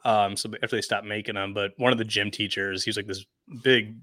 Um, 0.05 0.37
so 0.37 0.51
after 0.63 0.77
they 0.77 0.83
stopped 0.83 1.07
making 1.07 1.35
them, 1.35 1.53
but 1.53 1.73
one 1.77 1.93
of 1.93 1.99
the 1.99 2.05
gym 2.05 2.31
teachers, 2.31 2.85
he 2.85 2.89
was 2.89 2.97
like 2.97 3.07
this 3.07 3.25
big, 3.63 3.97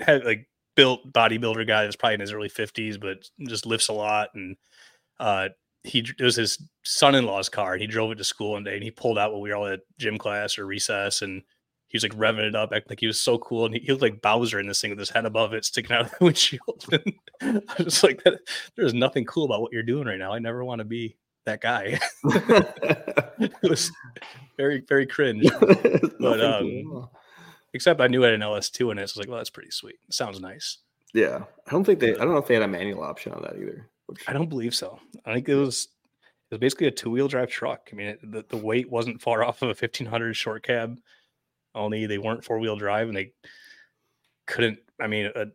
had 0.00 0.24
like 0.24 0.48
built 0.74 1.12
bodybuilder 1.12 1.66
guy 1.66 1.84
that's 1.84 1.96
probably 1.96 2.14
in 2.14 2.20
his 2.20 2.32
early 2.32 2.48
fifties, 2.48 2.98
but 2.98 3.18
just 3.48 3.66
lifts 3.66 3.88
a 3.88 3.92
lot. 3.92 4.30
And 4.34 4.56
uh, 5.20 5.50
he 5.84 6.00
it 6.18 6.22
was 6.22 6.36
his 6.36 6.58
son-in-law's 6.84 7.48
car, 7.48 7.74
and 7.74 7.82
he 7.82 7.86
drove 7.86 8.10
it 8.10 8.16
to 8.16 8.24
school 8.24 8.52
one 8.52 8.64
day, 8.64 8.74
and 8.74 8.82
he 8.82 8.90
pulled 8.90 9.18
out 9.18 9.32
when 9.32 9.42
we 9.42 9.50
were 9.50 9.56
all 9.56 9.66
at 9.66 9.80
gym 9.98 10.18
class 10.18 10.58
or 10.58 10.66
recess, 10.66 11.22
and 11.22 11.42
he 11.94 11.96
was 11.96 12.02
like 12.02 12.18
revving 12.18 12.48
it 12.48 12.56
up, 12.56 12.72
acting 12.72 12.90
like 12.90 12.98
he 12.98 13.06
was 13.06 13.20
so 13.20 13.38
cool, 13.38 13.66
and 13.66 13.74
he, 13.76 13.80
he, 13.80 13.92
looked 13.92 14.02
like 14.02 14.20
Bowser 14.20 14.58
in 14.58 14.66
this 14.66 14.80
thing 14.80 14.90
with 14.90 14.98
his 14.98 15.10
head 15.10 15.26
above 15.26 15.54
it, 15.54 15.64
sticking 15.64 15.94
out 15.94 16.06
of 16.06 16.10
the 16.10 16.16
windshield. 16.24 16.84
And 16.90 17.62
I 17.68 17.82
was 17.84 18.02
like, 18.02 18.24
that, 18.24 18.40
"There's 18.74 18.94
nothing 18.94 19.24
cool 19.26 19.44
about 19.44 19.60
what 19.60 19.72
you're 19.72 19.84
doing 19.84 20.08
right 20.08 20.18
now. 20.18 20.32
I 20.32 20.40
never 20.40 20.64
want 20.64 20.80
to 20.80 20.84
be 20.84 21.14
that 21.44 21.60
guy." 21.60 22.00
it 22.24 23.52
was 23.62 23.92
very, 24.56 24.80
very 24.88 25.06
cringe. 25.06 25.46
but 26.18 26.40
um, 26.44 26.82
cool. 26.84 27.12
except 27.74 28.00
I 28.00 28.08
knew 28.08 28.24
I 28.24 28.30
had 28.30 28.34
an 28.34 28.40
LS2 28.40 28.90
in 28.90 28.98
it, 28.98 29.08
so 29.08 29.12
I 29.12 29.14
was 29.14 29.16
like, 29.18 29.28
"Well, 29.28 29.38
that's 29.38 29.50
pretty 29.50 29.70
sweet. 29.70 29.98
It 30.08 30.14
sounds 30.14 30.40
nice." 30.40 30.78
Yeah, 31.12 31.44
I 31.64 31.70
don't 31.70 31.84
think 31.84 32.00
they. 32.00 32.16
I 32.16 32.18
don't 32.18 32.32
know 32.32 32.38
if 32.38 32.48
they 32.48 32.54
had 32.54 32.64
a 32.64 32.68
manual 32.68 33.04
option 33.04 33.30
on 33.34 33.42
that 33.42 33.54
either. 33.54 33.88
Which... 34.06 34.24
I 34.26 34.32
don't 34.32 34.48
believe 34.48 34.74
so. 34.74 34.98
I 35.24 35.32
think 35.32 35.48
it 35.48 35.54
was 35.54 35.86
it 36.50 36.54
was 36.54 36.58
basically 36.58 36.88
a 36.88 36.90
two 36.90 37.10
wheel 37.10 37.28
drive 37.28 37.50
truck. 37.50 37.88
I 37.92 37.94
mean, 37.94 38.08
it, 38.08 38.32
the, 38.32 38.44
the 38.48 38.56
weight 38.56 38.90
wasn't 38.90 39.22
far 39.22 39.44
off 39.44 39.62
of 39.62 39.68
a 39.68 39.78
1500 39.78 40.34
short 40.34 40.64
cab 40.64 40.98
only 41.74 42.06
they 42.06 42.18
weren't 42.18 42.44
four 42.44 42.58
wheel 42.58 42.76
drive 42.76 43.08
and 43.08 43.16
they 43.16 43.32
couldn't. 44.46 44.78
I 45.00 45.06
mean, 45.06 45.30
a, 45.34 45.46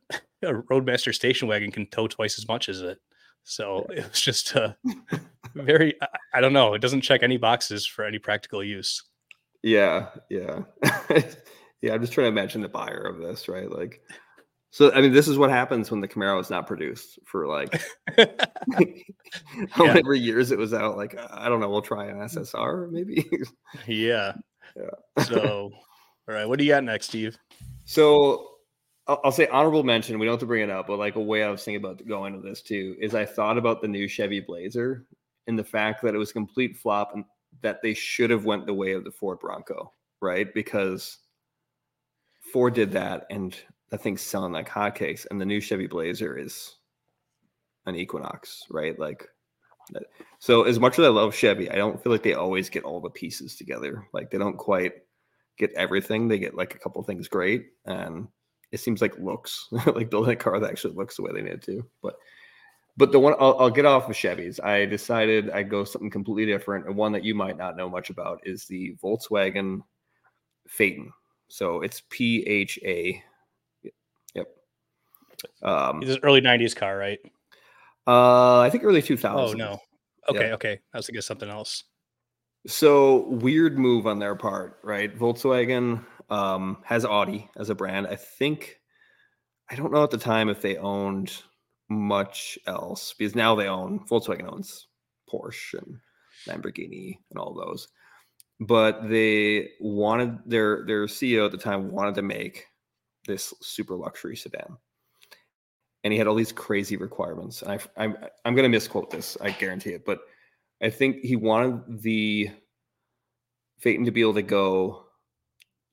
a 0.47 0.53
Roadmaster 0.53 1.13
station 1.13 1.47
wagon 1.47 1.71
can 1.71 1.87
tow 1.87 2.07
twice 2.07 2.37
as 2.37 2.47
much 2.47 2.69
as 2.69 2.81
it. 2.81 2.99
So 3.43 3.85
it 3.89 4.07
was 4.07 4.21
just 4.21 4.55
uh, 4.55 4.73
a 4.85 5.19
very, 5.55 5.95
I, 6.01 6.07
I 6.35 6.41
don't 6.41 6.53
know. 6.53 6.73
It 6.73 6.81
doesn't 6.81 7.01
check 7.01 7.23
any 7.23 7.37
boxes 7.37 7.85
for 7.85 8.05
any 8.05 8.19
practical 8.19 8.63
use. 8.63 9.03
Yeah. 9.63 10.09
Yeah. 10.29 10.61
yeah. 11.81 11.93
I'm 11.93 12.01
just 12.01 12.13
trying 12.13 12.25
to 12.25 12.39
imagine 12.39 12.61
the 12.61 12.69
buyer 12.69 13.01
of 13.01 13.17
this, 13.17 13.47
right? 13.47 13.69
Like, 13.69 14.01
so 14.71 14.91
I 14.93 15.01
mean, 15.01 15.13
this 15.13 15.27
is 15.27 15.37
what 15.37 15.49
happens 15.49 15.89
when 15.89 15.99
the 15.99 16.07
Camaro 16.07 16.39
is 16.39 16.51
not 16.51 16.67
produced 16.67 17.17
for 17.25 17.47
like 17.47 17.81
however 19.71 20.13
yeah. 20.13 20.23
years 20.23 20.51
it 20.51 20.59
was 20.59 20.75
out. 20.75 20.95
Like 20.95 21.17
I 21.31 21.49
don't 21.49 21.59
know, 21.59 21.69
we'll 21.69 21.81
try 21.81 22.05
an 22.05 22.19
SSR 22.19 22.91
maybe. 22.91 23.27
yeah. 23.87 24.33
Yeah. 24.77 25.23
So 25.23 25.71
all 26.29 26.35
right, 26.35 26.47
what 26.47 26.59
do 26.59 26.63
you 26.65 26.71
got 26.71 26.83
next, 26.83 27.07
Steve? 27.07 27.37
So 27.85 28.51
I'll, 29.07 29.19
I'll 29.23 29.31
say 29.31 29.47
honorable 29.47 29.83
mention. 29.83 30.19
We 30.19 30.27
don't 30.27 30.33
have 30.33 30.39
to 30.41 30.45
bring 30.45 30.61
it 30.61 30.69
up, 30.69 30.85
but 30.85 30.99
like 30.99 31.15
a 31.15 31.21
way 31.21 31.43
I 31.43 31.49
was 31.49 31.63
thinking 31.63 31.83
about 31.83 32.07
going 32.07 32.33
to 32.33 32.39
this 32.39 32.61
too 32.61 32.95
is 33.01 33.15
I 33.15 33.25
thought 33.25 33.57
about 33.57 33.81
the 33.81 33.87
new 33.87 34.07
Chevy 34.07 34.39
Blazer 34.39 35.07
and 35.47 35.57
the 35.57 35.63
fact 35.63 36.03
that 36.03 36.13
it 36.13 36.19
was 36.19 36.29
a 36.29 36.33
complete 36.33 36.77
flop 36.77 37.15
and 37.15 37.25
that 37.61 37.81
they 37.81 37.95
should 37.95 38.29
have 38.29 38.45
went 38.45 38.67
the 38.67 38.73
way 38.75 38.91
of 38.91 39.03
the 39.03 39.11
Ford 39.11 39.39
Bronco, 39.39 39.91
right? 40.21 40.53
Because 40.53 41.17
Ford 42.53 42.75
did 42.75 42.91
that, 42.91 43.25
and 43.31 43.57
I 43.91 43.97
think 43.97 44.19
selling 44.19 44.53
like 44.53 44.69
hotcakes, 44.69 45.25
and 45.31 45.41
the 45.41 45.45
new 45.45 45.59
Chevy 45.59 45.87
Blazer 45.87 46.37
is 46.37 46.75
an 47.87 47.95
Equinox, 47.95 48.63
right? 48.69 48.97
Like, 48.99 49.27
so 50.37 50.63
as 50.63 50.79
much 50.79 50.99
as 50.99 51.05
I 51.05 51.09
love 51.09 51.33
Chevy, 51.33 51.71
I 51.71 51.75
don't 51.75 52.01
feel 52.01 52.11
like 52.11 52.21
they 52.21 52.35
always 52.35 52.69
get 52.69 52.83
all 52.83 53.01
the 53.01 53.09
pieces 53.09 53.55
together. 53.55 54.07
Like 54.13 54.29
they 54.29 54.37
don't 54.37 54.57
quite 54.57 54.93
get 55.59 55.71
everything. 55.73 56.27
They 56.27 56.39
get 56.39 56.55
like 56.55 56.73
a 56.73 56.79
couple 56.79 57.03
things 57.03 57.27
great, 57.27 57.67
and 57.85 58.27
it 58.71 58.79
seems 58.79 59.01
like 59.01 59.17
looks 59.19 59.67
like 59.87 60.09
building 60.09 60.33
a 60.33 60.35
car 60.35 60.59
that 60.59 60.69
actually 60.69 60.95
looks 60.95 61.17
the 61.17 61.23
way 61.23 61.31
they 61.33 61.41
need 61.41 61.61
to. 61.63 61.83
But 62.01 62.15
but 62.97 63.11
the 63.11 63.19
one 63.19 63.35
I'll, 63.39 63.57
I'll 63.59 63.69
get 63.69 63.85
off 63.85 64.09
of 64.09 64.15
Chevys. 64.15 64.63
I 64.63 64.85
decided 64.85 65.49
I'd 65.51 65.69
go 65.69 65.83
something 65.83 66.09
completely 66.09 66.45
different, 66.45 66.87
and 66.87 66.95
one 66.95 67.11
that 67.11 67.23
you 67.23 67.35
might 67.35 67.57
not 67.57 67.77
know 67.77 67.89
much 67.89 68.09
about 68.09 68.41
is 68.43 68.65
the 68.65 68.95
Volkswagen 69.03 69.81
Phaeton. 70.67 71.11
So 71.49 71.81
it's 71.81 72.01
P 72.09 72.43
H 72.47 72.79
A. 72.83 73.21
Yep. 74.33 74.47
Um, 75.63 76.01
it's 76.01 76.11
an 76.11 76.19
early 76.23 76.41
'90s 76.41 76.75
car, 76.75 76.97
right? 76.97 77.19
Uh, 78.07 78.59
I 78.61 78.69
think 78.69 78.83
early 78.83 79.01
2000s. 79.01 79.33
Oh 79.35 79.53
no. 79.53 79.79
Okay, 80.29 80.45
yep. 80.47 80.53
okay. 80.53 80.79
I 80.93 80.97
was 80.97 81.05
thinking 81.05 81.21
something 81.21 81.49
else. 81.49 81.83
So 82.67 83.27
weird 83.27 83.77
move 83.77 84.05
on 84.05 84.19
their 84.19 84.35
part, 84.35 84.79
right? 84.83 85.17
Volkswagen 85.17 86.05
um, 86.29 86.77
has 86.83 87.05
Audi 87.05 87.49
as 87.57 87.69
a 87.69 87.75
brand. 87.75 88.07
I 88.07 88.15
think 88.15 88.79
I 89.69 89.75
don't 89.75 89.93
know 89.93 90.03
at 90.03 90.11
the 90.11 90.17
time 90.17 90.49
if 90.49 90.61
they 90.61 90.77
owned 90.77 91.41
much 91.89 92.59
else 92.67 93.13
because 93.17 93.35
now 93.35 93.55
they 93.55 93.67
own 93.67 93.99
Volkswagen 94.07 94.51
owns 94.51 94.87
Porsche 95.31 95.75
and 95.75 95.99
Lamborghini 96.47 97.17
and 97.29 97.39
all 97.39 97.53
those. 97.53 97.87
But 98.59 99.07
they 99.09 99.69
wanted 99.79 100.39
their 100.45 100.85
their 100.85 101.05
CEO 101.05 101.45
at 101.45 101.51
the 101.51 101.57
time 101.57 101.91
wanted 101.91 102.15
to 102.15 102.21
make 102.21 102.65
this 103.25 103.53
super 103.61 103.95
luxury 103.95 104.35
sedan. 104.35 104.77
And 106.03 106.13
he 106.13 106.19
had 106.19 106.27
all 106.27 106.35
these 106.35 106.51
crazy 106.51 106.97
requirements. 106.97 107.61
And 107.61 107.71
I, 107.71 107.79
I'm 107.95 108.17
I'm 108.43 108.55
going 108.55 108.63
to 108.63 108.69
misquote 108.69 109.11
this, 109.11 109.37
I 109.39 109.51
guarantee 109.51 109.91
it. 109.91 110.05
But 110.05 110.19
I 110.81 110.89
think 110.89 111.19
he 111.21 111.35
wanted 111.35 112.01
the 112.01 112.51
Phaeton 113.79 114.05
to 114.05 114.11
be 114.11 114.21
able 114.21 114.33
to 114.35 114.41
go 114.41 115.05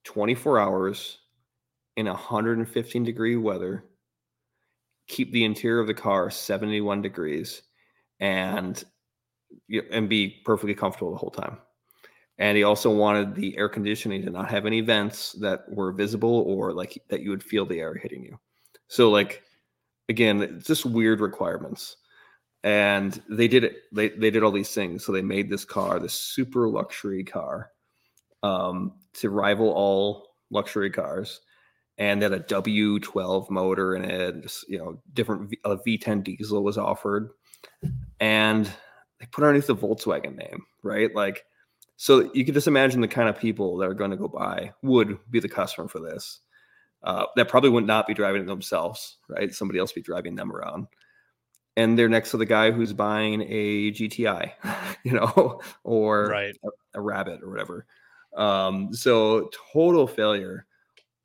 24 0.04 0.60
hours 0.60 1.18
in 1.96 2.06
115 2.06 3.04
degree 3.04 3.36
weather, 3.36 3.84
keep 5.08 5.32
the 5.32 5.44
interior 5.44 5.80
of 5.80 5.86
the 5.86 5.94
car 5.94 6.30
71 6.30 7.02
degrees, 7.02 7.62
and 8.20 8.84
and 9.92 10.08
be 10.08 10.42
perfectly 10.44 10.74
comfortable 10.74 11.12
the 11.12 11.18
whole 11.18 11.30
time. 11.30 11.58
And 12.38 12.56
he 12.56 12.64
also 12.64 12.90
wanted 12.90 13.34
the 13.34 13.56
air 13.56 13.68
conditioning 13.68 14.22
to 14.22 14.30
not 14.30 14.50
have 14.50 14.66
any 14.66 14.80
vents 14.80 15.32
that 15.40 15.64
were 15.68 15.92
visible 15.92 16.44
or 16.46 16.72
like 16.72 17.02
that 17.08 17.22
you 17.22 17.30
would 17.30 17.42
feel 17.42 17.64
the 17.64 17.80
air 17.80 17.94
hitting 17.94 18.22
you. 18.22 18.38
So 18.88 19.10
like 19.10 19.42
again, 20.08 20.60
just 20.64 20.84
weird 20.84 21.20
requirements. 21.20 21.96
And 22.66 23.22
they 23.28 23.46
did 23.46 23.62
it. 23.62 23.76
They 23.92 24.08
they 24.08 24.28
did 24.28 24.42
all 24.42 24.50
these 24.50 24.72
things. 24.72 25.04
So 25.04 25.12
they 25.12 25.22
made 25.22 25.48
this 25.48 25.64
car, 25.64 26.00
this 26.00 26.14
super 26.14 26.68
luxury 26.68 27.22
car, 27.22 27.70
um, 28.42 28.94
to 29.14 29.30
rival 29.30 29.70
all 29.70 30.30
luxury 30.50 30.90
cars. 30.90 31.42
And 31.96 32.20
then 32.20 32.34
a 32.34 32.40
W12 32.40 33.50
motor 33.50 33.94
in 33.94 34.04
it, 34.04 34.42
just, 34.42 34.68
you 34.68 34.78
know, 34.78 35.00
different 35.14 35.50
v, 35.50 35.58
a 35.64 35.76
V10 35.76 36.24
diesel 36.24 36.64
was 36.64 36.76
offered. 36.76 37.30
And 38.18 38.66
they 39.20 39.26
put 39.30 39.44
underneath 39.44 39.68
the 39.68 39.76
Volkswagen 39.76 40.36
name, 40.36 40.64
right? 40.82 41.14
Like, 41.14 41.44
so 41.96 42.32
you 42.34 42.44
can 42.44 42.52
just 42.52 42.66
imagine 42.66 43.00
the 43.00 43.06
kind 43.06 43.28
of 43.28 43.38
people 43.38 43.76
that 43.76 43.88
are 43.88 43.94
going 43.94 44.10
to 44.10 44.16
go 44.16 44.26
buy 44.26 44.72
would 44.82 45.18
be 45.30 45.38
the 45.38 45.48
customer 45.48 45.86
for 45.86 46.00
this. 46.00 46.40
Uh, 47.04 47.26
that 47.36 47.48
probably 47.48 47.70
would 47.70 47.86
not 47.86 48.08
be 48.08 48.14
driving 48.14 48.42
it 48.42 48.46
themselves, 48.46 49.18
right? 49.28 49.54
Somebody 49.54 49.78
else 49.78 49.92
be 49.92 50.02
driving 50.02 50.34
them 50.34 50.52
around. 50.52 50.88
And 51.76 51.98
they're 51.98 52.08
next 52.08 52.30
to 52.30 52.38
the 52.38 52.46
guy 52.46 52.70
who's 52.70 52.92
buying 52.92 53.42
a 53.42 53.92
GTI, 53.92 54.52
you 55.04 55.12
know, 55.12 55.60
or 55.84 56.26
right. 56.26 56.56
a, 56.64 56.98
a 56.98 57.00
rabbit 57.00 57.40
or 57.42 57.50
whatever. 57.50 57.86
Um, 58.36 58.92
so 58.94 59.50
total 59.72 60.06
failure. 60.06 60.66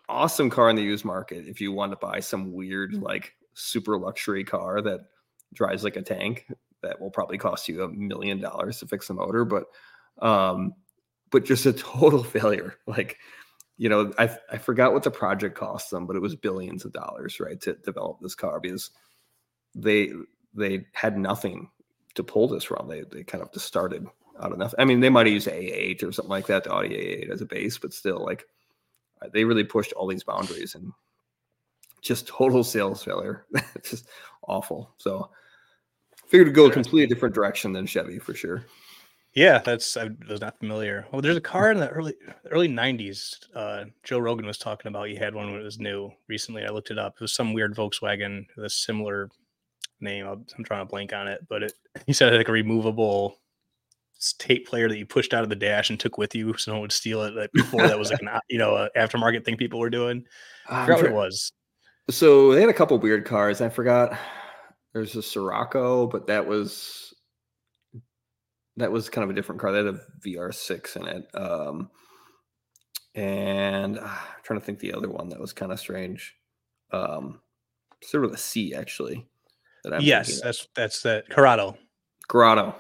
Awesome 0.10 0.50
car 0.50 0.70
in 0.70 0.76
the 0.76 0.82
used 0.82 1.06
market 1.06 1.48
if 1.48 1.62
you 1.62 1.72
want 1.72 1.94
to 1.94 1.98
buy 1.98 2.20
some 2.20 2.52
weird, 2.52 2.94
like 2.94 3.34
super 3.54 3.98
luxury 3.98 4.44
car 4.44 4.82
that 4.82 5.02
drives 5.54 5.84
like 5.84 5.96
a 5.96 6.02
tank 6.02 6.48
that 6.82 7.00
will 7.00 7.12
probably 7.12 7.38
cost 7.38 7.68
you 7.70 7.84
a 7.84 7.90
million 7.90 8.40
dollars 8.40 8.80
to 8.80 8.88
fix 8.88 9.08
the 9.08 9.14
motor, 9.14 9.46
but 9.46 9.66
um, 10.22 10.74
but 11.32 11.46
just 11.46 11.66
a 11.66 11.74
total 11.74 12.24
failure. 12.24 12.76
Like, 12.88 13.18
you 13.78 13.90
know, 13.90 14.12
I 14.18 14.36
I 14.52 14.58
forgot 14.58 14.94
what 14.94 15.04
the 15.04 15.12
project 15.12 15.58
cost 15.58 15.92
them, 15.92 16.06
but 16.06 16.16
it 16.16 16.22
was 16.22 16.36
billions 16.36 16.86
of 16.86 16.94
dollars, 16.94 17.40
right, 17.40 17.60
to 17.62 17.74
develop 17.74 18.20
this 18.22 18.36
car 18.36 18.60
because 18.60 18.92
they 19.76 20.12
they 20.54 20.86
had 20.94 21.18
nothing 21.18 21.70
to 22.16 22.24
pull 22.24 22.48
this 22.48 22.64
from. 22.64 22.88
They 22.88 23.04
they 23.12 23.24
kind 23.24 23.42
of 23.44 23.52
just 23.54 23.66
started 23.66 24.06
out 24.40 24.52
of 24.52 24.58
nothing. 24.58 24.80
I 24.80 24.86
mean, 24.86 25.00
they 25.00 25.10
might 25.10 25.28
have 25.28 25.34
used 25.34 25.48
A8 25.48 26.04
or 26.04 26.12
something 26.12 26.30
like 26.30 26.48
that, 26.48 26.64
the 26.64 26.72
Audi 26.72 26.90
A8 26.90 27.32
as 27.32 27.42
a 27.42 27.46
base, 27.46 27.78
but 27.78 27.94
still, 27.94 28.24
like, 28.24 28.46
uh, 29.22 29.28
they 29.34 29.44
really 29.44 29.64
pushed 29.64 29.94
all 29.94 30.08
these 30.08 30.24
boundaries 30.24 30.76
and 30.76 30.92
just 32.02 32.28
total 32.28 32.64
sales 32.64 33.04
failure. 33.04 33.46
just 33.84 34.10
awful. 34.48 34.94
So, 34.98 35.30
figured 36.28 36.48
to 36.48 36.54
go 36.54 36.66
a 36.66 36.72
completely 36.72 37.08
different 37.08 37.36
direction 37.36 37.74
than 37.74 37.86
Chevy 37.86 38.20
for 38.20 38.34
sure. 38.34 38.66
Yeah, 39.34 39.60
that's 39.60 39.96
I 39.96 40.10
was 40.28 40.42
not 40.42 40.60
familiar. 40.60 41.08
Well, 41.12 41.22
there's 41.22 41.38
a 41.38 41.42
car 41.42 41.72
in 41.72 41.78
the 41.78 41.88
early 41.90 42.16
early 42.52 42.68
'90s. 42.68 43.38
Uh, 43.56 43.86
Joe 44.04 44.20
Rogan 44.20 44.46
was 44.46 44.58
talking 44.58 44.90
about. 44.90 45.08
He 45.08 45.16
had 45.16 45.34
one 45.34 45.52
when 45.52 45.62
it 45.62 45.64
was 45.64 45.80
new 45.80 46.12
recently. 46.28 46.66
I 46.66 46.70
looked 46.70 46.92
it 46.92 47.00
up. 47.00 47.14
It 47.16 47.22
was 47.22 47.34
some 47.34 47.54
weird 47.54 47.74
Volkswagen 47.74 48.46
with 48.58 48.66
a 48.66 48.70
similar 48.70 49.30
name. 50.02 50.26
I'm, 50.26 50.64
trying 50.64 50.86
to 50.86 50.90
blank 50.90 51.14
on 51.14 51.28
it, 51.28 51.46
but 51.50 51.64
it 51.64 51.74
he 52.06 52.14
said 52.14 52.34
like 52.34 52.50
a 52.50 52.52
removable 52.52 53.38
tape 54.38 54.68
player 54.68 54.88
that 54.88 54.98
you 54.98 55.06
pushed 55.06 55.34
out 55.34 55.44
of 55.44 55.50
the 55.50 55.56
dash 55.56 55.90
and 55.90 56.00
took 56.00 56.18
with 56.18 56.36
you 56.36 56.56
so 56.56 56.72
no 56.72 56.76
one 56.76 56.82
would 56.82 56.92
steal 56.92 57.24
it. 57.24 57.34
Like 57.34 57.52
before 57.54 57.88
that 57.88 57.98
was 57.98 58.12
like 58.12 58.22
an 58.22 58.30
you 58.50 58.58
know 58.58 58.76
uh, 58.76 58.90
aftermarket 58.98 59.46
thing 59.46 59.58
people 59.58 59.80
were 59.80 59.90
doing. 59.90 60.26
I 60.70 60.86
forgot 60.86 60.98
what 60.98 61.12
it 61.12 61.14
was. 61.14 61.52
So 62.10 62.54
they 62.54 62.62
had 62.62 62.70
a 62.70 62.74
couple 62.74 62.98
weird 63.00 63.26
cars. 63.26 63.62
I 63.62 63.70
forgot. 63.70 64.18
There's 64.94 65.16
a 65.16 65.22
Scirocco, 65.22 66.08
but 66.08 66.28
that 66.28 66.46
was 66.46 67.14
that 68.78 68.92
was 68.92 69.10
kind 69.10 69.24
of 69.24 69.30
a 69.30 69.34
different 69.34 69.62
car. 69.62 69.72
They 69.72 69.78
had 69.78 69.88
a 69.88 70.02
VR6 70.26 70.96
in 70.98 71.08
it. 71.08 71.36
Um, 71.36 71.90
and 73.16 74.00
uh, 74.00 74.04
I'm 74.04 74.44
trying 74.44 74.60
to 74.60 74.66
think 74.66 74.80
the 74.80 74.94
other 74.94 75.10
one 75.10 75.30
that 75.30 75.40
was 75.40 75.54
kind 75.54 75.72
of 75.72 75.80
strange. 75.80 76.36
Um, 76.92 77.42
sort 78.04 78.26
of 78.26 78.32
a 78.32 78.38
C 78.38 78.74
actually. 78.74 79.28
That 79.84 80.02
yes, 80.02 80.41
that's 80.41 80.67
that's 80.76 81.02
that 81.04 81.30
Corrado. 81.30 81.78
Corrado. 82.28 82.76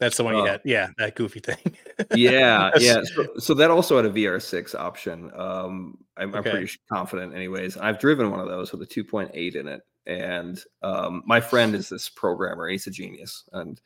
That's 0.00 0.16
the 0.16 0.24
one 0.24 0.34
you 0.34 0.42
uh, 0.42 0.46
had. 0.46 0.62
Yeah, 0.64 0.88
that 0.96 1.14
goofy 1.14 1.40
thing. 1.40 1.76
yeah, 2.14 2.70
yeah. 2.78 3.02
So, 3.04 3.26
so, 3.36 3.54
that 3.54 3.70
also 3.70 3.96
had 3.96 4.06
a 4.06 4.10
VR6 4.10 4.74
option. 4.74 5.30
Um, 5.36 5.98
I'm, 6.16 6.34
okay. 6.34 6.38
I'm, 6.38 6.56
pretty 6.56 6.72
confident, 6.90 7.34
anyways. 7.34 7.76
I've 7.76 7.98
driven 7.98 8.30
one 8.30 8.40
of 8.40 8.48
those 8.48 8.72
with 8.72 8.80
a 8.80 8.86
2.8 8.86 9.56
in 9.56 9.68
it, 9.68 9.82
and 10.06 10.58
um, 10.82 11.22
my 11.26 11.38
friend 11.38 11.74
is 11.74 11.90
this 11.90 12.08
programmer. 12.08 12.66
He's 12.68 12.86
a 12.86 12.90
genius, 12.90 13.44
and 13.52 13.78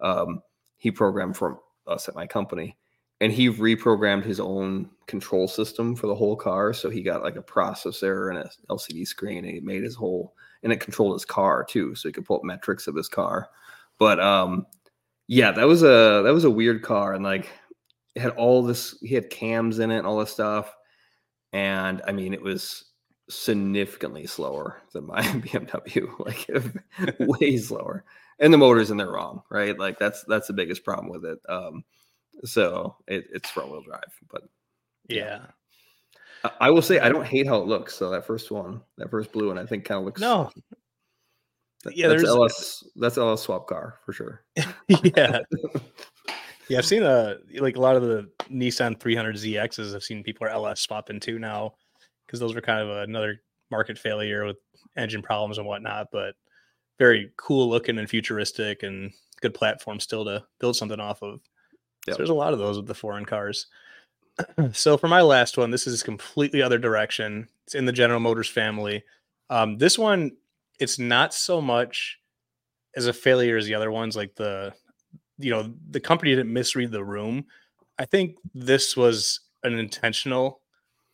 um, 0.00 0.42
he 0.76 0.90
programmed 0.90 1.38
for 1.38 1.60
us 1.86 2.06
at 2.06 2.14
my 2.14 2.26
company, 2.26 2.76
and 3.22 3.32
he 3.32 3.48
reprogrammed 3.48 4.24
his 4.24 4.40
own 4.40 4.90
control 5.06 5.48
system 5.48 5.96
for 5.96 6.06
the 6.06 6.14
whole 6.14 6.36
car. 6.36 6.74
So 6.74 6.90
he 6.90 7.02
got 7.02 7.22
like 7.22 7.36
a 7.36 7.42
processor 7.42 8.28
and 8.28 8.38
an 8.38 8.48
LCD 8.68 9.06
screen, 9.06 9.38
and 9.38 9.54
he 9.54 9.60
made 9.60 9.84
his 9.84 9.94
whole, 9.94 10.34
and 10.62 10.72
it 10.72 10.80
controlled 10.80 11.14
his 11.14 11.24
car 11.24 11.64
too, 11.64 11.94
so 11.94 12.08
he 12.08 12.12
could 12.12 12.24
pull 12.24 12.36
up 12.36 12.44
metrics 12.44 12.86
of 12.86 12.94
his 12.94 13.08
car. 13.08 13.48
But 13.98 14.20
um, 14.20 14.66
yeah, 15.28 15.52
that 15.52 15.66
was 15.66 15.82
a 15.82 16.22
that 16.24 16.32
was 16.32 16.44
a 16.44 16.50
weird 16.50 16.82
car, 16.82 17.14
and 17.14 17.24
like 17.24 17.50
it 18.14 18.20
had 18.20 18.32
all 18.32 18.62
this. 18.62 18.96
He 19.02 19.14
had 19.14 19.30
cams 19.30 19.78
in 19.78 19.90
it 19.90 19.98
and 19.98 20.06
all 20.06 20.18
this 20.18 20.32
stuff, 20.32 20.74
and 21.52 22.02
I 22.06 22.12
mean, 22.12 22.34
it 22.34 22.42
was 22.42 22.84
significantly 23.28 24.26
slower 24.26 24.82
than 24.92 25.06
my 25.06 25.20
BMW, 25.22 26.08
like 26.18 26.48
way 27.20 27.56
slower. 27.56 28.04
And 28.38 28.52
the 28.52 28.58
motor's 28.58 28.90
in 28.90 28.96
there 28.96 29.12
wrong, 29.12 29.42
right? 29.50 29.78
Like 29.78 29.98
that's 29.98 30.24
that's 30.24 30.48
the 30.48 30.52
biggest 30.52 30.84
problem 30.84 31.08
with 31.08 31.24
it. 31.24 31.38
Um, 31.48 31.84
so 32.44 32.96
it, 33.06 33.26
it's 33.32 33.50
front 33.50 33.70
wheel 33.70 33.82
drive, 33.82 34.02
but 34.30 34.42
yeah. 35.08 35.40
I, 35.44 35.48
I 36.60 36.70
will 36.70 36.82
say 36.82 36.98
I 36.98 37.08
don't 37.08 37.26
hate 37.26 37.46
how 37.46 37.60
it 37.60 37.66
looks. 37.66 37.94
So 37.94 38.10
that 38.10 38.26
first 38.26 38.50
one, 38.50 38.80
that 38.98 39.10
first 39.10 39.32
blue 39.32 39.48
one, 39.48 39.58
I 39.58 39.66
think 39.66 39.84
kind 39.84 39.98
of 39.98 40.04
looks 40.04 40.20
no 40.20 40.50
yeah, 41.90 42.08
that's 42.08 42.22
there's 42.22 42.34
LS. 42.34 42.84
That's 42.96 43.18
LS 43.18 43.42
swap 43.42 43.66
car 43.66 43.98
for 44.04 44.12
sure. 44.12 44.44
yeah, 44.56 44.66
yeah. 46.68 46.78
I've 46.78 46.86
seen 46.86 47.02
a 47.02 47.06
uh, 47.06 47.34
like 47.58 47.76
a 47.76 47.80
lot 47.80 47.96
of 47.96 48.02
the 48.02 48.30
Nissan 48.50 48.98
300 49.00 49.36
ZXs. 49.36 49.94
I've 49.94 50.02
seen 50.02 50.22
people 50.22 50.46
are 50.46 50.50
LS 50.50 50.80
swapping 50.80 51.20
too 51.20 51.38
now 51.38 51.74
because 52.26 52.40
those 52.40 52.54
were 52.54 52.60
kind 52.60 52.80
of 52.80 53.08
another 53.08 53.40
market 53.70 53.98
failure 53.98 54.44
with 54.44 54.58
engine 54.96 55.22
problems 55.22 55.58
and 55.58 55.66
whatnot, 55.66 56.08
but 56.12 56.34
very 56.98 57.32
cool 57.36 57.68
looking 57.68 57.98
and 57.98 58.08
futuristic 58.08 58.82
and 58.82 59.10
good 59.40 59.54
platform 59.54 59.98
still 59.98 60.24
to 60.24 60.44
build 60.60 60.76
something 60.76 61.00
off 61.00 61.22
of. 61.22 61.40
Yep. 62.06 62.14
So 62.14 62.18
there's 62.18 62.30
a 62.30 62.34
lot 62.34 62.52
of 62.52 62.58
those 62.58 62.76
with 62.76 62.86
the 62.86 62.94
foreign 62.94 63.24
cars. 63.24 63.66
so 64.72 64.96
for 64.96 65.08
my 65.08 65.22
last 65.22 65.58
one, 65.58 65.70
this 65.70 65.86
is 65.86 66.02
completely 66.02 66.62
other 66.62 66.78
direction. 66.78 67.48
It's 67.64 67.74
in 67.74 67.84
the 67.84 67.92
General 67.92 68.20
Motors 68.20 68.48
family. 68.48 69.02
Um, 69.50 69.78
this 69.78 69.98
one, 69.98 70.32
it's 70.78 70.98
not 70.98 71.34
so 71.34 71.60
much 71.60 72.18
as 72.96 73.06
a 73.06 73.12
failure 73.12 73.56
as 73.56 73.66
the 73.66 73.74
other 73.74 73.90
ones. 73.90 74.16
Like 74.16 74.34
the, 74.34 74.72
you 75.38 75.50
know, 75.50 75.72
the 75.90 76.00
company 76.00 76.34
didn't 76.34 76.52
misread 76.52 76.90
the 76.90 77.04
room. 77.04 77.44
I 77.98 78.04
think 78.04 78.36
this 78.54 78.96
was 78.96 79.40
an 79.62 79.78
intentional. 79.78 80.60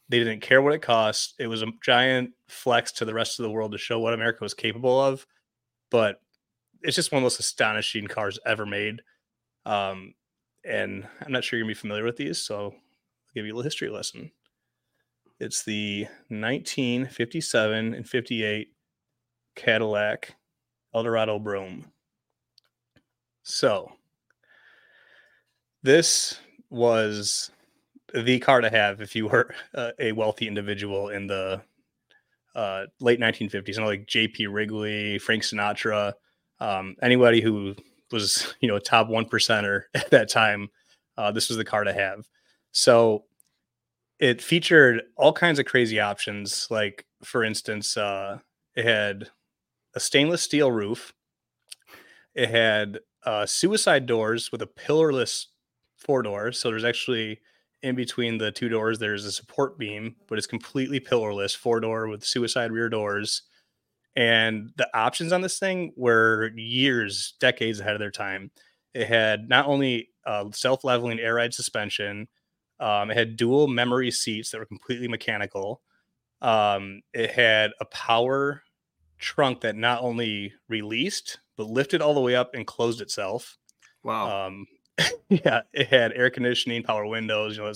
They 0.09 0.19
didn't 0.19 0.41
care 0.41 0.63
what 0.63 0.73
it 0.73 0.83
cost. 0.83 1.35
It 1.39 1.49
was 1.49 1.63
a 1.63 1.73
giant 1.83 2.31
flex 2.49 2.93
to 2.93 3.05
the 3.05 3.15
rest 3.15 3.39
of 3.39 3.45
the 3.45 3.51
world 3.51 3.73
to 3.73 3.79
show 3.79 3.99
what 3.99 4.15
America 4.15 4.39
was 4.41 4.55
capable 4.55 5.01
of. 5.01 5.27
But 5.91 6.21
it's 6.83 6.97
just 6.97 7.13
one 7.13 7.19
of 7.19 7.23
the 7.23 7.27
most 7.27 7.41
astonishing 7.41 8.07
cars 8.07 8.39
ever 8.47 8.65
made. 8.65 9.03
Um, 9.67 10.15
and 10.65 11.07
I'm 11.25 11.33
not 11.33 11.45
sure 11.45 11.59
you're 11.59 11.65
gonna 11.65 11.75
be 11.75 11.81
familiar 11.81 12.05
with 12.05 12.17
these, 12.17 12.39
so 12.39 12.75
I'll 13.29 13.35
give 13.35 13.47
you 13.47 13.53
a 13.53 13.57
little 13.57 13.65
history 13.65 13.91
lesson. 13.91 14.33
It's 15.39 15.63
the 15.63 16.05
1957 16.29 17.95
and 17.95 18.09
58 18.09 18.69
Cadillac 19.55 20.35
Eldorado 20.95 21.39
Brougham. 21.39 21.93
So 23.43 23.93
this 25.83 26.41
was 26.71 27.51
the 28.15 28.39
car 28.39 28.63
to 28.63 28.71
have 28.71 29.01
if 29.03 29.15
you 29.15 29.29
were 29.29 29.55
uh, 29.75 29.91
a 29.99 30.13
wealthy 30.13 30.49
individual 30.49 31.11
in 31.11 31.27
the 31.27 31.61
uh, 32.55 32.87
late 33.01 33.21
1950s. 33.21 33.69
You 33.69 33.81
know, 33.81 33.87
like 33.87 34.07
J.P. 34.07 34.47
Wrigley, 34.47 35.19
Frank 35.19 35.43
Sinatra, 35.43 36.15
um, 36.61 36.97
anybody 37.03 37.41
who 37.41 37.75
was 38.11 38.55
you 38.61 38.69
know 38.69 38.77
a 38.77 38.81
top 38.81 39.09
one 39.09 39.27
percenter 39.27 39.83
at 39.95 40.11
that 40.11 40.31
time. 40.31 40.71
Uh, 41.17 41.33
this 41.33 41.49
was 41.49 41.59
the 41.59 41.65
car 41.65 41.85
to 41.85 41.93
have. 41.93 42.27
So 42.79 43.25
it 44.21 44.41
featured 44.41 45.03
all 45.17 45.33
kinds 45.33 45.59
of 45.59 45.67
crazy 45.67 45.99
options. 45.99 46.69
Like 46.71 47.07
for 47.25 47.43
instance, 47.43 47.97
uh, 47.97 48.39
it 48.77 48.85
had 48.85 49.31
a 49.95 50.01
stainless 50.01 50.43
steel 50.43 50.71
roof. 50.71 51.13
It 52.37 52.51
had 52.51 53.01
uh, 53.27 53.47
suicide 53.47 54.07
doors 54.07 54.53
with 54.53 54.63
a 54.63 54.67
pillarless 54.69 55.47
four 55.97 56.23
door. 56.23 56.53
So 56.53 56.71
there's 56.71 56.85
actually 56.85 57.41
in 57.83 57.97
between 57.97 58.39
the 58.39 58.53
two 58.53 58.69
doors, 58.69 59.01
there's 59.01 59.25
a 59.25 59.33
support 59.33 59.77
beam, 59.77 60.15
but 60.29 60.39
it's 60.39 60.47
completely 60.47 61.01
pillarless, 61.01 61.57
four 61.57 61.81
door 61.81 62.07
with 62.07 62.25
suicide 62.25 62.71
rear 62.71 62.89
doors. 62.89 63.43
And 64.15 64.71
the 64.77 64.89
options 64.97 65.33
on 65.33 65.41
this 65.41 65.59
thing 65.59 65.93
were 65.97 66.53
years, 66.55 67.35
decades 67.41 67.81
ahead 67.81 67.95
of 67.95 68.01
their 68.01 68.13
time. 68.13 68.53
It 68.95 69.09
had 69.09 69.49
not 69.49 69.67
only 69.67 70.11
uh, 70.25 70.45
self 70.53 70.85
leveling 70.85 71.19
air 71.19 71.35
ride 71.35 71.55
suspension, 71.55 72.29
um, 72.81 73.11
it 73.11 73.17
had 73.17 73.37
dual 73.37 73.67
memory 73.67 74.11
seats 74.11 74.51
that 74.51 74.59
were 74.59 74.67
completely 74.67 75.09
mechanical. 75.09 75.83
Um, 76.41 77.03
it 77.13 77.31
had 77.31 77.73
a 77.81 77.85
power 77.87 78.63
trunk 79.19 79.61
that 79.63 79.77
not 79.77 80.03
only 80.03 80.53
released, 80.69 81.41
but 81.57 81.67
lifted 81.67 82.01
all 82.01 82.15
the 82.15 82.21
way 82.21 82.37
up 82.37 82.55
and 82.55 82.67
closed 82.67 83.01
itself. 83.01 83.57
Wow. 84.05 84.47
Um, 84.47 84.67
yeah, 85.29 85.63
it 85.73 85.89
had 85.89 86.13
air 86.13 86.31
conditioning, 86.31 86.83
power 86.83 87.07
windows, 87.07 87.57
you 87.57 87.65
know, 87.65 87.73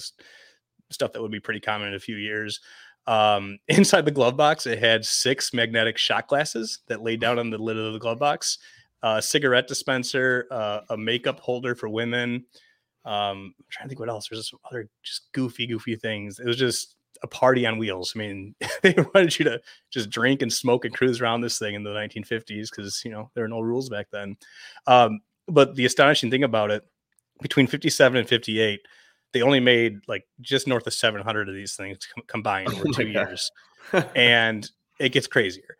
stuff 0.90 1.12
that 1.12 1.22
would 1.22 1.32
be 1.32 1.40
pretty 1.40 1.60
common 1.60 1.88
in 1.88 1.94
a 1.94 2.00
few 2.00 2.16
years. 2.16 2.60
Um, 3.06 3.58
inside 3.68 4.04
the 4.04 4.10
glove 4.10 4.36
box, 4.36 4.66
it 4.66 4.78
had 4.78 5.04
six 5.04 5.52
magnetic 5.52 5.98
shot 5.98 6.28
glasses 6.28 6.80
that 6.86 7.02
laid 7.02 7.20
down 7.20 7.38
on 7.38 7.50
the 7.50 7.58
lid 7.58 7.76
of 7.76 7.92
the 7.92 7.98
glove 7.98 8.18
box, 8.18 8.58
a 9.02 9.20
cigarette 9.20 9.66
dispenser, 9.66 10.46
uh, 10.50 10.80
a 10.90 10.96
makeup 10.96 11.40
holder 11.40 11.74
for 11.74 11.88
women. 11.88 12.44
Um, 13.04 13.54
I'm 13.58 13.64
trying 13.70 13.86
to 13.86 13.88
think 13.88 14.00
what 14.00 14.08
else. 14.08 14.28
There's 14.28 14.50
some 14.50 14.60
other 14.70 14.88
just 15.02 15.32
goofy, 15.32 15.66
goofy 15.66 15.96
things. 15.96 16.38
It 16.38 16.46
was 16.46 16.56
just 16.56 16.94
a 17.22 17.26
party 17.26 17.66
on 17.66 17.78
wheels. 17.78 18.12
I 18.14 18.18
mean, 18.18 18.54
they 18.82 18.94
wanted 19.14 19.38
you 19.38 19.44
to 19.46 19.60
just 19.90 20.10
drink 20.10 20.42
and 20.42 20.52
smoke 20.52 20.84
and 20.84 20.94
cruise 20.94 21.20
around 21.20 21.40
this 21.40 21.58
thing 21.58 21.74
in 21.74 21.82
the 21.82 21.90
1950s 21.90 22.70
because 22.70 23.02
you 23.04 23.10
know 23.10 23.30
there 23.34 23.44
were 23.44 23.48
no 23.48 23.60
rules 23.60 23.88
back 23.88 24.06
then. 24.12 24.36
Um, 24.86 25.20
but 25.48 25.74
the 25.74 25.84
astonishing 25.84 26.30
thing 26.30 26.44
about 26.44 26.70
it 26.70 26.84
between 27.40 27.66
57 27.66 28.16
and 28.16 28.28
58 28.28 28.80
they 29.32 29.42
only 29.42 29.60
made 29.60 30.00
like 30.06 30.24
just 30.40 30.68
north 30.68 30.86
of 30.86 30.94
700 30.94 31.48
of 31.48 31.54
these 31.54 31.74
things 31.74 31.98
combined 32.26 32.68
over 32.68 32.84
oh 32.88 32.92
two 32.92 33.08
years 33.08 33.50
and 34.14 34.70
it 35.00 35.10
gets 35.10 35.26
crazier 35.26 35.76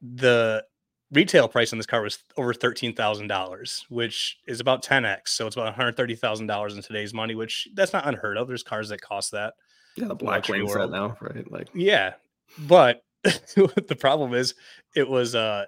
the 0.00 0.64
retail 1.12 1.48
price 1.48 1.72
on 1.72 1.78
this 1.78 1.86
car 1.86 2.02
was 2.02 2.18
over 2.36 2.54
$13,000 2.54 3.82
which 3.88 4.38
is 4.46 4.60
about 4.60 4.84
10x 4.84 5.28
so 5.28 5.46
it's 5.46 5.56
about 5.56 5.74
$130,000 5.76 6.74
in 6.76 6.82
today's 6.82 7.12
money 7.12 7.34
which 7.34 7.68
that's 7.74 7.92
not 7.92 8.06
unheard 8.06 8.36
of. 8.36 8.48
There's 8.48 8.62
cars 8.62 8.88
that 8.90 9.00
cost 9.00 9.32
that 9.32 9.54
yeah 9.96 10.06
the 10.06 10.16
Blackwings 10.16 10.74
right 10.74 10.90
now 10.90 11.16
right? 11.20 11.50
Like 11.50 11.68
yeah 11.74 12.14
but 12.58 13.02
the 13.22 13.96
problem 13.98 14.34
is 14.34 14.54
it 14.94 15.08
was 15.08 15.34
uh 15.34 15.66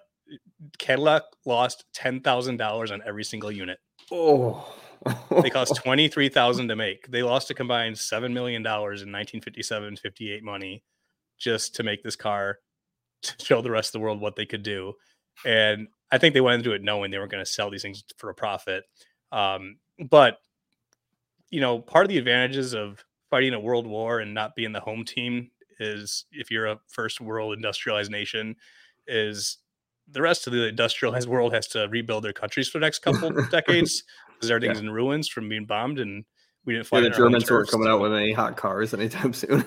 Cadillac 0.79 1.23
lost 1.45 1.85
$10,000 1.97 2.93
on 2.93 3.03
every 3.05 3.25
single 3.25 3.51
unit. 3.51 3.79
Oh. 4.11 4.73
they 5.43 5.51
cost 5.51 5.77
23000 5.85 6.69
to 6.69 6.77
make. 6.77 7.11
They 7.11 7.23
lost 7.23 7.51
a 7.51 7.55
combined 7.55 7.97
$7 7.97 8.33
million 8.33 8.63
in 8.63 8.65
1957 8.65 9.97
58 9.97 10.45
money 10.45 10.85
just 11.39 11.75
to 11.77 11.83
make 11.83 12.03
this 12.03 12.17
car 12.17 12.59
to 13.23 13.35
show 13.45 13.61
the 13.61 13.71
rest 13.71 13.89
of 13.89 13.93
the 13.93 14.01
world 14.01 14.21
what 14.21 14.37
they 14.37 14.47
could 14.47 14.63
do 14.63 14.95
and 15.45 15.89
i 16.11 16.19
think 16.19 16.35
they 16.35 16.41
went 16.41 16.59
into 16.59 16.73
it 16.73 16.83
knowing 16.83 17.11
they 17.11 17.19
weren't 17.19 17.31
going 17.31 17.45
to 17.45 17.51
sell 17.51 17.71
these 17.71 17.83
things 17.83 18.03
for 18.17 18.31
a 18.31 18.35
profit 18.35 18.85
um, 19.33 19.77
but 20.11 20.39
you 21.51 21.61
know 21.61 21.79
part 21.79 22.05
of 22.05 22.09
the 22.09 22.19
advantages 22.19 22.75
of 22.75 23.05
fighting 23.31 23.55
a 23.55 23.61
world 23.61 23.87
war 23.87 24.21
and 24.21 24.35
not 24.35 24.55
being 24.55 24.73
the 24.73 24.81
home 24.81 25.05
team 25.05 25.51
is 25.81 26.27
if 26.33 26.51
you're 26.51 26.67
a 26.67 26.79
first 26.89 27.21
world 27.21 27.55
industrialized 27.55 28.11
nation 28.11 28.55
is 29.07 29.59
the 30.11 30.23
rest 30.23 30.47
of 30.47 30.53
the 30.53 30.67
industrialized 30.67 31.29
world 31.29 31.53
has 31.53 31.67
to 31.69 31.89
rebuild 31.89 32.25
their 32.25 32.33
countries 32.33 32.69
for 32.69 32.79
the 32.79 32.85
next 32.85 33.01
couple 33.01 33.31
decades 33.51 34.05
because 34.35 34.51
everything's 34.51 34.79
yeah. 34.79 34.89
in 34.89 34.91
ruins 34.91 35.29
from 35.29 35.49
being 35.49 35.65
bombed 35.65 35.99
and 35.99 36.25
we 36.65 36.75
didn't 36.75 36.87
find 36.87 37.05
yeah, 37.05 37.11
the 37.11 37.17
Germans 37.17 37.51
weren't 37.51 37.69
coming 37.69 37.89
out 37.89 38.01
with 38.01 38.15
any 38.15 38.33
hot 38.33 38.57
cars 38.57 38.95
anytime 38.95 39.33
soon. 39.33 39.65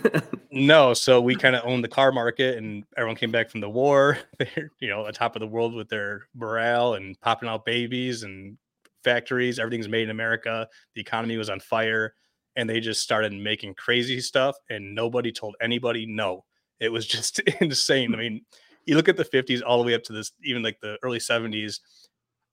no, 0.51 0.93
so 0.93 1.19
we 1.19 1.36
kind 1.36 1.55
of 1.55 1.63
owned 1.65 1.84
the 1.84 1.89
car 1.89 2.12
market, 2.12 2.58
and 2.58 2.86
everyone 2.95 3.17
came 3.17 3.31
back 3.31 3.49
from 3.49 3.62
the 3.62 3.69
war. 3.69 4.17
They're 4.39 4.71
you 4.79 4.89
know, 4.89 5.05
on 5.05 5.13
top 5.13 5.36
of 5.36 5.41
the 5.41 5.47
world 5.47 5.73
with 5.73 5.89
their 5.89 6.27
morale 6.34 6.93
and 6.93 7.19
popping 7.19 7.49
out 7.49 7.65
babies 7.65 8.23
and 8.23 8.58
factories. 9.03 9.60
Everything's 9.60 9.89
made 9.89 10.03
in 10.03 10.10
America. 10.10 10.67
The 10.95 11.01
economy 11.01 11.38
was 11.38 11.49
on 11.49 11.60
fire, 11.60 12.13
and 12.55 12.69
they 12.69 12.79
just 12.79 13.01
started 13.01 13.34
making 13.34 13.75
crazy 13.75 14.21
stuff, 14.21 14.55
and 14.69 14.95
nobody 14.95 15.31
told 15.31 15.55
anybody 15.62 16.05
no. 16.05 16.45
It 16.79 16.91
was 16.91 17.05
just 17.15 17.39
insane. 17.62 18.13
I 18.13 18.17
mean, 18.17 18.41
you 18.86 18.95
look 18.95 19.10
at 19.10 19.17
the 19.17 19.25
50s 19.25 19.62
all 19.65 19.79
the 19.79 19.86
way 19.86 19.95
up 19.95 20.03
to 20.03 20.13
this, 20.13 20.31
even 20.43 20.63
like 20.63 20.79
the 20.79 20.97
early 21.03 21.19
70s, 21.19 21.79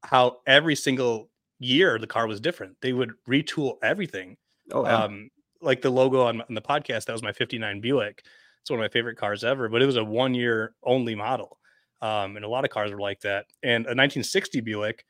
how 0.03 0.39
every 0.47 0.75
single 0.75 1.29
year 1.65 1.99
the 1.99 2.07
car 2.07 2.27
was 2.27 2.41
different. 2.41 2.77
They 2.81 2.93
would 2.93 3.13
retool 3.29 3.77
everything. 3.83 4.37
Oh, 4.71 4.85
yeah. 4.85 5.05
um, 5.05 5.31
like 5.61 5.83
the 5.83 5.91
logo 5.91 6.23
on, 6.23 6.41
on, 6.43 6.55
the 6.55 6.63
podcast, 6.63 7.07
that 7.07 7.13
was 7.13 7.23
my 7.23 7.33
59 7.33 7.81
Buick. 7.81 8.25
It's 8.61 8.71
one 8.71 8.79
of 8.79 8.85
my 8.85 8.89
favorite 8.89 9.17
cars 9.17 9.45
ever, 9.45 9.69
but 9.69 9.83
it 9.83 9.87
was 9.87 9.97
a 9.97 10.05
one 10.05 10.35
year 10.35 10.75
only 10.83 11.15
model. 11.15 11.59
Um, 12.01 12.37
and 12.37 12.45
a 12.45 12.49
lot 12.49 12.65
of 12.65 12.71
cars 12.71 12.91
were 12.91 13.01
like 13.01 13.21
that. 13.21 13.47
And 13.63 13.87
a 13.87 13.95
1960 13.95 14.61
Buick 14.61 15.05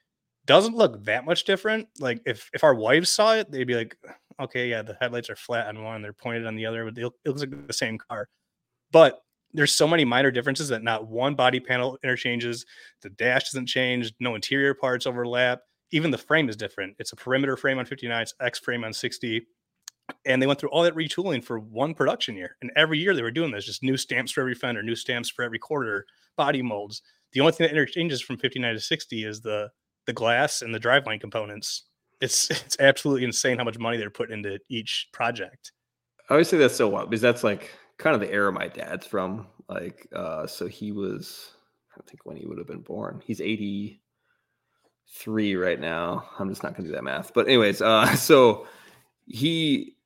doesn't 0.45 0.77
look 0.77 1.05
that 1.05 1.25
much 1.25 1.45
different. 1.45 1.89
Like 1.99 2.21
if, 2.27 2.51
if 2.53 2.65
our 2.65 2.75
wives 2.75 3.11
saw 3.11 3.35
it, 3.35 3.51
they'd 3.51 3.65
be 3.65 3.75
like, 3.75 3.97
okay, 4.41 4.69
yeah, 4.69 4.83
the 4.83 4.97
headlights 5.01 5.31
are 5.31 5.37
flat 5.37 5.69
on 5.69 5.83
one, 5.83 6.03
they're 6.03 6.13
pointed 6.13 6.47
on 6.47 6.57
the 6.57 6.67
other, 6.67 6.85
but 6.85 6.99
it 6.99 7.13
looks 7.25 7.41
like 7.41 7.67
the 7.67 7.73
same 7.73 7.99
car. 7.99 8.29
But 8.91 9.23
there's 9.55 9.75
so 9.75 9.87
many 9.87 10.05
minor 10.05 10.31
differences 10.31 10.69
that 10.69 10.83
not 10.83 11.07
one 11.07 11.35
body 11.35 11.61
panel 11.61 11.99
interchanges. 12.03 12.65
The 13.03 13.11
dash 13.11 13.51
doesn't 13.51 13.67
change. 13.67 14.13
No 14.19 14.35
interior 14.35 14.75
parts 14.75 15.07
overlap 15.07 15.61
even 15.93 16.11
the 16.11 16.19
frame 16.19 16.49
is 16.49 16.57
different. 16.57 16.97
It's 16.99 17.13
a 17.13 17.17
perimeter 17.17 17.57
frame 17.57 17.79
on 17.79 17.85
59, 17.85 18.23
it's 18.23 18.35
X 18.41 18.59
frame 18.59 18.85
on 18.85 18.93
60. 18.93 19.47
And 20.27 20.43
they 20.43 20.47
went 20.47 20.59
through 20.59 20.71
all 20.71 20.83
that 20.83 20.97
retooling 20.97 21.45
for 21.45 21.59
one 21.59 21.95
production 21.95 22.37
year. 22.37 22.57
And 22.61 22.73
every 22.77 22.99
year 22.99 23.15
they 23.15 23.23
were 23.23 23.31
doing 23.31 23.53
this, 23.53 23.67
just 23.67 23.83
new 23.83 23.97
stamps 23.97 24.33
for 24.33 24.41
every 24.41 24.55
fender, 24.55 24.83
new 24.83 24.97
stamps 24.97 25.31
for 25.31 25.45
every 25.45 25.59
quarter, 25.59 26.07
body 26.37 26.61
molds. 26.61 27.03
The 27.33 27.41
only 27.41 27.53
thing 27.53 27.67
that 27.67 27.71
interchanges 27.71 28.21
from 28.21 28.37
59 28.37 28.75
to 28.75 28.81
60 28.81 29.25
is 29.25 29.41
the 29.41 29.71
the 30.07 30.13
glass 30.13 30.63
and 30.63 30.75
the 30.75 30.81
driveline 30.81 31.21
components. 31.21 31.85
It's 32.21 32.51
it's 32.65 32.77
absolutely 32.81 33.25
insane 33.25 33.59
how 33.59 33.65
much 33.65 33.79
money 33.79 33.97
they're 33.97 34.11
putting 34.11 34.39
into 34.39 34.59
each 34.69 35.09
project. 35.13 35.73
I 36.29 36.35
always 36.35 36.49
say 36.49 36.59
that's 36.59 36.77
so 36.77 36.89
wild 36.89 37.11
because 37.11 37.23
that's 37.23 37.45
like 37.45 37.71
kind 37.99 38.15
of 38.15 38.21
the 38.21 38.33
era 38.33 38.53
my 38.53 38.69
dad's 38.69 39.07
from. 39.07 39.47
Like, 39.69 40.09
uh, 40.15 40.47
so 40.47 40.67
he 40.67 40.93
was, 40.93 41.51
I 41.97 42.03
think 42.09 42.25
when 42.25 42.37
he 42.37 42.47
would 42.47 42.59
have 42.59 42.67
been 42.67 42.81
born. 42.81 43.23
He's 43.25 43.41
80, 43.41 44.02
three 45.13 45.55
right 45.55 45.79
now. 45.79 46.29
I'm 46.39 46.49
just 46.49 46.63
not 46.63 46.75
going 46.75 46.85
to 46.85 46.91
do 46.91 46.95
that 46.95 47.05
math. 47.05 47.33
But 47.35 47.47
anyways, 47.47 47.83
uh, 47.83 48.15
so 48.17 48.67
he 49.27 49.97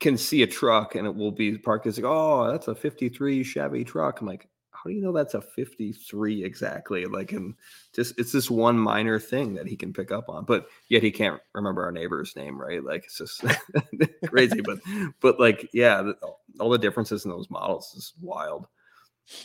can 0.00 0.16
see 0.16 0.42
a 0.42 0.46
truck 0.46 0.94
and 0.94 1.06
it 1.06 1.14
will 1.14 1.32
be 1.32 1.56
parked. 1.58 1.86
It's 1.86 1.98
like, 1.98 2.06
oh, 2.06 2.50
that's 2.50 2.68
a 2.68 2.74
53 2.74 3.42
Chevy 3.42 3.84
truck. 3.84 4.20
I'm 4.20 4.26
like, 4.26 4.48
how 4.70 4.90
do 4.90 4.96
you 4.96 5.00
know 5.00 5.12
that's 5.12 5.34
a 5.34 5.40
53 5.40 6.44
exactly? 6.44 7.06
Like, 7.06 7.32
and 7.32 7.54
just 7.94 8.18
it's 8.18 8.32
this 8.32 8.50
one 8.50 8.78
minor 8.78 9.18
thing 9.18 9.54
that 9.54 9.66
he 9.66 9.76
can 9.76 9.94
pick 9.94 10.12
up 10.12 10.28
on, 10.28 10.44
but 10.44 10.66
yet 10.88 11.02
he 11.02 11.10
can't 11.10 11.40
remember 11.54 11.82
our 11.84 11.92
neighbor's 11.92 12.36
name, 12.36 12.60
right? 12.60 12.84
Like, 12.84 13.04
it's 13.04 13.16
just 13.16 13.42
crazy. 14.26 14.60
but, 14.60 14.80
but 15.20 15.40
like, 15.40 15.70
yeah, 15.72 16.12
all 16.60 16.68
the 16.68 16.76
differences 16.76 17.24
in 17.24 17.30
those 17.30 17.48
models 17.48 17.94
is 17.96 18.12
wild. 18.20 18.66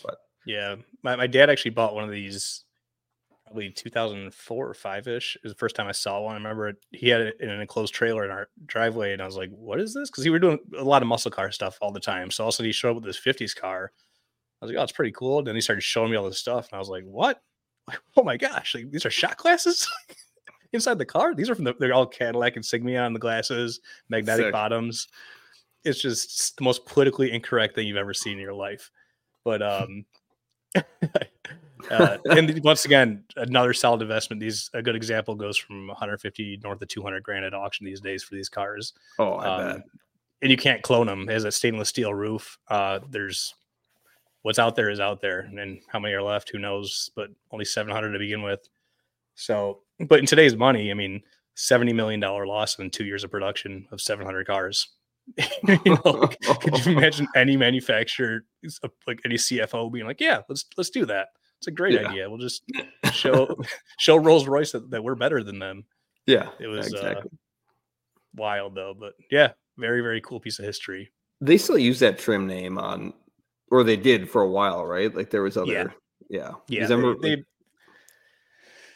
But 0.04 0.18
yeah, 0.46 0.76
my, 1.04 1.16
my 1.16 1.28
dad 1.28 1.50
actually 1.50 1.72
bought 1.72 1.96
one 1.96 2.04
of 2.04 2.12
these 2.12 2.66
probably 3.50 3.70
2004 3.72 4.68
or 4.68 4.74
five 4.74 5.08
ish. 5.08 5.38
Is 5.44 5.52
the 5.52 5.58
first 5.58 5.76
time 5.76 5.88
I 5.88 5.92
saw 5.92 6.22
one. 6.22 6.34
I 6.34 6.38
remember 6.38 6.70
it, 6.70 6.78
he 6.92 7.10
had 7.10 7.22
it 7.22 7.38
in 7.40 7.50
an 7.50 7.62
enclosed 7.62 7.94
trailer 7.94 8.24
in 8.24 8.32
our 8.32 8.50
driveway, 8.66 9.14
and 9.14 9.22
I 9.22 9.26
was 9.26 9.36
like, 9.36 9.50
"What 9.50 9.80
is 9.80 9.94
this?" 9.94 10.10
Because 10.10 10.24
he 10.24 10.30
were 10.30 10.40
doing 10.40 10.60
a 10.78 10.84
lot 10.84 11.02
of 11.02 11.08
muscle 11.08 11.32
car 11.32 11.52
stuff 11.52 11.78
all 11.82 11.92
the 11.92 12.00
time. 12.00 12.32
So 12.32 12.44
also 12.44 12.64
he 12.64 12.72
showed 12.72 12.92
up 12.92 12.96
with 12.96 13.06
this 13.06 13.20
50s 13.20 13.56
car. 13.56 13.92
I 14.62 14.66
was 14.66 14.72
like, 14.72 14.80
"Oh, 14.80 14.84
it's 14.84 14.92
pretty 14.92 15.12
cool." 15.12 15.40
And 15.40 15.48
then 15.48 15.56
he 15.56 15.62
started 15.62 15.82
showing 15.82 16.12
me 16.12 16.18
all 16.18 16.26
this 16.26 16.38
stuff, 16.40 16.70
and 16.72 16.78
I 16.78 16.80
was 16.80 16.90
like, 16.90 17.04
"What? 17.04 17.42
Like, 17.88 18.02
oh 18.18 18.24
my 18.24 18.38
gosh! 18.38 18.76
Like 18.76 18.92
these 18.92 19.06
are 19.06 19.10
shot 19.10 19.38
glasses." 19.38 19.90
Inside 20.74 21.00
the 21.00 21.06
car, 21.06 21.34
these 21.34 21.50
are 21.50 21.56
from 21.56 21.64
the, 21.64 21.74
they're 21.80 21.96
all 21.96 22.06
Cadillac 22.06 22.56
insignia 22.56 23.02
on 23.02 23.14
the 23.14 23.20
glasses, 23.20 23.80
magnetic 24.10 24.46
Sick. 24.46 24.54
bottoms. 24.54 25.08
It's 25.84 26.00
just 26.00 26.56
the 26.58 26.64
most 26.64 26.86
politically 26.86 27.32
incorrect 27.32 27.74
thing 27.74 27.88
you've 27.88 27.98
ever 27.98 28.14
seen 28.14 28.34
in 28.34 28.40
your 28.40 28.54
life. 28.54 28.92
But 29.44 29.64
um, 29.64 30.06
uh, 31.90 32.18
and 32.32 32.62
once 32.64 32.86
again, 32.86 33.24
another 33.36 33.74
solid 33.74 34.02
investment. 34.02 34.40
These 34.40 34.70
a 34.74 34.82
good 34.82 34.96
example 34.96 35.36
goes 35.36 35.58
from 35.58 35.88
150 35.88 36.60
north 36.64 36.82
of 36.82 36.88
200 36.88 37.24
grand 37.24 37.46
at 37.46 37.54
auction 37.54 37.86
these 37.86 38.02
days 38.02 38.24
for 38.24 38.36
these 38.36 38.50
cars. 38.50 38.94
Oh, 39.18 39.34
I 39.34 39.48
um, 39.48 39.78
bet. 39.78 39.86
And 40.42 40.52
you 40.52 40.58
can't 40.58 40.82
clone 40.82 41.08
them. 41.08 41.28
It 41.28 41.34
has 41.34 41.44
a 41.44 41.52
stainless 41.52 41.90
steel 41.90 42.14
roof. 42.14 42.58
Uh, 42.70 43.00
there's 43.10 43.54
what's 44.42 44.60
out 44.60 44.76
there 44.76 44.90
is 44.90 45.00
out 45.00 45.22
there, 45.22 45.42
and 45.42 45.80
how 45.88 46.00
many 46.00 46.14
are 46.14 46.22
left? 46.22 46.50
Who 46.50 46.60
knows? 46.60 47.12
But 47.16 47.30
only 47.52 47.66
700 47.66 48.12
to 48.12 48.20
begin 48.20 48.42
with. 48.42 48.68
So, 49.36 49.82
but 50.08 50.20
in 50.20 50.26
today's 50.26 50.56
money, 50.56 50.92
I 50.92 50.94
mean, 50.94 51.22
70 51.56 51.94
million 51.94 52.20
dollar 52.20 52.48
loss 52.48 52.80
in 52.80 52.90
two 52.90 53.06
years 53.06 53.24
of 53.24 53.32
production 53.32 53.88
of 53.92 54.02
700 54.02 54.48
cars. 54.48 54.90
you 55.68 55.80
know, 55.86 56.28
could 56.62 56.86
you 56.86 56.92
imagine 56.98 57.28
any 57.36 57.56
manufacturer, 57.56 58.46
like 59.06 59.20
any 59.26 59.36
CFO, 59.36 59.92
being 59.92 60.06
like, 60.06 60.20
"Yeah, 60.20 60.42
let's 60.50 60.66
let's 60.76 60.90
do 60.90 61.06
that." 61.06 61.28
It's 61.60 61.68
a 61.68 61.72
great 61.72 62.00
yeah. 62.00 62.08
idea. 62.08 62.30
We'll 62.30 62.40
just 62.40 62.64
show 63.12 63.60
show 64.00 64.16
Rolls 64.16 64.48
Royce 64.48 64.72
that, 64.72 64.90
that, 64.92 65.04
we're 65.04 65.16
better 65.16 65.44
than 65.44 65.60
them. 65.60 65.84
Yeah, 66.26 66.50
it 66.60 66.68
was 66.68 66.86
uh, 66.86 66.98
exactly. 66.98 67.32
uh, 67.34 67.38
wild 68.36 68.76
though, 68.76 68.96
but 68.98 69.14
yeah, 69.30 69.52
very 69.78 70.02
very 70.02 70.22
cool 70.22 70.40
piece 70.40 70.58
of 70.60 70.66
history. 70.66 71.12
They 71.42 71.58
still 71.58 71.78
use 71.78 72.00
that 72.00 72.18
trim 72.18 72.48
name 72.48 72.78
on, 72.78 73.14
or 73.72 73.84
they 73.84 73.98
did 73.98 74.30
for 74.30 74.42
a 74.42 74.50
while, 74.50 74.86
right? 74.86 75.14
Like 75.14 75.32
there 75.32 75.42
was 75.42 75.58
other, 75.58 75.72
yeah, 75.72 75.88
yeah. 76.30 76.52
yeah 76.68 76.88
they, 76.88 76.96
they, 77.22 77.44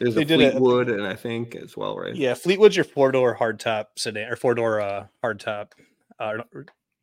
there's 0.00 0.14
they 0.14 0.22
a 0.22 0.26
Fleetwood, 0.26 0.88
and 0.88 1.06
I 1.06 1.16
think 1.16 1.54
as 1.54 1.76
well, 1.76 1.96
right? 1.96 2.14
Yeah, 2.14 2.34
Fleetwood's 2.34 2.76
your 2.76 2.84
four 2.84 3.12
door 3.12 3.36
hardtop 3.36 3.86
sedan 3.96 4.32
or 4.32 4.36
four 4.36 4.54
door 4.54 4.80
uh, 4.80 5.06
hardtop. 5.22 5.72
Uh, 6.18 6.38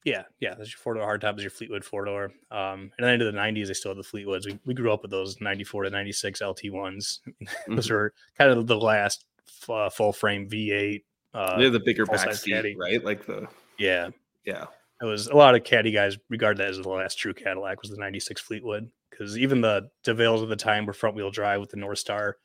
yeah, 0.04 0.24
yeah, 0.40 0.56
that's 0.56 0.72
your 0.72 0.80
four 0.80 0.96
door 0.96 1.06
hardtop 1.06 1.38
is 1.38 1.44
your 1.44 1.52
Fleetwood 1.52 1.86
four 1.86 2.06
door. 2.06 2.32
Um, 2.50 2.92
and 2.98 3.00
then 3.00 3.14
into 3.14 3.26
the 3.26 3.32
'90s, 3.32 3.68
they 3.68 3.74
still 3.74 3.92
had 3.92 3.98
the 3.98 4.08
Fleetwoods. 4.08 4.46
We, 4.46 4.60
we 4.66 4.74
grew 4.74 4.92
up 4.92 5.04
with 5.04 5.12
those 5.12 5.40
'94 5.42 5.84
to 5.84 5.90
'96 5.92 6.42
LT 6.42 6.60
ones. 6.72 7.22
those 7.68 7.86
mm-hmm. 7.86 7.94
were 7.94 8.14
kind 8.38 8.52
of 8.52 8.68
the 8.68 8.78
last 8.78 9.26
uh, 9.70 9.90
full 9.90 10.14
frame 10.14 10.50
V8. 10.50 11.04
Uh, 11.34 11.58
They're 11.58 11.70
the 11.70 11.80
bigger 11.80 12.06
back 12.06 12.34
seat, 12.34 12.52
caddy. 12.52 12.76
right? 12.80 13.04
Like 13.04 13.26
the 13.26 13.48
yeah, 13.78 14.10
yeah. 14.46 14.66
It 15.02 15.06
was 15.06 15.28
a 15.28 15.36
lot 15.36 15.56
of 15.56 15.64
caddy 15.64 15.92
guys 15.92 16.18
regard 16.30 16.58
that 16.58 16.70
as 16.70 16.78
the 16.78 16.90
last 16.90 17.16
true 17.16 17.34
Cadillac 17.34 17.82
was 17.82 17.92
the 17.92 17.98
'96 17.98 18.42
Fleetwood 18.42 18.90
because 19.10 19.38
even 19.38 19.62
the 19.62 19.90
DeVilles 20.04 20.42
of 20.42 20.50
the 20.50 20.56
time 20.56 20.86
were 20.86 20.94
front 20.94 21.16
wheel 21.16 21.30
drive 21.32 21.60
with 21.60 21.70
the 21.70 21.78
North 21.78 22.00
Star. 22.00 22.38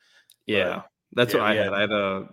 Yeah, 0.45 0.75
but, 0.75 0.85
that's 1.13 1.33
yeah, 1.33 1.39
what 1.39 1.49
I 1.49 1.53
yeah. 1.55 1.63
had. 1.63 1.73
I 1.73 1.81
had 1.81 1.91
a 1.91 2.29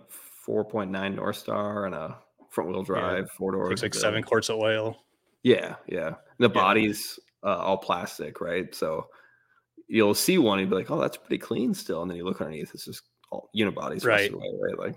4.9 0.47 1.15
North 1.15 1.37
Star 1.37 1.85
and 1.85 1.95
a 1.95 2.17
front 2.51 2.69
wheel 2.69 2.83
drive, 2.83 3.25
yeah. 3.25 3.33
four 3.37 3.51
doors. 3.51 3.69
Takes 3.69 3.81
like 3.81 3.93
seven 3.93 4.23
quarts 4.23 4.49
of 4.49 4.57
oil. 4.57 5.04
Yeah, 5.45 5.75
yeah. 5.87 6.15
The 6.39 6.47
yeah. 6.47 6.53
body's 6.53 7.19
uh, 7.43 7.57
all 7.57 7.77
plastic, 7.77 8.41
right? 8.41 8.73
So 8.73 9.07
you'll 9.87 10.15
see 10.15 10.39
one 10.39 10.57
and 10.57 10.67
be 10.67 10.75
like, 10.75 10.89
"Oh, 10.89 10.99
that's 10.99 11.17
pretty 11.17 11.37
clean 11.37 11.75
still," 11.75 12.01
and 12.01 12.09
then 12.09 12.17
you 12.17 12.25
look 12.25 12.41
underneath, 12.41 12.73
it's 12.73 12.85
just 12.85 13.03
all 13.29 13.51
unibodies, 13.55 14.03
right? 14.03 14.33
Right? 14.33 14.79
Like, 14.79 14.95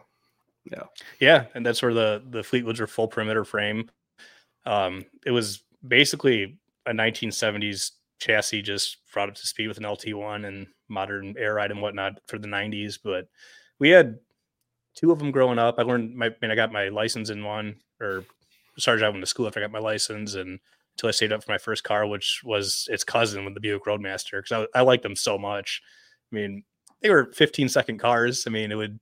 yeah, 0.65 0.85
yeah, 1.21 1.45
and 1.55 1.67
that's 1.67 1.83
where 1.83 1.93
the 1.93 2.25
the 2.31 2.41
Fleetwoods 2.41 2.81
are 2.81 2.87
full 2.87 3.09
perimeter 3.09 3.45
frame. 3.45 3.91
Um, 4.65 5.05
it 5.27 5.33
was 5.33 5.65
basically 5.87 6.59
a 6.87 6.93
1970s 6.93 7.91
chassis 8.19 8.63
just 8.63 8.97
brought 9.13 9.29
up 9.29 9.35
to 9.35 9.47
speed 9.47 9.69
with 9.69 9.77
an 9.77 9.85
LT1 9.85 10.47
and 10.47 10.67
modern 10.89 11.35
air 11.39 11.55
ride 11.55 11.71
and 11.71 11.83
whatnot 11.83 12.21
for 12.27 12.39
the 12.39 12.49
90s. 12.49 12.99
But 13.03 13.29
we 13.79 13.91
had 13.91 14.19
two 14.95 15.13
of 15.13 15.19
them 15.19 15.31
growing 15.31 15.59
up. 15.59 15.77
I 15.79 15.83
learned 15.83 16.15
my, 16.15 16.27
I 16.27 16.35
mean, 16.41 16.51
I 16.51 16.55
got 16.55 16.73
my 16.73 16.89
license 16.89 17.31
in 17.31 17.45
one 17.45 17.77
or 18.01 18.25
started 18.79 19.01
driving 19.01 19.21
to 19.21 19.27
school 19.27 19.47
after 19.47 19.61
I 19.61 19.65
got 19.65 19.73
my 19.73 19.79
license 19.79 20.35
and 20.35 20.61
until 20.97 21.09
I 21.09 21.13
saved 21.13 21.33
up 21.33 21.45
for 21.45 21.53
my 21.53 21.59
first 21.59 21.85
car, 21.85 22.07
which 22.07 22.43
was 22.45 22.89
its 22.91 23.05
cousin 23.05 23.45
with 23.45 23.55
the 23.55 23.61
Buick 23.61 23.87
Roadmaster. 23.87 24.43
Cause 24.43 24.67
I, 24.75 24.79
I 24.79 24.83
liked 24.83 25.03
them 25.03 25.17
so 25.17 25.39
much. 25.39 25.81
I 26.33 26.37
mean, 26.37 26.65
they 27.03 27.11
were 27.11 27.31
15 27.33 27.69
second 27.69 27.99
cars. 27.99 28.45
I 28.47 28.51
mean, 28.51 28.73
it 28.73 28.75
would 28.75 28.99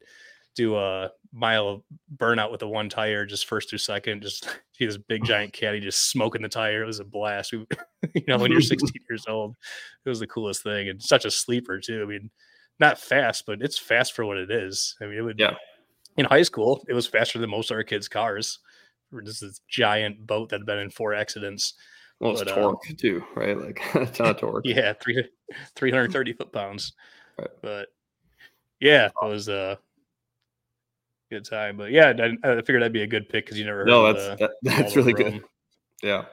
do 0.54 0.76
a 0.76 1.10
mile 1.32 1.84
burnout 2.16 2.50
with 2.50 2.60
the 2.60 2.68
one 2.68 2.88
tire, 2.88 3.24
just 3.24 3.46
first 3.46 3.70
through 3.70 3.78
second, 3.78 4.22
just 4.22 4.44
see 4.72 4.86
this 4.86 4.98
big 4.98 5.24
giant 5.24 5.52
caddy 5.52 5.80
just 5.80 6.10
smoking 6.10 6.42
the 6.42 6.48
tire. 6.48 6.82
It 6.82 6.86
was 6.86 7.00
a 7.00 7.04
blast. 7.04 7.52
We, 7.52 7.66
you 8.14 8.24
know, 8.28 8.38
when 8.38 8.52
you're 8.52 8.60
16 8.62 8.90
years 9.08 9.24
old, 9.28 9.56
it 10.04 10.08
was 10.08 10.20
the 10.20 10.26
coolest 10.26 10.62
thing 10.62 10.88
and 10.88 11.02
such 11.02 11.24
a 11.24 11.30
sleeper 11.30 11.80
too. 11.80 12.02
I 12.02 12.06
mean, 12.06 12.30
not 12.78 12.98
fast, 12.98 13.44
but 13.46 13.62
it's 13.62 13.78
fast 13.78 14.12
for 14.12 14.26
what 14.26 14.36
it 14.36 14.50
is. 14.50 14.96
I 15.00 15.06
mean, 15.06 15.18
it 15.18 15.22
would, 15.22 15.38
yeah 15.38 15.54
in 16.16 16.24
high 16.24 16.42
school, 16.42 16.84
it 16.88 16.94
was 16.94 17.06
faster 17.06 17.38
than 17.38 17.50
most 17.50 17.70
of 17.70 17.76
our 17.76 17.82
kids' 17.82 18.08
cars. 18.08 18.58
This 19.24 19.42
is 19.42 19.60
giant 19.68 20.26
boat 20.26 20.50
that 20.50 20.60
had 20.60 20.66
been 20.66 20.78
in 20.78 20.90
four 20.90 21.14
accidents. 21.14 21.74
Well, 22.20 22.32
it's 22.32 22.42
but, 22.42 22.52
uh, 22.52 22.54
torque 22.54 22.90
uh, 22.90 22.94
too, 22.96 23.24
right? 23.34 23.58
Like 23.58 23.80
a 23.94 24.06
ton 24.06 24.28
of 24.28 24.38
torque. 24.38 24.64
Yeah, 24.66 24.94
three, 24.94 25.26
330 25.74 26.32
foot 26.32 26.52
pounds. 26.52 26.92
Right. 27.38 27.48
But 27.62 27.88
yeah, 28.80 29.06
it 29.06 29.26
was 29.26 29.48
a 29.48 29.78
good 31.30 31.44
time. 31.44 31.76
But 31.76 31.90
yeah, 31.90 32.12
I, 32.18 32.48
I 32.48 32.56
figured 32.56 32.82
that'd 32.82 32.92
be 32.92 33.02
a 33.02 33.06
good 33.06 33.28
pick 33.28 33.44
because 33.44 33.58
you 33.58 33.64
never. 33.64 33.84
no, 33.84 34.12
that's 34.12 34.26
the, 34.26 34.36
that, 34.36 34.50
that's 34.62 34.96
really 34.96 35.12
good. 35.12 35.42
Yeah. 36.02 36.24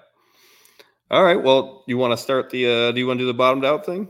All 1.12 1.24
right. 1.24 1.42
Well, 1.42 1.84
you 1.88 1.98
want 1.98 2.12
to 2.12 2.18
start 2.18 2.50
the? 2.50 2.66
uh 2.66 2.92
Do 2.92 3.00
you 3.00 3.08
want 3.08 3.20
to 3.20 3.24
do 3.24 3.28
the 3.28 3.34
bottomed 3.34 3.66
out 3.66 3.86
thing? 3.86 4.08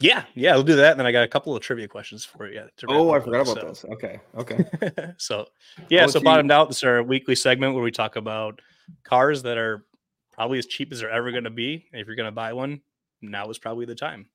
Yeah, 0.00 0.24
yeah, 0.34 0.54
we'll 0.54 0.64
do 0.64 0.76
that. 0.76 0.92
And 0.92 1.00
then 1.00 1.06
I 1.06 1.12
got 1.12 1.24
a 1.24 1.28
couple 1.28 1.54
of 1.54 1.62
trivia 1.62 1.88
questions 1.88 2.24
for 2.24 2.50
you. 2.50 2.62
Oh, 2.88 3.12
I 3.12 3.20
forgot 3.20 3.42
about 3.42 3.60
so. 3.60 3.68
this. 3.68 3.84
Okay, 3.84 4.20
okay. 4.36 4.64
so, 5.18 5.46
yeah, 5.88 6.06
so 6.06 6.20
bottomed 6.20 6.50
out. 6.50 6.68
This 6.68 6.78
is 6.78 6.84
our 6.84 7.02
weekly 7.02 7.34
segment 7.34 7.74
where 7.74 7.82
we 7.82 7.90
talk 7.90 8.16
about 8.16 8.60
cars 9.04 9.42
that 9.44 9.56
are 9.56 9.84
probably 10.32 10.58
as 10.58 10.66
cheap 10.66 10.92
as 10.92 11.00
they're 11.00 11.10
ever 11.10 11.30
going 11.30 11.44
to 11.44 11.50
be. 11.50 11.86
And 11.92 12.00
if 12.00 12.06
you're 12.06 12.16
going 12.16 12.26
to 12.26 12.32
buy 12.32 12.52
one, 12.52 12.80
now 13.22 13.48
is 13.50 13.58
probably 13.58 13.86
the 13.86 13.94
time. 13.94 14.26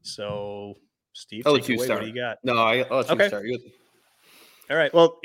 So, 0.00 0.78
Steve, 1.12 1.46
I'll 1.46 1.58
you 1.58 1.76
away. 1.76 1.84
start. 1.84 2.00
What 2.00 2.06
do 2.06 2.12
you 2.12 2.20
got? 2.20 2.38
No, 2.42 2.56
I, 2.56 2.74
you 2.74 2.84
okay. 2.84 3.28
start. 3.28 3.44
All 4.70 4.76
right. 4.76 4.92
Well, 4.94 5.20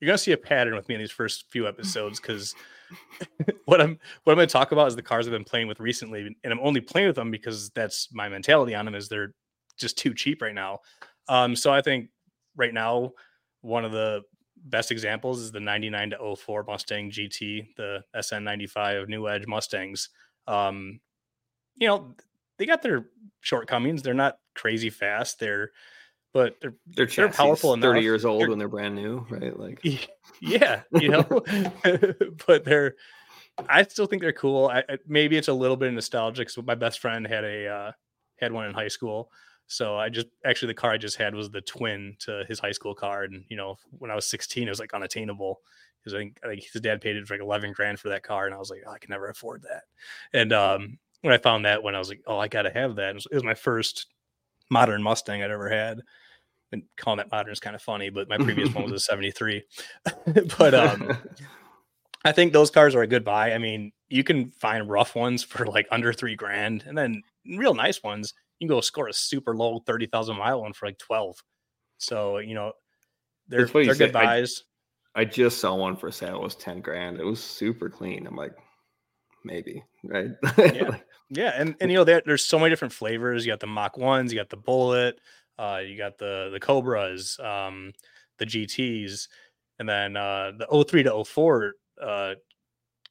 you're 0.00 0.06
going 0.06 0.16
to 0.16 0.22
see 0.22 0.32
a 0.32 0.36
pattern 0.36 0.74
with 0.74 0.88
me 0.88 0.94
in 0.94 1.00
these 1.00 1.10
first 1.10 1.44
few 1.50 1.68
episodes 1.68 2.20
because 2.20 2.54
what 3.64 3.80
I'm 3.80 3.98
what 4.24 4.32
I'm 4.32 4.36
going 4.36 4.48
to 4.48 4.52
talk 4.52 4.72
about 4.72 4.88
is 4.88 4.96
the 4.96 5.02
cars 5.02 5.26
I've 5.26 5.32
been 5.32 5.44
playing 5.44 5.68
with 5.68 5.80
recently, 5.80 6.36
and 6.42 6.52
I'm 6.52 6.60
only 6.60 6.80
playing 6.80 7.08
with 7.08 7.16
them 7.16 7.30
because 7.30 7.70
that's 7.70 8.08
my 8.12 8.28
mentality 8.28 8.74
on 8.74 8.84
them 8.84 8.94
is 8.94 9.08
they're 9.08 9.34
just 9.76 9.98
too 9.98 10.14
cheap 10.14 10.42
right 10.42 10.54
now. 10.54 10.80
Um, 11.28 11.56
so 11.56 11.72
I 11.72 11.82
think 11.82 12.08
right 12.56 12.72
now 12.72 13.12
one 13.60 13.84
of 13.84 13.92
the 13.92 14.22
best 14.56 14.90
examples 14.90 15.40
is 15.40 15.52
the 15.52 15.60
99 15.60 16.10
to 16.10 16.36
04 16.36 16.64
Mustang 16.64 17.10
GT, 17.10 17.74
the 17.76 18.02
SN95 18.14 19.08
New 19.08 19.28
Edge 19.28 19.46
Mustangs. 19.46 20.08
Um, 20.46 21.00
you 21.76 21.88
know, 21.88 22.14
they 22.58 22.66
got 22.66 22.82
their 22.82 23.06
shortcomings. 23.40 24.02
They're 24.02 24.14
not 24.14 24.38
crazy 24.54 24.90
fast. 24.90 25.38
They're 25.38 25.70
but 26.36 26.60
they're 26.60 26.74
they're, 26.86 27.06
they're 27.06 27.28
powerful 27.30 27.72
enough. 27.72 27.94
30 27.94 28.02
years 28.02 28.26
old 28.26 28.42
they're, 28.42 28.50
when 28.50 28.58
they're 28.58 28.68
brand 28.68 28.94
new, 28.94 29.26
right? 29.30 29.58
Like 29.58 29.82
yeah, 30.42 30.82
you 31.00 31.08
know, 31.08 31.22
but 32.46 32.62
they're 32.62 32.94
I 33.70 33.82
still 33.84 34.04
think 34.04 34.20
they're 34.20 34.34
cool. 34.34 34.68
I, 34.68 34.84
maybe 35.06 35.38
it's 35.38 35.48
a 35.48 35.54
little 35.54 35.78
bit 35.78 35.90
nostalgic. 35.94 36.50
So 36.50 36.60
my 36.60 36.74
best 36.74 36.98
friend 36.98 37.26
had 37.26 37.42
a 37.42 37.66
uh, 37.68 37.92
had 38.38 38.52
one 38.52 38.66
in 38.66 38.74
high 38.74 38.88
school. 38.88 39.30
So 39.66 39.96
I 39.96 40.10
just 40.10 40.26
actually 40.44 40.68
the 40.68 40.74
car 40.74 40.90
I 40.90 40.98
just 40.98 41.16
had 41.16 41.34
was 41.34 41.50
the 41.50 41.62
twin 41.62 42.16
to 42.20 42.44
his 42.46 42.58
high 42.58 42.72
school 42.72 42.94
car, 42.94 43.24
and 43.24 43.42
you 43.48 43.56
know 43.56 43.78
when 43.98 44.10
I 44.10 44.14
was 44.14 44.26
16, 44.26 44.66
it 44.66 44.70
was 44.70 44.78
like 44.78 44.92
unattainable 44.92 45.60
because 46.04 46.12
I 46.12 46.18
think, 46.18 46.38
I 46.44 46.48
think 46.48 46.64
his 46.70 46.82
dad 46.82 47.00
paid 47.00 47.16
it 47.16 47.26
for 47.26 47.32
like 47.32 47.40
11 47.40 47.72
grand 47.72 47.98
for 47.98 48.10
that 48.10 48.22
car, 48.22 48.44
and 48.44 48.54
I 48.54 48.58
was 48.58 48.68
like, 48.68 48.82
oh, 48.86 48.92
I 48.92 48.98
can 48.98 49.08
never 49.08 49.30
afford 49.30 49.62
that. 49.62 49.84
And 50.34 50.52
um, 50.52 50.98
when 51.22 51.32
I 51.32 51.38
found 51.38 51.64
that, 51.64 51.82
when 51.82 51.94
I 51.94 51.98
was 51.98 52.10
like, 52.10 52.20
oh, 52.26 52.38
I 52.38 52.46
gotta 52.46 52.70
have 52.70 52.96
that. 52.96 53.08
It 53.08 53.14
was, 53.14 53.26
it 53.30 53.34
was 53.34 53.42
my 53.42 53.54
first 53.54 54.06
modern 54.70 55.02
Mustang 55.02 55.42
I'd 55.42 55.50
ever 55.50 55.70
had 55.70 56.02
and 56.76 56.84
calling 56.96 57.18
that 57.18 57.30
modern 57.30 57.52
is 57.52 57.60
kind 57.60 57.74
of 57.76 57.82
funny, 57.82 58.10
but 58.10 58.28
my 58.28 58.36
previous 58.36 58.72
one 58.74 58.84
was 58.84 58.92
a 58.92 59.00
73. 59.00 59.62
but 60.58 60.74
um 60.74 61.16
I 62.24 62.32
think 62.32 62.52
those 62.52 62.70
cars 62.70 62.94
are 62.94 63.02
a 63.02 63.06
good 63.06 63.24
buy. 63.24 63.52
I 63.52 63.58
mean, 63.58 63.92
you 64.08 64.24
can 64.24 64.50
find 64.50 64.88
rough 64.90 65.14
ones 65.14 65.42
for 65.44 65.66
like 65.66 65.86
under 65.90 66.12
three 66.12 66.34
grand, 66.34 66.82
and 66.86 66.96
then 66.98 67.22
real 67.56 67.74
nice 67.74 68.02
ones, 68.02 68.34
you 68.58 68.66
can 68.66 68.74
go 68.74 68.80
score 68.80 69.06
a 69.08 69.12
super 69.12 69.54
low 69.54 69.78
30,000 69.86 70.36
mile 70.36 70.62
one 70.62 70.72
for 70.72 70.86
like 70.86 70.98
12. 70.98 71.36
So, 71.98 72.38
you 72.38 72.54
know, 72.54 72.72
they're, 73.48 73.60
It's 73.60 73.70
funny 73.70 73.84
you 73.86 73.94
they're 73.94 74.08
good 74.08 74.16
I- 74.16 74.24
buys. 74.24 74.64
I 75.14 75.24
just 75.24 75.58
saw 75.60 75.74
one 75.74 75.96
for 75.96 76.10
sale. 76.10 76.36
It 76.36 76.42
was 76.42 76.56
10 76.56 76.80
grand. 76.82 77.18
It 77.20 77.24
was 77.24 77.42
super 77.42 77.88
clean. 77.88 78.26
I'm 78.26 78.36
like, 78.36 78.52
maybe, 79.44 79.82
right? 80.04 80.30
Yeah. 80.58 80.96
Yeah, 81.28 81.52
and 81.56 81.74
and 81.80 81.90
you 81.90 81.96
know 81.96 82.04
there, 82.04 82.22
there's 82.24 82.44
so 82.44 82.56
many 82.58 82.70
different 82.70 82.94
flavors. 82.94 83.44
You 83.44 83.50
got 83.50 83.58
the 83.58 83.66
Mach 83.66 83.96
ones, 83.96 84.32
you 84.32 84.38
got 84.38 84.48
the 84.48 84.56
Bullitt, 84.56 85.18
uh, 85.58 85.80
you 85.86 85.96
got 85.96 86.18
the 86.18 86.50
the 86.52 86.60
Cobras, 86.60 87.38
um, 87.40 87.92
the 88.38 88.46
GTS, 88.46 89.28
and 89.78 89.88
then 89.88 90.16
uh, 90.16 90.52
the 90.58 90.84
03 90.84 91.02
to 91.04 91.24
04 91.24 91.72
uh, 92.02 92.34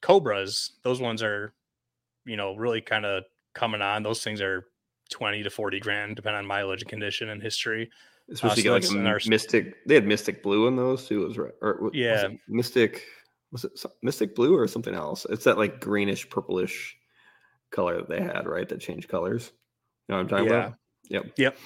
Cobras. 0.00 0.72
Those 0.82 1.00
ones 1.00 1.22
are, 1.22 1.54
you 2.24 2.36
know, 2.36 2.54
really 2.56 2.80
kind 2.80 3.04
of 3.04 3.24
coming 3.54 3.82
on. 3.82 4.02
Those 4.02 4.22
things 4.22 4.40
are 4.40 4.66
20 5.10 5.42
to 5.42 5.50
40 5.50 5.80
grand, 5.80 6.16
depending 6.16 6.38
on 6.38 6.46
mileage 6.46 6.82
and 6.82 6.90
condition 6.90 7.28
and 7.30 7.42
history. 7.42 7.90
Especially 8.30 8.62
so 8.64 8.72
like 8.72 9.06
our- 9.06 9.20
mystic. 9.26 9.86
They 9.86 9.94
had 9.94 10.06
mystic 10.06 10.42
blue 10.42 10.66
in 10.66 10.76
those 10.76 11.06
too. 11.06 11.20
Was 11.20 11.38
right? 11.38 11.52
Or 11.62 11.78
was 11.80 11.92
Yeah. 11.94 12.26
it 12.26 12.40
mystic. 12.48 13.04
Was 13.52 13.64
it 13.64 13.72
mystic 14.02 14.34
blue 14.34 14.56
or 14.56 14.66
something 14.66 14.94
else? 14.94 15.24
It's 15.30 15.44
that 15.44 15.56
like 15.58 15.80
greenish 15.80 16.28
purplish 16.28 16.96
color 17.70 17.96
that 17.98 18.08
they 18.08 18.20
had, 18.20 18.46
right? 18.46 18.68
That 18.68 18.80
changed 18.80 19.08
colors. 19.08 19.52
You 20.08 20.12
know 20.12 20.16
what 20.16 20.22
I'm 20.22 20.28
talking 20.28 20.46
about? 20.48 20.74
Yeah. 21.08 21.18
about? 21.20 21.26
Yep. 21.26 21.38
Yep. 21.38 21.58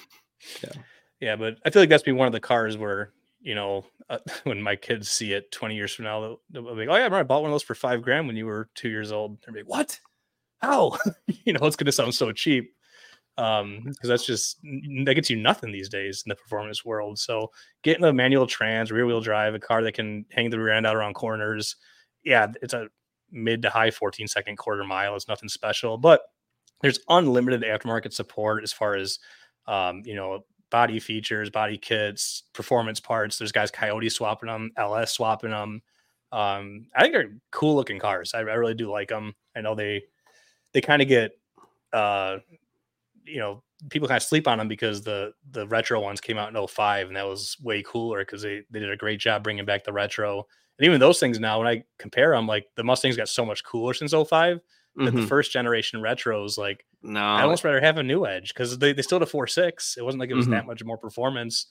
Yeah. 0.63 0.81
Yeah, 1.19 1.35
but 1.35 1.57
I 1.65 1.69
feel 1.69 1.81
like 1.81 1.89
that's 1.89 2.03
been 2.03 2.17
one 2.17 2.27
of 2.27 2.33
the 2.33 2.39
cars 2.39 2.77
where 2.77 3.11
you 3.41 3.55
know 3.55 3.85
uh, 4.09 4.19
when 4.43 4.61
my 4.61 4.75
kids 4.75 5.09
see 5.09 5.33
it 5.33 5.51
20 5.51 5.75
years 5.75 5.93
from 5.93 6.05
now, 6.05 6.21
they'll, 6.21 6.41
they'll 6.63 6.75
be 6.75 6.85
like, 6.85 6.89
"Oh 6.89 6.93
yeah, 6.95 7.01
I 7.01 7.05
remember 7.05 7.17
I 7.17 7.23
bought 7.23 7.41
one 7.43 7.51
of 7.51 7.53
those 7.53 7.63
for 7.63 7.75
five 7.75 8.01
grand 8.01 8.27
when 8.27 8.35
you 8.35 8.45
were 8.45 8.69
two 8.75 8.89
years 8.89 9.11
old." 9.11 9.37
They're 9.45 9.55
like, 9.55 9.69
"What? 9.69 9.99
How?" 10.61 10.97
you 11.45 11.53
know, 11.53 11.65
it's 11.67 11.75
going 11.75 11.85
to 11.87 11.91
sound 11.93 12.15
so 12.15 12.31
cheap 12.31 12.73
um 13.37 13.81
because 13.85 14.09
that's 14.09 14.25
just 14.25 14.59
that 15.05 15.15
gets 15.15 15.29
you 15.29 15.37
nothing 15.37 15.71
these 15.71 15.89
days 15.89 16.23
in 16.25 16.29
the 16.29 16.35
performance 16.35 16.83
world. 16.85 17.19
So 17.19 17.51
getting 17.83 18.03
a 18.05 18.13
manual 18.13 18.47
trans, 18.47 18.91
rear 18.91 19.05
wheel 19.05 19.21
drive, 19.21 19.55
a 19.55 19.59
car 19.59 19.83
that 19.83 19.93
can 19.93 20.25
hang 20.31 20.49
the 20.49 20.59
rear 20.59 20.73
end 20.73 20.85
out 20.87 20.95
around 20.97 21.13
corners, 21.15 21.77
yeah, 22.23 22.47
it's 22.61 22.73
a 22.73 22.87
mid 23.31 23.61
to 23.63 23.69
high 23.69 23.91
14 23.91 24.27
second 24.27 24.57
quarter 24.57 24.83
mile. 24.83 25.15
It's 25.15 25.27
nothing 25.29 25.49
special, 25.49 25.97
but 25.97 26.21
there's 26.81 26.99
unlimited 27.09 27.63
aftermarket 27.63 28.13
support 28.13 28.63
as 28.63 28.73
far 28.73 28.95
as 28.95 29.19
um, 29.67 30.01
you 30.05 30.15
know, 30.15 30.45
body 30.69 30.99
features, 30.99 31.49
body 31.49 31.77
kits, 31.77 32.43
performance 32.53 32.99
parts. 32.99 33.37
There's 33.37 33.51
guys 33.51 33.71
Coyote 33.71 34.09
swapping 34.09 34.47
them, 34.47 34.71
LS 34.77 35.13
swapping 35.13 35.51
them. 35.51 35.81
Um, 36.31 36.87
I 36.95 37.01
think 37.01 37.13
they're 37.13 37.33
cool 37.51 37.75
looking 37.75 37.99
cars. 37.99 38.33
I, 38.33 38.39
I 38.39 38.53
really 38.53 38.73
do 38.73 38.89
like 38.89 39.09
them. 39.09 39.33
I 39.55 39.61
know 39.61 39.75
they 39.75 40.03
they 40.73 40.81
kind 40.81 41.01
of 41.01 41.07
get 41.07 41.31
uh, 41.93 42.37
you 43.25 43.39
know, 43.39 43.63
people 43.89 44.07
kind 44.07 44.17
of 44.17 44.23
sleep 44.23 44.47
on 44.47 44.57
them 44.57 44.67
because 44.67 45.01
the 45.01 45.33
the 45.51 45.67
retro 45.67 45.99
ones 45.99 46.21
came 46.21 46.37
out 46.37 46.55
in 46.55 46.67
05 46.67 47.07
and 47.07 47.15
that 47.15 47.27
was 47.27 47.57
way 47.61 47.83
cooler 47.83 48.19
because 48.19 48.41
they 48.41 48.61
they 48.69 48.79
did 48.79 48.91
a 48.91 48.97
great 48.97 49.19
job 49.19 49.43
bringing 49.43 49.65
back 49.65 49.83
the 49.83 49.93
retro. 49.93 50.45
And 50.77 50.85
even 50.85 50.99
those 50.99 51.19
things 51.19 51.39
now, 51.39 51.59
when 51.59 51.67
I 51.67 51.83
compare 51.99 52.31
them, 52.31 52.47
like 52.47 52.65
the 52.75 52.83
Mustangs 52.83 53.17
got 53.17 53.29
so 53.29 53.45
much 53.45 53.63
cooler 53.63 53.93
since 53.93 54.13
05 54.13 54.59
that 54.97 55.15
the 55.15 55.21
Mhm. 55.21 55.27
first 55.27 55.51
generation 55.51 56.01
retros, 56.01 56.57
like 56.57 56.85
No, 57.01 57.21
I 57.21 57.43
almost 57.43 57.63
rather 57.63 57.81
have 57.81 57.97
a 57.97 58.03
new 58.03 58.25
edge 58.25 58.53
because 58.53 58.77
they, 58.79 58.93
they 58.93 59.01
still 59.01 59.17
had 59.19 59.23
a 59.27 59.31
four 59.31 59.47
six. 59.47 59.97
It 59.97 60.03
wasn't 60.03 60.19
like 60.19 60.29
it 60.29 60.35
was 60.35 60.47
Mhm. 60.47 60.51
that 60.51 60.65
much 60.67 60.83
more 60.83 60.97
performance. 60.97 61.67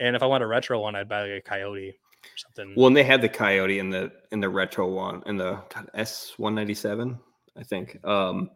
And 0.00 0.14
if 0.16 0.22
I 0.22 0.26
want 0.26 0.44
a 0.44 0.46
retro 0.46 0.80
one, 0.80 0.94
I'd 0.94 1.08
buy 1.08 1.22
like 1.22 1.30
a 1.30 1.42
Coyote 1.42 1.90
or 2.24 2.36
something. 2.36 2.74
Well, 2.76 2.86
and 2.88 2.96
they 2.96 3.04
had 3.04 3.22
the 3.22 3.28
Coyote 3.28 3.78
in 3.78 3.90
the 3.90 4.12
in 4.32 4.40
the 4.40 4.48
retro 4.48 4.88
one 4.88 5.22
in 5.26 5.36
the 5.38 5.62
S 5.94 6.34
one 6.38 6.54
ninety 6.54 6.74
seven, 6.74 7.18
I 7.56 7.64
think, 7.64 8.04
um, 8.06 8.50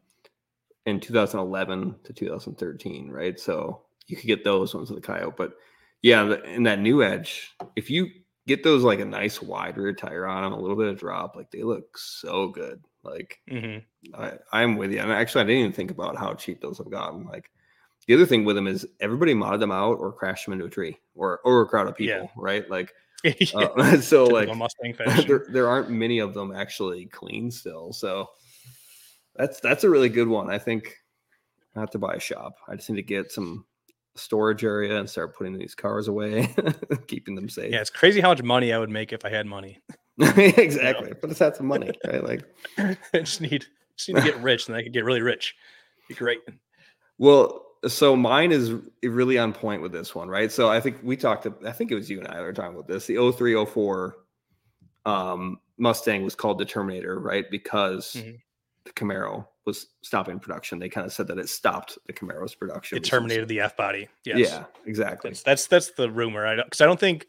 in 0.87 1.01
2011 1.01 1.97
to 2.05 2.13
2013, 2.13 3.11
right? 3.11 3.39
So 3.41 3.83
you 4.09 4.17
could 4.17 4.27
get 4.27 4.45
those 4.45 4.75
ones 4.75 4.91
with 4.91 5.01
the 5.03 5.07
Coyote, 5.07 5.35
but 5.37 5.55
yeah, 6.03 6.35
in 6.45 6.65
that 6.65 6.81
new 6.81 7.03
Edge, 7.05 7.53
if 7.77 7.89
you 7.91 8.09
get 8.49 8.65
those 8.65 8.83
like 8.83 8.99
a 9.01 9.05
nice 9.05 9.41
wide 9.43 9.77
rear 9.79 9.93
tire 9.95 10.27
on 10.27 10.43
them, 10.43 10.53
a 10.53 10.61
little 10.61 10.77
bit 10.77 10.89
of 10.89 10.99
drop, 10.99 11.37
like 11.37 11.51
they 11.53 11.63
look 11.63 11.97
so 11.99 12.49
good. 12.49 12.85
Like 13.05 13.41
Mhm. 13.51 13.83
I, 14.15 14.33
I'm 14.53 14.77
with 14.77 14.93
you. 14.93 15.01
And 15.01 15.11
actually, 15.13 15.43
I 15.43 15.47
didn't 15.47 15.61
even 15.61 15.73
think 15.73 15.91
about 15.91 16.17
how 16.17 16.35
cheap 16.35 16.61
those 16.61 16.79
have 16.79 16.91
gotten. 16.91 17.25
Like 17.27 17.51
the 18.07 18.15
other 18.15 18.27
thing 18.27 18.45
with 18.45 18.57
them 18.57 18.67
is 18.67 18.87
everybody 19.01 19.35
modded 19.35 19.61
them 19.61 19.73
out 19.73 19.99
or 19.99 20.13
crashed 20.13 20.45
them 20.47 20.53
into 20.55 20.67
a 20.67 20.71
tree 20.71 20.99
or 21.15 21.41
or 21.45 21.63
a 21.63 21.67
crowd 21.67 21.89
of 21.89 21.97
people, 21.97 22.15
Yeah. 22.23 22.27
right? 22.37 22.69
Like 22.71 22.93
Yeah, 23.25 23.45
uh, 23.55 23.97
so 24.01 24.25
like 24.25 24.49
Mustang 24.57 24.95
fashion. 24.99 25.27
there, 25.29 25.47
there 25.51 25.69
aren't 25.69 25.91
many 25.91 26.19
of 26.19 26.35
them 26.35 26.53
actually 26.55 27.07
clean 27.07 27.51
still. 27.51 27.93
So 27.93 28.29
that's 29.37 29.61
that's 29.61 29.85
a 29.85 29.91
really 29.91 30.09
good 30.09 30.29
one. 30.29 30.51
I 30.51 30.59
think 30.59 30.97
I 31.77 31.81
have 31.81 31.91
to 31.91 31.99
buy 31.99 32.15
a 32.15 32.21
shop. 32.21 32.55
I 32.69 32.75
just 32.77 32.91
need 32.91 32.97
to 32.97 33.03
get 33.03 33.33
some 33.33 33.65
storage 34.15 34.63
area 34.63 34.99
and 34.99 35.09
start 35.09 35.35
putting 35.37 35.57
these 35.57 35.75
cars 35.75 36.07
away, 36.09 36.55
keeping 37.07 37.35
them 37.35 37.49
safe. 37.49 37.73
yeah, 37.73 37.81
it's 37.81 37.89
crazy 37.91 38.21
how 38.21 38.29
much 38.29 38.43
money 38.43 38.73
I 38.73 38.79
would 38.79 38.91
make 38.91 39.13
if 39.13 39.25
I 39.25 39.31
had 39.31 39.47
money. 39.47 39.79
exactly. 40.37 41.13
But 41.21 41.31
it's 41.31 41.39
had 41.39 41.57
some 41.57 41.67
money, 41.67 41.91
right? 42.07 42.23
Like 42.23 42.43
I 42.79 42.97
just 43.15 43.41
need 43.41 43.65
just 43.97 44.09
need 44.09 44.17
to 44.17 44.23
get 44.23 44.43
rich, 44.43 44.69
and 44.69 44.77
I 44.77 44.83
could 44.83 44.93
get 44.93 45.05
really 45.05 45.23
rich. 45.23 45.55
Be 46.09 46.15
great. 46.15 46.41
Well, 47.19 47.65
so 47.87 48.17
mine 48.17 48.53
is 48.53 48.73
really 49.03 49.39
on 49.39 49.53
point 49.53 49.83
with 49.83 49.93
this 49.93 50.15
one, 50.15 50.29
right? 50.29 50.51
So 50.51 50.69
I 50.69 50.81
think 50.81 50.99
we 51.03 51.17
talked, 51.17 51.47
I 51.67 51.73
think 51.73 51.91
it 51.91 51.95
was 51.95 52.09
you 52.11 52.19
and 52.19 52.29
I 52.29 52.41
were 52.41 52.53
talking 52.53 52.75
about 52.75 52.87
this. 52.89 53.07
The 53.07 53.17
0304 53.17 54.17
um, 55.05 55.61
Mustang 55.79 56.23
was 56.25 56.35
called 56.35 56.59
the 56.59 56.65
Terminator, 56.65 57.19
right? 57.19 57.45
Because 57.51 58.15
Mhm. 58.15 58.41
the 58.85 58.93
Camaro 58.93 59.47
was 59.65 59.89
stopping 60.03 60.39
production. 60.39 60.79
They 60.79 60.89
kind 60.89 61.07
of 61.07 61.13
said 61.13 61.27
that 61.29 61.39
it 61.39 61.49
stopped 61.49 61.99
the 62.07 62.13
Camaro's 62.13 62.55
production. 62.55 62.99
It 62.99 63.05
terminated 63.05 63.49
the 63.49 63.61
F 63.61 63.77
body. 63.77 64.09
Yes. 64.25 64.39
Yeah, 64.39 64.65
exactly. 64.87 65.31
That's 65.31 65.43
that's 65.43 65.67
that's 65.67 65.91
the 65.93 66.11
rumor. 66.11 66.47
I 66.47 66.57
because 66.63 66.81
I 66.81 66.87
don't 66.87 67.01
think 67.01 67.27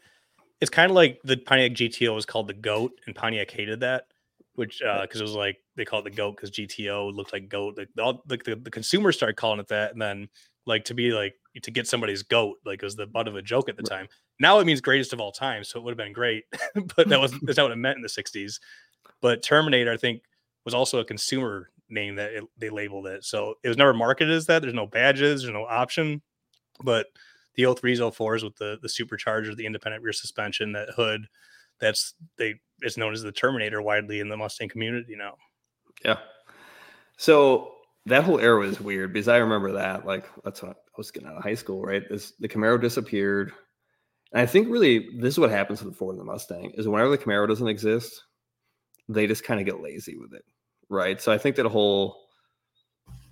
it's 0.64 0.70
kind 0.70 0.90
of 0.90 0.94
like 0.94 1.20
the 1.24 1.36
Pontiac 1.36 1.72
GTO 1.72 2.14
was 2.14 2.24
called 2.24 2.48
the 2.48 2.54
goat, 2.54 2.92
and 3.06 3.14
Pontiac 3.14 3.50
hated 3.50 3.80
that, 3.80 4.06
which 4.54 4.80
uh 4.80 5.02
because 5.02 5.20
it 5.20 5.24
was 5.24 5.34
like 5.34 5.58
they 5.76 5.84
called 5.84 6.06
it 6.06 6.10
the 6.10 6.16
goat 6.16 6.36
because 6.36 6.50
GTO 6.50 7.14
looked 7.14 7.34
like 7.34 7.50
goat. 7.50 7.76
Like 7.76 7.88
all 8.00 8.22
like 8.30 8.44
the, 8.44 8.56
the 8.56 8.70
consumers 8.70 9.14
started 9.14 9.36
calling 9.36 9.60
it 9.60 9.68
that, 9.68 9.92
and 9.92 10.00
then 10.00 10.26
like 10.64 10.86
to 10.86 10.94
be 10.94 11.10
like 11.10 11.34
to 11.62 11.70
get 11.70 11.86
somebody's 11.86 12.22
goat 12.22 12.56
like 12.64 12.80
was 12.80 12.96
the 12.96 13.06
butt 13.06 13.28
of 13.28 13.36
a 13.36 13.42
joke 13.42 13.68
at 13.68 13.76
the 13.76 13.82
time. 13.82 14.08
Now 14.40 14.58
it 14.58 14.64
means 14.64 14.80
greatest 14.80 15.12
of 15.12 15.20
all 15.20 15.32
time, 15.32 15.64
so 15.64 15.78
it 15.78 15.82
would 15.82 15.90
have 15.90 15.98
been 15.98 16.14
great, 16.14 16.44
but 16.96 17.10
that 17.10 17.20
was 17.20 17.32
that's 17.42 17.58
not 17.58 17.64
what 17.64 17.72
it 17.72 17.76
meant 17.76 17.96
in 17.96 18.02
the 18.02 18.08
'60s. 18.08 18.58
But 19.20 19.42
Terminator, 19.42 19.92
I 19.92 19.98
think, 19.98 20.22
was 20.64 20.72
also 20.72 20.98
a 20.98 21.04
consumer 21.04 21.68
name 21.90 22.16
that 22.16 22.32
it, 22.32 22.44
they 22.56 22.70
labeled 22.70 23.06
it. 23.06 23.22
So 23.22 23.56
it 23.62 23.68
was 23.68 23.76
never 23.76 23.92
marketed 23.92 24.32
as 24.32 24.46
that. 24.46 24.62
There's 24.62 24.72
no 24.72 24.86
badges, 24.86 25.42
there's 25.42 25.52
no 25.52 25.66
option. 25.66 26.22
But 26.82 27.08
the 27.56 27.62
03s, 27.64 27.98
04s 27.98 28.44
with 28.44 28.56
the 28.56 28.78
the 28.82 28.88
supercharger, 28.88 29.56
the 29.56 29.66
independent 29.66 30.02
rear 30.02 30.12
suspension, 30.12 30.72
that 30.72 30.90
hood, 30.90 31.26
that's 31.80 32.14
they 32.38 32.54
it's 32.80 32.96
known 32.96 33.12
as 33.12 33.22
the 33.22 33.32
Terminator 33.32 33.82
widely 33.82 34.20
in 34.20 34.28
the 34.28 34.36
Mustang 34.36 34.68
community 34.68 35.14
now. 35.16 35.34
Yeah. 36.04 36.18
So 37.16 37.72
that 38.06 38.24
whole 38.24 38.40
era 38.40 38.60
was 38.60 38.80
weird 38.80 39.12
because 39.12 39.28
I 39.28 39.38
remember 39.38 39.72
that. 39.72 40.06
Like 40.06 40.26
that's 40.44 40.62
when 40.62 40.72
I 40.72 40.74
was 40.96 41.10
getting 41.10 41.28
out 41.28 41.36
of 41.36 41.42
high 41.42 41.54
school, 41.54 41.82
right? 41.82 42.02
This 42.08 42.32
the 42.40 42.48
Camaro 42.48 42.80
disappeared. 42.80 43.52
And 44.32 44.42
I 44.42 44.46
think 44.46 44.68
really 44.68 45.08
this 45.18 45.34
is 45.34 45.38
what 45.38 45.50
happens 45.50 45.82
with 45.82 45.92
the 45.92 45.98
Ford 45.98 46.16
and 46.16 46.20
the 46.20 46.30
Mustang 46.30 46.72
is 46.74 46.88
whenever 46.88 47.10
the 47.10 47.18
Camaro 47.18 47.48
doesn't 47.48 47.68
exist, 47.68 48.22
they 49.08 49.26
just 49.26 49.44
kind 49.44 49.60
of 49.60 49.66
get 49.66 49.80
lazy 49.80 50.16
with 50.16 50.34
it. 50.34 50.44
Right. 50.88 51.20
So 51.20 51.32
I 51.32 51.38
think 51.38 51.56
that 51.56 51.66
whole 51.66 52.23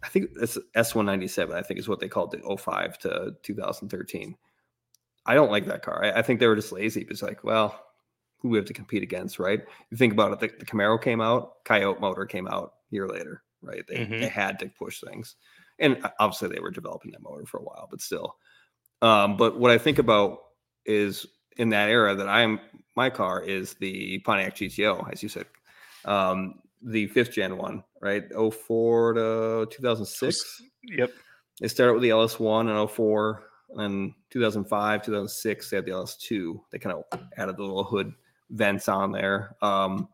I 0.03 0.09
think 0.09 0.31
it's 0.41 0.59
S197, 0.75 1.53
I 1.55 1.63
think 1.63 1.79
is 1.79 1.89
what 1.89 2.01
they 2.01 2.09
called 2.09 2.35
it 2.35 2.43
05 2.61 2.99
to 3.01 3.37
2013. 3.43 4.37
I 5.27 5.35
don't 5.35 5.51
like 5.51 5.67
that 5.67 5.83
car. 5.83 6.05
I, 6.05 6.19
I 6.19 6.23
think 6.23 6.41
they 6.41 6.47
were 6.49 6.57
just 6.57 6.73
lazy. 6.73 7.07
It's 7.09 7.23
like, 7.23 7.45
well, 7.45 7.87
who 8.39 8.49
we 8.49 8.59
have 8.59 8.67
to 8.67 8.73
compete 8.73 9.05
against, 9.05 9.39
right? 9.39 9.61
You 9.91 9.97
think 9.97 10.13
about 10.13 10.33
it, 10.33 10.41
the, 10.41 10.59
the 10.59 10.67
Camaro 10.67 11.01
came 11.01 11.21
out, 11.21 11.65
Coyote 11.65 12.01
motor 12.01 12.27
came 12.27 12.49
out 12.49 12.75
a 12.91 12.95
year 12.95 13.07
later, 13.09 13.45
right? 13.63 13.85
They, 13.87 13.99
Mhm. 13.99 14.21
they 14.21 14.27
had 14.29 14.59
to 14.59 14.69
push 14.69 15.01
things. 15.01 15.37
And 15.79 16.05
obviously 16.19 16.49
they 16.49 16.61
were 16.61 16.73
developing 16.73 17.13
that 17.13 17.23
motor 17.23 17.47
for 17.47 17.59
a 17.59 17.63
while, 17.63 17.87
but 17.91 18.01
still. 18.01 18.37
Um, 19.01 19.37
but 19.37 19.59
what 19.59 19.71
I 19.71 19.79
think 19.79 19.99
about 19.99 20.39
is 20.87 21.27
in 21.57 21.69
that 21.71 21.89
era 21.89 22.15
that 22.17 22.29
I'm 22.29 22.59
my 22.97 23.09
car 23.11 23.43
is 23.43 23.75
the 23.75 24.19
Pontiac 24.21 24.55
GTO, 24.57 25.11
as 25.11 25.23
you 25.23 25.29
said. 25.29 25.47
Um, 26.05 26.62
the 26.85 27.07
fifth 27.09 27.33
gen 27.33 27.57
one, 27.57 27.83
right? 28.01 28.25
04 28.33 29.15
to 29.15 29.67
2006. 29.71 30.63
Yep. 30.97 31.11
They 31.61 31.69
started 31.69 31.95
with 31.95 32.03
the 32.03 32.11
LS1 32.11 32.83
in 32.83 32.89
04, 32.89 33.43
and 33.77 34.13
2005, 34.31 35.03
2006, 35.03 35.71
they 35.71 35.77
had 35.77 35.87
the 35.87 35.93
LS2. 35.93 36.61
They 36.71 36.79
kind 36.79 36.97
of 36.97 37.21
added 37.37 37.57
the 37.57 37.63
little 37.63 37.85
hood 37.85 38.13
vents 38.51 38.89
on 38.89 39.13
there. 39.13 39.57
Um, 39.63 40.09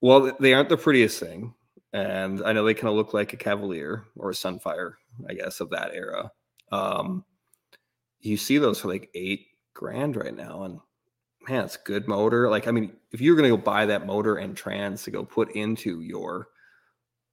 well, 0.00 0.32
they 0.40 0.54
aren't 0.54 0.68
the 0.68 0.76
prettiest 0.76 1.20
thing. 1.20 1.54
And 1.92 2.42
I 2.42 2.52
know 2.52 2.64
they 2.64 2.74
kind 2.74 2.88
of 2.88 2.94
look 2.94 3.12
like 3.12 3.32
a 3.32 3.36
Cavalier 3.36 4.04
or 4.16 4.30
a 4.30 4.34
Sunfire, 4.34 4.94
I 5.28 5.34
guess, 5.34 5.60
of 5.60 5.70
that 5.70 5.90
era. 5.94 6.30
Um, 6.70 7.24
you 8.20 8.36
see 8.36 8.58
those 8.58 8.80
for 8.80 8.88
like 8.88 9.10
eight 9.14 9.46
grand 9.74 10.16
right 10.16 10.34
now. 10.34 10.62
And 10.62 10.80
man, 11.48 11.64
it's 11.64 11.76
good 11.76 12.08
motor. 12.08 12.48
Like, 12.48 12.68
I 12.68 12.70
mean, 12.70 12.92
if 13.12 13.20
you're 13.20 13.36
going 13.36 13.50
to 13.50 13.56
go 13.56 13.62
buy 13.62 13.86
that 13.86 14.06
motor 14.06 14.36
and 14.36 14.56
trans 14.56 15.02
to 15.04 15.10
go 15.10 15.24
put 15.24 15.52
into 15.52 16.00
your 16.00 16.48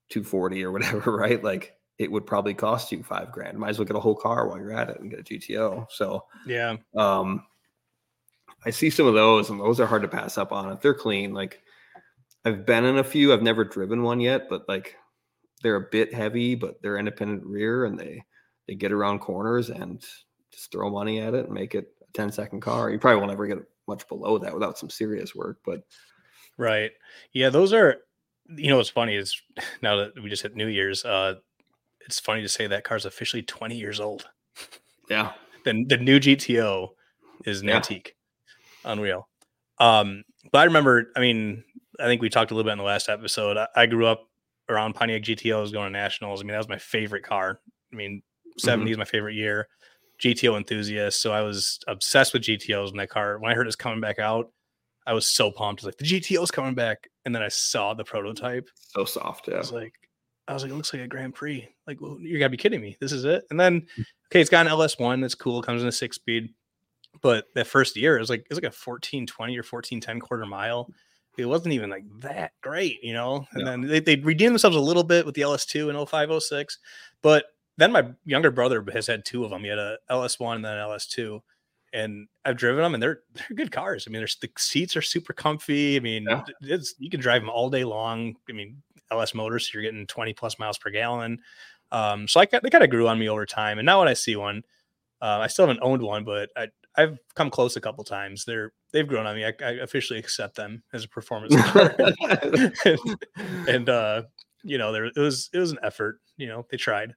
240 0.10 0.64
or 0.64 0.72
whatever, 0.72 1.12
right? 1.18 1.44
Like, 1.44 1.80
it 2.00 2.10
would 2.10 2.26
probably 2.26 2.54
cost 2.54 2.92
you 2.92 3.04
five 3.04 3.32
grand. 3.32 3.60
Might 3.60 3.70
as 3.70 3.78
well 3.78 3.86
get 3.86 3.98
a 3.98 4.00
whole 4.00 4.16
car 4.16 4.48
while 4.48 4.58
you're 4.58 4.74
at 4.74 4.90
it 4.90 5.00
and 5.00 5.10
get 5.10 5.20
a 5.20 5.24
GTO. 5.24 5.86
So 5.92 6.26
yeah, 6.48 6.78
um, 6.96 7.46
I 8.66 8.70
see 8.70 8.90
some 8.90 9.06
of 9.06 9.14
those, 9.14 9.50
and 9.50 9.60
those 9.60 9.82
are 9.82 9.86
hard 9.86 10.02
to 10.04 10.08
pass 10.08 10.38
up 10.38 10.54
on 10.54 10.72
if 10.72 10.80
they're 10.80 10.94
clean. 10.94 11.34
Like 11.34 11.62
I've 12.46 12.66
been 12.66 12.86
in 12.86 12.98
a 12.98 13.04
few, 13.04 13.34
I've 13.34 13.44
never 13.44 13.66
driven 13.66 14.02
one 14.02 14.22
yet, 14.22 14.48
but 14.50 14.68
like 14.70 14.96
they're 15.62 15.76
a 15.76 15.90
bit 15.92 16.14
heavy, 16.14 16.56
but 16.56 16.82
they're 16.82 16.98
independent 16.98 17.44
rear 17.44 17.84
and 17.84 18.00
they 18.00 18.24
they 18.68 18.76
get 18.76 18.94
around 18.94 19.20
corners 19.20 19.70
and 19.70 20.00
just 20.52 20.72
throw 20.72 20.90
money 20.90 21.20
at 21.20 21.34
it 21.34 21.46
and 21.46 21.54
make 21.54 21.76
it 21.76 21.94
a 22.02 22.12
10 22.14 22.32
second 22.32 22.62
car. 22.62 22.90
You 22.90 23.00
probably 23.00 23.20
won't 23.20 23.32
ever 23.32 23.48
get 23.48 23.58
much 23.90 24.08
below 24.08 24.38
that 24.38 24.54
without 24.54 24.78
some 24.78 24.90
serious 24.90 25.36
work, 25.36 25.60
but 25.66 25.84
right. 26.58 26.92
Yeah, 27.34 27.50
those 27.50 27.74
are 27.74 27.98
you 28.56 28.70
know 28.70 28.78
what's 28.78 28.90
funny 28.90 29.16
is 29.16 29.42
now 29.82 29.98
that 29.98 30.22
we 30.22 30.30
just 30.30 30.44
hit 30.44 30.56
New 30.56 30.68
Year's, 30.68 31.06
uh 31.06 31.36
it's 32.02 32.20
funny 32.20 32.42
to 32.42 32.50
say 32.50 32.66
that 32.66 32.84
car's 32.84 33.06
officially 33.06 33.44
20 33.44 33.76
years 33.76 34.00
old. 34.00 34.28
Yeah. 35.10 35.34
the 35.64 35.86
the 35.88 35.98
new 35.98 36.20
GTO 36.20 36.90
is 37.46 37.62
an 37.62 37.68
yeah. 37.68 37.76
antique. 37.76 38.16
Unreal. 38.84 39.28
Um, 39.80 40.24
but 40.52 40.60
I 40.60 40.64
remember, 40.66 41.12
I 41.16 41.20
mean, 41.20 41.64
I 42.00 42.06
think 42.06 42.22
we 42.22 42.30
talked 42.30 42.52
a 42.52 42.56
little 42.56 42.68
bit 42.68 42.74
in 42.74 42.78
the 42.78 42.84
last 42.84 43.10
episode. 43.10 43.58
I, 43.58 43.68
I 43.76 43.86
grew 43.86 44.06
up 44.06 44.28
around 44.70 44.94
Pontiac 44.94 45.24
GTOs 45.24 45.72
going 45.72 45.92
to 45.92 46.00
nationals. 46.00 46.42
I 46.42 46.44
mean, 46.44 46.52
that 46.52 46.58
was 46.58 46.70
my 46.70 46.78
favorite 46.78 47.24
car. 47.24 47.60
I 47.92 47.96
mean, 47.96 48.22
70 48.58 48.84
mm-hmm. 48.84 48.92
is 48.92 48.98
my 48.98 49.06
favorite 49.06 49.36
year. 49.36 49.68
GTO 50.22 50.58
enthusiast. 50.58 51.22
So 51.22 51.32
I 51.32 51.42
was 51.42 51.80
obsessed 51.88 52.34
with 52.34 52.44
GTOs 52.44 52.92
in 52.92 52.98
that 52.98 53.10
car. 53.10 53.40
When 53.40 53.52
I 53.52 53.56
heard 53.56 53.68
it's 53.68 53.76
coming 53.76 54.02
back 54.02 54.20
out, 54.20 54.52
I 55.08 55.14
was 55.14 55.28
so 55.28 55.52
pumped. 55.52 55.82
I 55.82 55.88
was 55.88 55.94
like, 55.94 55.98
the 55.98 56.06
GTO's 56.06 56.52
coming 56.52 56.76
back. 56.76 57.10
And 57.26 57.34
then 57.34 57.42
I 57.42 57.48
saw 57.48 57.94
the 57.94 58.04
prototype. 58.04 58.70
So 58.76 59.06
soft. 59.06 59.48
Yeah. 59.48 59.56
I 59.56 59.58
was 59.60 59.72
like, 59.72 59.94
I 60.48 60.54
was 60.54 60.64
like, 60.64 60.72
it 60.72 60.76
looks 60.76 60.94
like 60.94 61.04
a 61.04 61.08
Grand 61.08 61.36
Prix. 61.36 61.68
Like, 61.88 62.02
well, 62.02 62.18
you 62.20 62.40
gotta 62.40 62.50
be 62.50 62.58
kidding 62.58 62.82
me. 62.82 62.98
This 63.00 63.12
is 63.12 63.26
it. 63.26 63.44
And 63.50 63.60
then, 63.60 63.82
mm. 63.82 64.04
okay, 64.28 64.42
it's 64.42 64.50
got 64.50 64.66
an 64.66 64.72
LS1. 64.72 65.22
That's 65.22 65.36
cool. 65.36 65.62
Comes 65.62 65.82
in 65.82 65.88
a 65.88 65.92
six 65.92 66.16
speed. 66.16 66.54
But 67.22 67.46
that 67.56 67.68
first 67.68 67.98
year, 67.98 68.18
it 68.18 68.22
was 68.22 68.30
like, 68.30 68.42
it 68.42 68.50
was 68.50 68.58
like 68.58 68.64
a 68.64 68.76
1420 68.76 69.54
or 69.54 69.64
1410 69.64 70.20
quarter 70.20 70.46
mile 70.46 70.90
it 71.40 71.46
wasn't 71.48 71.74
even 71.74 71.90
like 71.90 72.04
that 72.20 72.52
great, 72.62 73.04
you 73.04 73.14
know. 73.14 73.48
And 73.54 73.66
then 73.66 73.82
they, 73.82 74.00
they 74.00 74.16
redeemed 74.18 74.52
themselves 74.52 74.76
a 74.76 74.82
little 74.82 75.04
bit 75.04 75.26
with 75.26 75.36
the 75.36 75.42
LS2 75.42 75.90
and 75.90 76.10
0506. 76.10 76.80
But 77.22 77.46
then 77.80 77.92
my 77.92 78.10
younger 78.26 78.52
brother 78.52 78.86
has 78.94 79.08
had 79.08 79.26
two 79.26 79.44
of 79.44 79.50
them. 79.50 79.64
He 79.64 79.70
had 79.70 79.80
a 79.80 79.98
LS1 80.10 80.56
and 80.56 80.66
then 80.66 80.78
an 80.78 80.88
LS2. 80.88 81.40
And 81.92 82.28
I've 82.46 82.58
driven 82.58 82.84
them 82.84 82.94
and 82.94 83.02
they're 83.02 83.22
they're 83.34 83.56
good 83.56 83.72
cars. 83.72 84.06
I 84.08 84.12
mean, 84.12 84.20
there's 84.20 84.36
the 84.36 84.50
seats 84.58 84.96
are 84.96 85.02
super 85.02 85.34
comfy. 85.34 85.96
I 85.96 86.00
mean, 86.00 86.26
yeah. 86.30 86.44
it's 86.62 86.94
you 87.00 87.10
can 87.10 87.20
drive 87.20 87.42
them 87.42 87.50
all 87.50 87.70
day 87.70 87.84
long. 87.84 88.36
I 88.48 88.54
mean, 88.54 88.84
LS 89.10 89.34
motors, 89.34 89.66
so 89.66 89.72
you're 89.74 89.90
getting 89.90 90.06
20 90.06 90.34
plus 90.34 90.60
miles 90.60 90.78
per 90.78 90.92
gallon. 90.92 91.40
Um, 91.92 92.28
so 92.28 92.40
I 92.40 92.46
they 92.46 92.70
kind 92.70 92.84
of 92.84 92.92
grew 92.92 93.08
on 93.08 93.18
me 93.18 93.28
over 93.28 93.46
time. 93.46 93.80
And 93.80 93.86
now 93.88 94.00
when 94.00 94.08
I 94.08 94.14
see 94.14 94.36
one, 94.36 94.64
uh, 95.22 95.40
I 95.42 95.48
still 95.48 95.66
haven't 95.66 95.82
owned 95.82 96.02
one, 96.04 96.24
but 96.24 96.50
I, 96.56 96.68
I've 96.96 97.18
come 97.36 97.50
close 97.50 97.76
a 97.76 97.82
couple 97.82 98.04
times. 98.04 98.46
They're 98.46 98.72
they've 98.92 99.08
grown 99.08 99.26
on 99.26 99.36
me. 99.36 99.46
I, 99.46 99.54
I 99.64 99.72
officially 99.82 100.20
accept 100.20 100.56
them 100.56 100.84
as 100.94 101.06
a 101.06 101.10
performance 101.10 101.56
and, 102.86 103.26
and, 103.68 103.90
uh, 103.90 104.24
you 104.64 104.78
know, 104.78 104.92
there 104.92 105.06
it 105.06 105.18
was 105.18 105.50
it 105.54 105.60
was 105.60 105.72
an 105.72 105.80
effort. 105.82 106.20
You 106.38 106.48
know, 106.48 106.66
they 106.70 106.78
tried, 106.78 107.16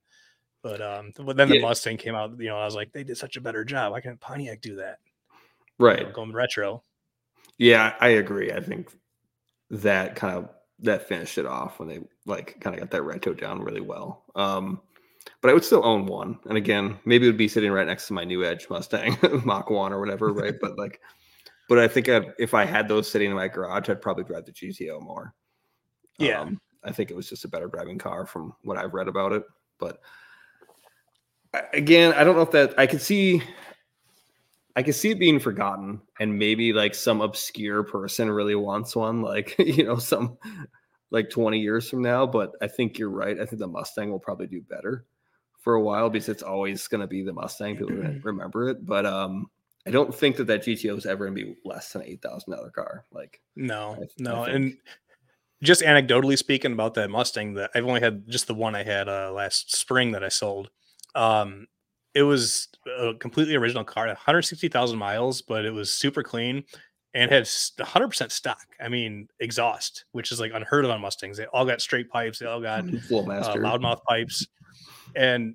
but 0.62 0.80
um, 0.80 1.12
but 1.16 1.36
then 1.36 1.48
the 1.48 1.56
yeah. 1.56 1.62
Mustang 1.62 1.96
came 1.96 2.14
out. 2.14 2.38
You 2.38 2.48
know, 2.48 2.58
I 2.58 2.64
was 2.64 2.74
like, 2.74 2.92
they 2.92 3.04
did 3.04 3.16
such 3.16 3.36
a 3.36 3.40
better 3.40 3.64
job. 3.64 3.92
Why 3.92 4.00
can't 4.00 4.20
Pontiac 4.20 4.60
do 4.60 4.76
that? 4.76 4.98
Right, 5.78 6.00
you 6.00 6.06
know, 6.06 6.12
going 6.12 6.32
retro. 6.32 6.82
Yeah, 7.58 7.94
I 8.00 8.08
agree. 8.10 8.52
I 8.52 8.60
think 8.60 8.90
that 9.70 10.16
kind 10.16 10.36
of 10.36 10.48
that 10.80 11.08
finished 11.08 11.38
it 11.38 11.46
off 11.46 11.78
when 11.78 11.88
they 11.88 12.00
like 12.26 12.60
kind 12.60 12.74
of 12.74 12.80
got 12.80 12.90
that 12.90 13.02
retro 13.02 13.34
down 13.34 13.60
really 13.60 13.80
well. 13.80 14.24
Um, 14.34 14.80
but 15.40 15.50
I 15.50 15.54
would 15.54 15.64
still 15.64 15.84
own 15.84 16.06
one. 16.06 16.38
And 16.46 16.56
again, 16.56 16.98
maybe 17.04 17.26
it 17.26 17.30
would 17.30 17.36
be 17.36 17.48
sitting 17.48 17.72
right 17.72 17.86
next 17.86 18.06
to 18.08 18.12
my 18.12 18.24
new 18.24 18.44
Edge 18.44 18.68
Mustang 18.70 19.16
Mach 19.44 19.70
One 19.70 19.92
or 19.92 20.00
whatever, 20.00 20.32
right? 20.32 20.54
but 20.60 20.78
like, 20.78 21.00
but 21.68 21.78
I 21.78 21.88
think 21.88 22.08
I'd, 22.08 22.32
if 22.38 22.54
I 22.54 22.64
had 22.64 22.88
those 22.88 23.10
sitting 23.10 23.30
in 23.30 23.36
my 23.36 23.48
garage, 23.48 23.88
I'd 23.88 24.02
probably 24.02 24.24
drive 24.24 24.44
the 24.44 24.52
GTO 24.52 25.00
more. 25.02 25.34
Yeah, 26.18 26.40
um, 26.40 26.60
I 26.84 26.92
think 26.92 27.10
it 27.10 27.16
was 27.16 27.28
just 27.28 27.44
a 27.44 27.48
better 27.48 27.68
driving 27.68 27.98
car 27.98 28.26
from 28.26 28.54
what 28.62 28.76
I've 28.76 28.94
read 28.94 29.08
about 29.08 29.32
it. 29.32 29.44
But 29.78 29.98
again, 31.72 32.12
I 32.14 32.24
don't 32.24 32.36
know 32.36 32.42
if 32.42 32.50
that 32.52 32.74
I 32.78 32.86
could 32.86 33.02
see. 33.02 33.42
I 34.74 34.82
could 34.82 34.94
see 34.94 35.10
it 35.10 35.18
being 35.18 35.38
forgotten, 35.38 36.00
and 36.18 36.38
maybe 36.38 36.72
like 36.72 36.94
some 36.94 37.20
obscure 37.20 37.82
person 37.82 38.30
really 38.30 38.54
wants 38.54 38.96
one, 38.96 39.20
like 39.20 39.54
you 39.58 39.84
know, 39.84 39.96
some 39.96 40.38
like 41.10 41.28
20 41.28 41.58
years 41.58 41.88
from 41.90 42.02
now. 42.02 42.26
But 42.26 42.52
I 42.62 42.68
think 42.68 42.98
you're 42.98 43.10
right. 43.10 43.38
I 43.38 43.44
think 43.44 43.58
the 43.60 43.66
Mustang 43.66 44.10
will 44.10 44.18
probably 44.18 44.46
do 44.46 44.62
better 44.62 45.04
for 45.58 45.74
a 45.74 45.80
while 45.80 46.10
because 46.10 46.28
it's 46.28 46.42
always 46.42 46.88
going 46.88 47.02
to 47.02 47.06
be 47.06 47.22
the 47.22 47.32
Mustang. 47.32 47.76
People 47.76 47.96
remember 48.22 48.68
it, 48.70 48.84
but 48.86 49.04
um, 49.04 49.50
I 49.86 49.90
don't 49.90 50.14
think 50.14 50.36
that 50.36 50.46
that 50.46 50.62
GTO 50.62 50.96
is 50.96 51.06
ever 51.06 51.26
going 51.26 51.36
to 51.36 51.44
be 51.44 51.56
less 51.64 51.92
than 51.92 52.02
eight 52.02 52.22
thousand 52.22 52.52
dollar 52.52 52.70
car. 52.70 53.04
Like, 53.12 53.40
no, 53.56 53.98
I, 54.00 54.06
no, 54.18 54.44
I 54.44 54.50
and 54.50 54.76
just 55.62 55.82
anecdotally 55.82 56.36
speaking 56.36 56.72
about 56.72 56.94
that 56.94 57.10
Mustang, 57.10 57.54
that 57.54 57.70
I've 57.74 57.86
only 57.86 58.00
had 58.00 58.28
just 58.28 58.46
the 58.46 58.54
one 58.54 58.74
I 58.74 58.82
had 58.82 59.08
uh, 59.08 59.32
last 59.32 59.76
spring 59.76 60.12
that 60.12 60.24
I 60.24 60.28
sold. 60.28 60.70
Um, 61.14 61.66
it 62.14 62.22
was 62.22 62.68
a 63.00 63.14
completely 63.14 63.56
original 63.56 63.84
car, 63.84 64.06
160,000 64.06 64.98
miles, 64.98 65.42
but 65.42 65.64
it 65.64 65.72
was 65.72 65.90
super 65.90 66.22
clean 66.22 66.64
and 67.14 67.30
had 67.30 67.44
100% 67.44 68.30
stock. 68.30 68.66
I 68.80 68.88
mean, 68.88 69.28
exhaust, 69.40 70.04
which 70.12 70.30
is 70.32 70.40
like 70.40 70.52
unheard 70.54 70.84
of 70.84 70.90
on 70.90 71.00
Mustangs. 71.00 71.36
They 71.36 71.46
all 71.46 71.64
got 71.64 71.80
straight 71.80 72.10
pipes. 72.10 72.38
They 72.38 72.46
all 72.46 72.60
got 72.60 72.84
uh, 72.84 73.54
loudmouth 73.56 74.02
pipes 74.04 74.46
and 75.14 75.54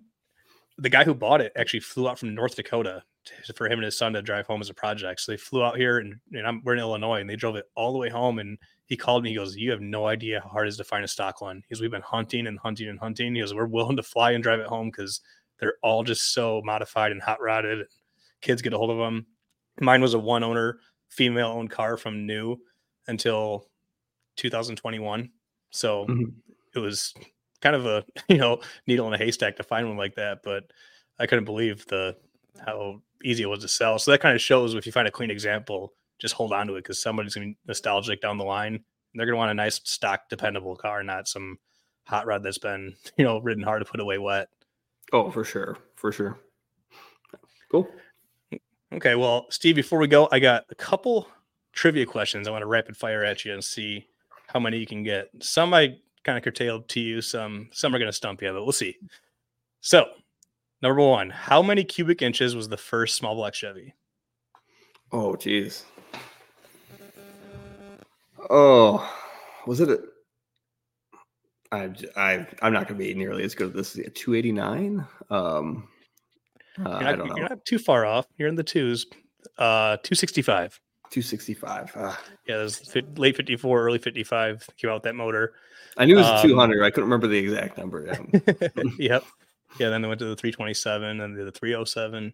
the 0.78 0.90
guy 0.90 1.04
who 1.04 1.14
bought 1.14 1.42
it 1.42 1.52
actually 1.56 1.80
flew 1.80 2.08
out 2.08 2.20
from 2.20 2.36
North 2.36 2.56
Dakota 2.56 3.04
to, 3.46 3.54
for 3.54 3.66
him 3.66 3.80
and 3.80 3.86
his 3.86 3.98
son 3.98 4.14
to 4.14 4.22
drive 4.22 4.46
home 4.46 4.62
as 4.62 4.70
a 4.70 4.74
project. 4.74 5.22
So 5.22 5.32
they 5.32 5.38
flew 5.38 5.64
out 5.64 5.78
here, 5.78 5.98
and, 5.98 6.16
and 6.34 6.46
I'm, 6.46 6.62
we're 6.64 6.74
in 6.74 6.80
Illinois, 6.80 7.20
and 7.20 7.30
they 7.30 7.36
drove 7.36 7.56
it 7.56 7.66
all 7.76 7.92
the 7.92 7.98
way 7.98 8.10
home. 8.10 8.40
And 8.40 8.58
he 8.86 8.96
called 8.96 9.24
me. 9.24 9.30
He 9.30 9.36
goes, 9.36 9.56
"You 9.56 9.72
have 9.72 9.82
no 9.82 10.06
idea 10.06 10.42
how 10.42 10.50
hard 10.50 10.68
it 10.68 10.70
is 10.70 10.78
to 10.78 10.84
find 10.84 11.04
a 11.04 11.08
stock 11.08 11.42
one." 11.42 11.62
Because 11.62 11.82
we've 11.82 11.92
been 11.92 12.02
hunting 12.02 12.48
and 12.48 12.60
hunting 12.60 12.90
and 12.90 13.00
hunting. 13.00 13.34
He 13.34 13.42
goes, 13.42 13.54
"We're 13.54 13.66
willing 13.66 13.98
to 13.98 14.04
fly 14.04 14.32
and 14.32 14.44
drive 14.44 14.60
it 14.60 14.68
home 14.68 14.90
because 14.90 15.22
they're 15.60 15.76
all 15.82 16.04
just 16.04 16.34
so 16.34 16.62
modified 16.64 17.12
and 17.12 17.22
hot 17.22 17.42
rodded. 17.42 17.88
Kids 18.42 18.62
get 18.62 18.74
a 18.74 18.78
hold 18.78 18.92
of 18.92 18.98
them. 18.98 19.26
Mine 19.80 20.02
was 20.02 20.14
a 20.14 20.20
one 20.20 20.44
owner, 20.44 20.80
female 21.10 21.48
owned 21.48 21.72
car 21.72 21.98
from 21.98 22.26
new 22.26 22.58
until 23.08 23.68
2021. 24.38 25.30
So 25.72 26.06
mm-hmm. 26.06 26.30
it 26.76 26.80
was 26.80 27.14
kind 27.62 27.76
of 27.76 27.86
a 27.86 28.06
you 28.28 28.38
know 28.38 28.60
needle 28.86 29.08
in 29.08 29.14
a 29.14 29.18
haystack 29.18 29.58
to 29.58 29.64
find 29.64 29.88
one 29.88 29.98
like 29.98 30.16
that. 30.16 30.40
But 30.44 30.64
I 31.20 31.28
couldn't 31.28 31.46
believe 31.46 31.86
the 31.88 32.16
how 32.66 33.02
easy 33.24 33.44
it 33.44 33.48
was 33.48 33.62
to 33.62 33.68
sell. 33.68 34.00
So 34.00 34.12
that 34.12 34.22
kind 34.22 34.36
of 34.36 34.42
shows 34.42 34.74
if 34.74 34.86
you 34.86 34.92
find 34.92 35.08
a 35.08 35.12
clean 35.12 35.32
example, 35.32 35.94
just 36.20 36.34
hold 36.34 36.54
on 36.54 36.68
to 36.68 36.76
it 36.76 36.84
because 36.84 37.02
somebody's 37.02 37.36
gonna 37.36 37.48
be 37.48 37.58
nostalgic 37.68 38.22
down 38.22 38.38
the 38.38 38.44
line. 38.44 38.84
They're 39.14 39.26
gonna 39.26 39.38
want 39.38 39.52
a 39.52 39.56
nice 39.56 39.82
stock, 39.84 40.30
dependable 40.30 40.76
car, 40.76 41.04
not 41.04 41.28
some 41.28 41.58
hot 42.06 42.26
rod 42.26 42.44
that's 42.44 42.58
been 42.58 42.96
you 43.18 43.26
know 43.26 43.40
ridden 43.40 43.64
hard 43.64 43.84
to 43.84 43.90
put 43.90 44.00
away 44.00 44.18
wet. 44.18 44.50
Oh, 45.14 45.32
for 45.32 45.44
sure, 45.44 45.78
for 45.96 46.12
sure. 46.12 46.40
Cool. 47.72 47.88
Okay, 48.94 49.16
well, 49.16 49.48
Steve, 49.50 49.76
before 49.76 50.00
we 50.00 50.08
go, 50.08 50.30
I 50.32 50.40
got 50.40 50.66
a 50.70 50.76
couple 50.76 51.28
trivia 51.74 52.06
questions 52.06 52.48
I 52.48 52.52
want 52.52 52.62
to 52.62 52.68
rapid 52.68 52.96
fire 52.96 53.24
at 53.24 53.46
you 53.46 53.54
and 53.54 53.64
see 53.64 54.08
how 54.48 54.60
many 54.60 54.78
you 54.78 54.86
can 54.86 55.04
get. 55.04 55.30
Some 55.42 55.74
I 55.74 55.98
kind 56.24 56.38
of 56.38 56.44
curtailed 56.44 56.88
to 56.90 57.00
you. 57.00 57.22
Some 57.22 57.70
some 57.72 57.94
are 57.94 58.00
going 58.00 58.10
to 58.10 58.14
stump 58.14 58.42
you, 58.42 58.52
but 58.52 58.64
we'll 58.64 58.72
see. 58.72 58.98
So, 59.82 60.08
number 60.82 61.02
one, 61.02 61.30
how 61.30 61.62
many 61.62 61.84
cubic 61.84 62.22
inches 62.22 62.56
was 62.56 62.68
the 62.70 62.78
first 62.78 63.16
small 63.16 63.36
block 63.36 63.54
Chevy? 63.54 63.94
Oh, 65.12 65.36
geez. 65.36 65.86
Oh, 68.50 69.10
was 69.66 69.82
it 69.82 69.90
a? 69.90 70.02
I, 71.72 71.90
I, 72.16 72.48
I'm 72.62 72.74
not 72.74 72.88
going 72.88 73.00
to 73.00 73.06
be 73.06 73.14
nearly 73.14 73.44
as 73.44 73.56
good 73.56 73.76
as 73.78 73.94
this. 73.94 74.08
A 74.08 74.10
289. 74.10 75.06
Um, 75.30 75.88
uh, 76.80 76.84
not, 76.84 77.18
don't 77.18 77.28
know. 77.28 77.36
You're 77.36 77.50
not 77.50 77.66
too 77.66 77.80
far 77.80 78.06
off. 78.06 78.26
You're 78.38 78.50
in 78.50 78.56
the 78.56 78.64
twos. 78.64 79.06
Uh, 79.58 79.98
265. 79.98 80.80
265. 81.10 81.92
Uh, 81.96 82.16
yeah, 82.48 82.60
it 82.60 82.64
was 82.64 82.96
late 83.16 83.36
54, 83.36 83.82
early 83.82 83.98
55 83.98 84.68
came 84.78 84.90
out 84.90 84.96
with 84.96 85.04
that 85.04 85.16
motor. 85.16 85.54
I 85.98 86.06
knew 86.06 86.16
it 86.16 86.22
was 86.22 86.44
um, 86.44 86.50
200. 86.50 86.84
I 86.84 86.90
couldn't 86.90 87.10
remember 87.10 87.28
the 87.28 87.38
exact 87.38 87.78
number. 87.78 88.06
yep. 89.00 89.24
Yeah, 89.80 89.90
then 89.90 90.02
they 90.02 90.08
went 90.08 90.20
to 90.20 90.26
the 90.26 90.36
327 90.36 91.22
and 91.22 91.36
the 91.36 91.52
307, 91.52 92.34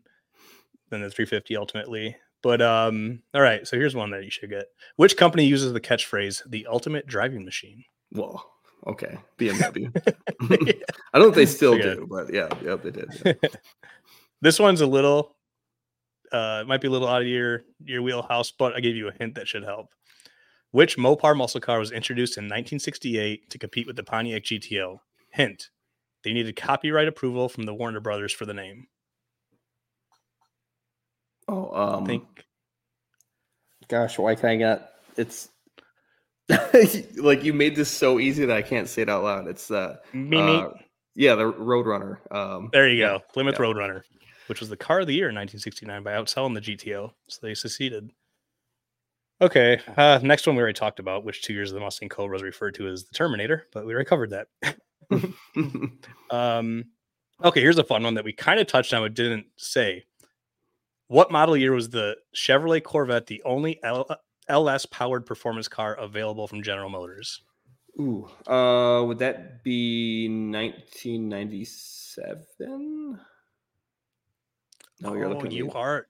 then 0.90 1.02
the 1.02 1.10
350 1.10 1.58
ultimately. 1.58 2.16
But 2.42 2.62
um, 2.62 3.22
all 3.34 3.42
right, 3.42 3.66
so 3.66 3.78
here's 3.78 3.96
one 3.96 4.12
that 4.12 4.26
you 4.26 4.30
should 4.30 4.50
get. 4.50 4.66
Which 4.98 5.16
company 5.16 5.46
uses 5.46 5.72
the 5.72 5.80
catchphrase 5.80 6.42
"the 6.50 6.68
ultimate 6.68 7.08
driving 7.08 7.46
machine"? 7.46 7.86
Well, 8.12 8.53
okay, 8.88 9.18
BMW. 9.38 9.92
I 11.14 11.18
don't 11.18 11.24
know 11.24 11.30
if 11.30 11.36
they 11.36 11.46
still 11.46 11.78
do, 11.78 12.08
but 12.10 12.34
yeah, 12.34 12.50
yep, 12.64 12.84
they 12.84 12.92
did. 12.92 13.10
Yeah. 13.26 13.50
this 14.42 14.60
one's 14.60 14.82
a 14.82 14.88
little 14.88 15.36
uh, 16.34 16.62
it 16.62 16.68
might 16.68 16.82
be 16.82 16.88
a 16.88 16.92
little 16.92 17.08
out 17.08 17.22
of 17.22 17.28
your 17.28 17.64
your 17.84 18.02
wheelhouse, 18.02 18.52
but 18.52 18.76
I 18.76 18.80
gave 18.80 18.96
you 18.96 19.08
a 19.08 19.14
hint 19.14 19.36
that 19.36 19.48
should 19.48 19.64
help. 19.64 19.90
Which 20.72 20.98
Mopar 20.98 21.38
muscle 21.38 21.62
car 21.62 21.78
was 21.78 21.92
introduced 21.92 22.38
in 22.38 22.46
1968 22.46 23.52
to 23.52 23.60
compete 23.60 23.86
with 23.86 23.96
the 23.96 24.04
Pontiac 24.04 24.44
GTO? 24.44 24.98
Hint: 25.30 25.70
They 26.24 26.34
needed 26.34 26.56
copyright 26.56 27.08
approval 27.08 27.50
from 27.50 27.64
the 27.64 27.74
Warner 27.74 28.00
Brothers 28.00 28.34
for 28.34 28.46
the 28.46 28.56
name. 28.56 28.88
Oh, 31.48 31.70
um, 31.72 32.04
I 32.04 32.08
think 32.08 32.46
gosh, 33.88 34.18
why 34.18 34.34
can't 34.34 34.46
I 34.46 34.56
get 34.56 34.94
it's 35.18 35.50
like 37.18 37.44
you 37.44 37.54
made 37.54 37.76
this 37.76 37.90
so 37.90 38.20
easy 38.20 38.46
that 38.46 38.56
I 38.56 38.62
can't 38.62 38.90
say 38.90 39.04
it 39.04 39.10
out 39.10 39.24
loud. 39.24 39.48
It's 39.48 39.72
uh, 39.72 39.98
uh 40.14 40.70
yeah, 41.16 41.36
the 41.36 41.52
Roadrunner. 41.52 42.18
Um, 42.36 42.70
There 42.74 42.90
you 42.90 43.04
go. 43.04 43.22
Plymouth 43.34 43.56
yeah. 43.60 43.66
Roadrunner, 43.66 44.02
which 44.48 44.60
was 44.60 44.70
the 44.70 44.78
car 44.78 45.02
of 45.02 45.08
the 45.08 45.14
year 45.14 45.30
in 45.30 45.36
1969 45.36 46.04
by 46.04 46.12
outselling 46.14 46.54
the 46.54 46.62
GTO. 46.62 47.12
So 47.28 47.40
they 47.42 47.54
succeeded. 47.54 48.12
Okay. 49.42 49.80
Uh, 49.98 50.20
next 50.24 50.48
one 50.48 50.56
we 50.56 50.62
already 50.62 50.78
talked 50.78 51.00
about, 51.00 51.24
which 51.24 51.42
two 51.42 51.54
years 51.54 51.72
of 51.72 51.76
the 51.76 51.82
Mustang 51.82 52.10
Cobra 52.10 52.34
was 52.34 52.44
referred 52.44 52.76
to 52.76 52.88
as 52.88 53.04
the 53.06 53.14
Terminator, 53.14 53.68
but 53.74 53.86
we 53.86 53.94
already 53.94 54.08
covered 54.08 54.32
that. 54.32 54.48
Um, 56.32 56.86
okay, 57.44 57.62
here's 57.62 57.78
a 57.78 57.84
fun 57.84 58.04
one 58.04 58.16
that 58.16 58.24
we 58.26 58.34
kind 58.34 58.60
of 58.60 58.66
touched 58.66 58.94
on 58.94 59.04
but 59.04 59.14
didn't 59.14 59.46
say. 59.56 60.06
What 61.08 61.32
model 61.32 61.56
year 61.56 61.74
was 61.74 61.90
the 61.90 62.16
Chevrolet 62.36 62.82
Corvette 62.82 63.28
the 63.28 63.44
only 63.44 63.80
L- 63.84 64.10
LS 64.50 64.86
powered 64.86 65.26
performance 65.26 65.68
car 65.68 65.96
available 65.96 66.48
from 66.48 66.62
General 66.64 66.90
Motors? 66.90 67.42
Ooh, 68.00 68.28
uh, 68.48 69.04
would 69.06 69.20
that 69.20 69.64
be 69.64 70.28
1997? 70.28 73.20
No, 75.02 75.14
you're 75.14 75.26
Oh, 75.26 75.30
looking. 75.30 75.52
you 75.52 75.66
me. 75.66 75.72
are 75.76 76.08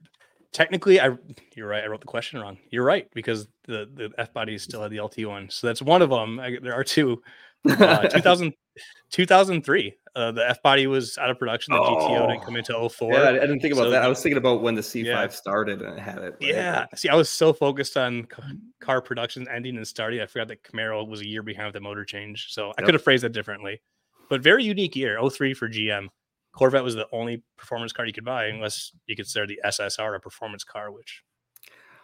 technically 0.52 1.00
I 1.02 1.18
you're 1.56 1.68
right. 1.68 1.84
I 1.84 1.88
wrote 1.88 2.02
the 2.02 2.08
question 2.08 2.40
wrong. 2.40 2.58
You're 2.70 2.86
right 2.86 3.08
because 3.14 3.48
the 3.66 3.90
the 3.94 4.12
F 4.18 4.34
body 4.34 4.58
still 4.58 4.82
had 4.82 4.92
the 4.92 5.02
LT 5.02 5.26
one. 5.26 5.50
So 5.50 5.68
that's 5.68 5.82
one 5.82 6.02
of 6.02 6.10
them. 6.10 6.40
I, 6.40 6.58
there 6.62 6.74
are 6.74 6.84
two. 6.84 7.22
Uh, 7.68 8.08
2000, 8.08 8.54
2003. 9.12 9.94
Uh, 10.16 10.32
the 10.32 10.48
F 10.48 10.62
body 10.62 10.86
was 10.86 11.18
out 11.18 11.32
of 11.32 11.40
production. 11.40 11.74
The 11.74 11.80
GTO 11.80 12.28
didn't 12.30 12.44
come 12.44 12.56
into 12.56 12.88
04. 12.90 13.14
Yeah, 13.14 13.30
I 13.30 13.32
didn't 13.34 13.62
think 13.62 13.74
about 13.74 13.86
So 13.86 13.90
that. 13.90 14.04
I 14.04 14.08
was 14.08 14.22
thinking 14.22 14.38
about 14.38 14.62
when 14.62 14.76
the 14.76 14.82
C5 14.82 15.06
Yeah. 15.06 15.28
started 15.30 15.82
and 15.82 15.98
it 15.98 16.02
had 16.02 16.20
it. 16.20 16.22
right? 16.22 16.36
Yeah. 16.40 16.86
See, 16.96 17.10
I 17.10 17.16
was 17.16 17.30
so 17.30 17.52
focused 17.52 17.98
on 17.98 18.28
car 18.80 19.02
production 19.02 19.48
ending 19.50 19.76
and 19.76 19.88
starting. 19.88 20.22
I 20.22 20.28
forgot 20.28 20.50
that 20.50 20.62
Camaro 20.64 21.08
was 21.08 21.22
a 21.22 21.28
year 21.28 21.42
behind 21.42 21.66
with 21.68 21.74
the 21.74 21.82
motor 21.82 22.06
change. 22.06 22.48
So 22.54 22.74
I 22.78 22.84
could 22.84 22.94
have 22.94 23.04
phrased 23.04 23.24
that 23.24 23.32
differently. 23.32 23.82
But 24.30 24.42
very 24.44 24.64
unique 24.64 24.96
year, 24.96 25.18
03 25.28 25.54
for 25.56 25.68
GM. 25.68 26.10
Corvette 26.56 26.84
was 26.84 26.94
the 26.94 27.08
only 27.12 27.42
performance 27.58 27.92
car 27.92 28.06
you 28.06 28.14
could 28.14 28.24
buy, 28.26 28.46
unless 28.46 28.92
you 29.08 29.16
consider 29.16 29.48
the 29.48 29.60
SSR 29.66 30.16
a 30.16 30.20
performance 30.20 30.64
car, 30.64 30.92
which 30.92 31.24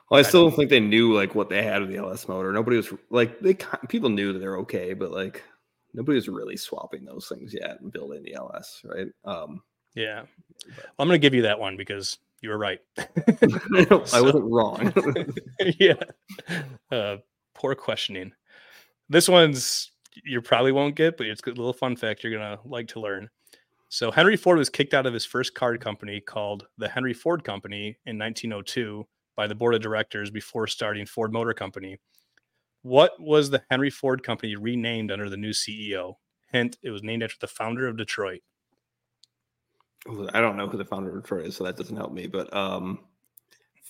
Well, 0.09 0.19
I 0.19 0.23
still 0.23 0.47
don't 0.49 0.55
think 0.55 0.71
they 0.71 0.79
knew 0.79 1.13
like 1.13 1.35
what 1.35 1.49
they 1.49 1.61
had 1.61 1.81
with 1.81 1.91
the 1.91 1.97
LS 1.97 2.27
motor. 2.27 2.51
Nobody 2.51 2.77
was 2.77 2.91
like 3.11 3.39
they 3.39 3.55
people 3.87 4.09
knew 4.09 4.33
that 4.33 4.39
they're 4.39 4.57
okay, 4.57 4.95
but 4.95 5.11
like 5.11 5.43
nobody 5.93 6.15
was 6.15 6.29
really 6.29 6.57
swapping 6.57 7.05
those 7.05 7.27
things 7.27 7.53
yet 7.53 7.79
and 7.81 7.91
building 7.91 8.23
the 8.23 8.35
LS, 8.35 8.81
right? 8.85 9.07
Um, 9.25 9.61
yeah. 9.95 10.23
Well, 10.67 10.93
I'm 10.99 11.07
going 11.07 11.19
to 11.19 11.25
give 11.25 11.33
you 11.33 11.43
that 11.43 11.59
one 11.59 11.77
because 11.77 12.17
you 12.41 12.49
were 12.49 12.57
right. 12.57 12.79
I 12.97 14.21
wasn't 14.21 14.51
wrong. 14.51 14.93
yeah. 15.79 15.93
Uh, 16.91 17.17
poor 17.53 17.75
questioning. 17.75 18.31
This 19.09 19.27
one's 19.27 19.91
you 20.23 20.41
probably 20.41 20.71
won't 20.71 20.95
get, 20.95 21.17
but 21.17 21.27
it's 21.27 21.41
a 21.45 21.49
little 21.49 21.73
fun 21.73 21.95
fact 21.95 22.23
you're 22.23 22.33
gonna 22.33 22.59
like 22.65 22.87
to 22.89 22.99
learn. 22.99 23.29
So 23.89 24.11
Henry 24.11 24.37
Ford 24.37 24.57
was 24.57 24.69
kicked 24.69 24.93
out 24.93 25.05
of 25.05 25.13
his 25.13 25.25
first 25.25 25.55
card 25.55 25.81
company 25.81 26.19
called 26.21 26.67
the 26.77 26.87
Henry 26.87 27.13
Ford 27.13 27.43
Company 27.43 27.97
in 28.05 28.19
1902 28.19 29.07
by 29.35 29.47
the 29.47 29.55
board 29.55 29.73
of 29.73 29.81
directors 29.81 30.29
before 30.29 30.67
starting 30.67 31.05
Ford 31.05 31.33
Motor 31.33 31.53
Company. 31.53 31.97
What 32.89 33.11
was 33.21 33.51
the 33.51 33.61
Henry 33.69 33.91
Ford 33.91 34.23
Company 34.23 34.55
renamed 34.55 35.11
under 35.11 35.29
the 35.29 35.37
new 35.37 35.51
CEO? 35.51 36.15
Hint: 36.51 36.79
It 36.81 36.89
was 36.89 37.03
named 37.03 37.21
after 37.21 37.35
the 37.39 37.47
founder 37.47 37.87
of 37.87 37.97
Detroit. 37.97 38.41
I 40.33 40.41
don't 40.41 40.57
know 40.57 40.67
who 40.67 40.77
the 40.79 40.85
founder 40.85 41.15
of 41.15 41.21
Detroit 41.21 41.45
is, 41.45 41.55
so 41.55 41.65
that 41.65 41.77
doesn't 41.77 41.95
help 41.95 42.11
me. 42.11 42.25
But 42.25 42.51
um, 42.51 42.97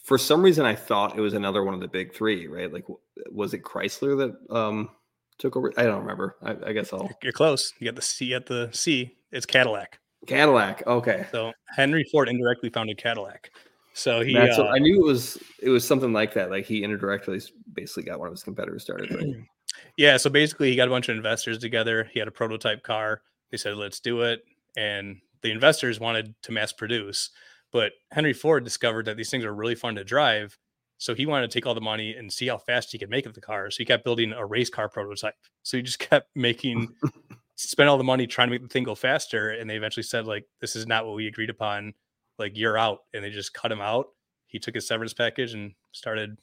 for 0.03 0.17
some 0.17 0.41
reason, 0.41 0.65
I 0.65 0.75
thought 0.75 1.17
it 1.17 1.21
was 1.21 1.33
another 1.33 1.63
one 1.63 1.73
of 1.73 1.79
the 1.79 1.87
big 1.87 2.13
three, 2.13 2.47
right? 2.47 2.73
Like, 2.73 2.83
was 3.31 3.53
it 3.53 3.63
Chrysler 3.63 4.17
that 4.17 4.53
um 4.53 4.89
took 5.37 5.55
over? 5.55 5.71
I 5.77 5.83
don't 5.83 6.01
remember. 6.01 6.35
I, 6.43 6.57
I 6.67 6.73
guess 6.73 6.91
I'll 6.91 7.03
You're- 7.03 7.15
You're 7.23 7.31
close. 7.31 7.71
You 7.79 7.85
got 7.87 7.95
the 7.95 8.01
C 8.01 8.33
at 8.33 8.47
the 8.47 8.69
C. 8.73 9.15
It's 9.31 9.45
Cadillac. 9.45 9.99
Cadillac. 10.27 10.85
Okay, 10.85 11.25
So 11.31 11.53
Henry 11.73 12.05
Ford 12.11 12.27
indirectly 12.27 12.69
founded 12.69 12.97
Cadillac. 12.97 13.49
So 13.93 14.21
he 14.21 14.33
That's 14.33 14.57
uh, 14.57 14.67
I 14.67 14.79
knew 14.79 15.01
it 15.01 15.05
was 15.05 15.37
it 15.61 15.69
was 15.69 15.85
something 15.85 16.13
like 16.13 16.33
that. 16.33 16.49
Like 16.49 16.65
he 16.65 16.83
indirectly 16.83 17.41
basically 17.73 18.03
got 18.03 18.19
one 18.19 18.27
of 18.27 18.33
his 18.33 18.43
competitors 18.43 18.83
started. 18.83 19.11
Right? 19.11 19.35
yeah, 19.97 20.17
so 20.17 20.29
basically 20.29 20.69
he 20.69 20.75
got 20.75 20.87
a 20.87 20.91
bunch 20.91 21.09
of 21.09 21.15
investors 21.15 21.57
together. 21.57 22.09
He 22.13 22.19
had 22.19 22.27
a 22.27 22.31
prototype 22.31 22.83
car. 22.83 23.21
They 23.51 23.57
said, 23.57 23.75
let's 23.75 23.99
do 23.99 24.21
it. 24.21 24.43
And 24.77 25.17
the 25.41 25.51
investors 25.51 25.99
wanted 25.99 26.35
to 26.43 26.51
mass 26.51 26.71
produce. 26.71 27.31
But 27.71 27.93
Henry 28.11 28.33
Ford 28.33 28.63
discovered 28.63 29.05
that 29.05 29.17
these 29.17 29.29
things 29.29 29.45
are 29.45 29.53
really 29.53 29.75
fun 29.75 29.95
to 29.95 30.03
drive. 30.03 30.57
So 30.97 31.15
he 31.15 31.25
wanted 31.25 31.49
to 31.49 31.53
take 31.53 31.65
all 31.65 31.75
the 31.75 31.81
money 31.81 32.15
and 32.15 32.31
see 32.31 32.47
how 32.47 32.57
fast 32.57 32.91
he 32.91 32.97
could 32.97 33.09
make 33.09 33.31
the 33.31 33.41
car. 33.41 33.71
So 33.71 33.77
he 33.77 33.85
kept 33.85 34.03
building 34.03 34.33
a 34.33 34.45
race 34.45 34.69
car 34.69 34.89
prototype. 34.89 35.35
So 35.63 35.77
he 35.77 35.83
just 35.83 35.99
kept 36.09 36.29
making 36.35 36.89
spent 37.55 37.89
all 37.89 37.97
the 37.97 38.03
money 38.03 38.25
trying 38.25 38.47
to 38.47 38.51
make 38.51 38.61
the 38.61 38.67
thing 38.67 38.83
go 38.83 38.95
faster. 38.95 39.51
And 39.51 39.69
they 39.69 39.75
eventually 39.75 40.03
said, 40.03 40.25
like, 40.25 40.45
this 40.61 40.75
is 40.75 40.87
not 40.87 41.05
what 41.05 41.15
we 41.15 41.27
agreed 41.27 41.49
upon. 41.49 41.93
Like, 42.39 42.57
you're 42.57 42.77
out. 42.77 43.03
And 43.13 43.23
they 43.23 43.29
just 43.29 43.53
cut 43.53 43.71
him 43.71 43.81
out. 43.81 44.09
He 44.47 44.59
took 44.59 44.75
his 44.75 44.87
severance 44.87 45.13
package 45.13 45.53
and 45.53 45.73
started 45.91 46.37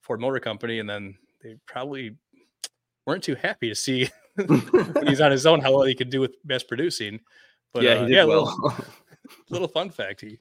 Ford 0.00 0.20
Motor 0.20 0.40
Company. 0.40 0.80
And 0.80 0.88
then 0.88 1.16
they 1.42 1.56
probably 1.66 2.16
weren't 3.06 3.24
too 3.24 3.36
happy 3.36 3.68
to 3.70 3.74
see 3.74 4.10
when 4.34 5.06
he's 5.06 5.20
on 5.20 5.30
his 5.30 5.46
own 5.46 5.60
how 5.60 5.72
well 5.72 5.84
he 5.84 5.94
could 5.94 6.10
do 6.10 6.20
with 6.20 6.34
mass 6.44 6.62
producing. 6.62 7.20
But 7.72 7.82
yeah, 7.82 7.94
uh, 7.94 8.06
yeah, 8.06 8.24
well. 8.24 8.44
little, 8.44 8.84
little 9.50 9.68
fun 9.68 9.90
fact: 9.90 10.20
he 10.20 10.38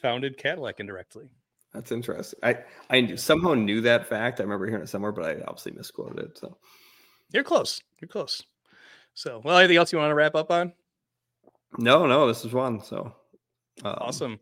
founded 0.00 0.36
Cadillac 0.36 0.80
indirectly. 0.80 1.28
That's 1.74 1.92
interesting. 1.92 2.38
I 2.42 2.58
I 2.90 3.14
somehow 3.16 3.54
knew 3.54 3.80
that 3.82 4.06
fact. 4.06 4.40
I 4.40 4.42
remember 4.42 4.66
hearing 4.66 4.82
it 4.82 4.88
somewhere, 4.88 5.12
but 5.12 5.24
I 5.24 5.42
obviously 5.46 5.72
misquoted 5.72 6.18
it. 6.18 6.38
So 6.38 6.56
You're 7.32 7.44
close. 7.44 7.82
You're 8.00 8.08
close. 8.08 8.42
So, 9.14 9.40
well, 9.44 9.58
anything 9.58 9.76
else 9.76 9.92
you 9.92 9.98
want 9.98 10.10
to 10.10 10.14
wrap 10.14 10.34
up 10.34 10.50
on? 10.50 10.72
no, 11.76 12.06
no, 12.06 12.26
this 12.26 12.44
is 12.44 12.52
one. 12.52 12.82
So 12.82 13.14
um, 13.84 13.94
Awesome. 14.00 14.40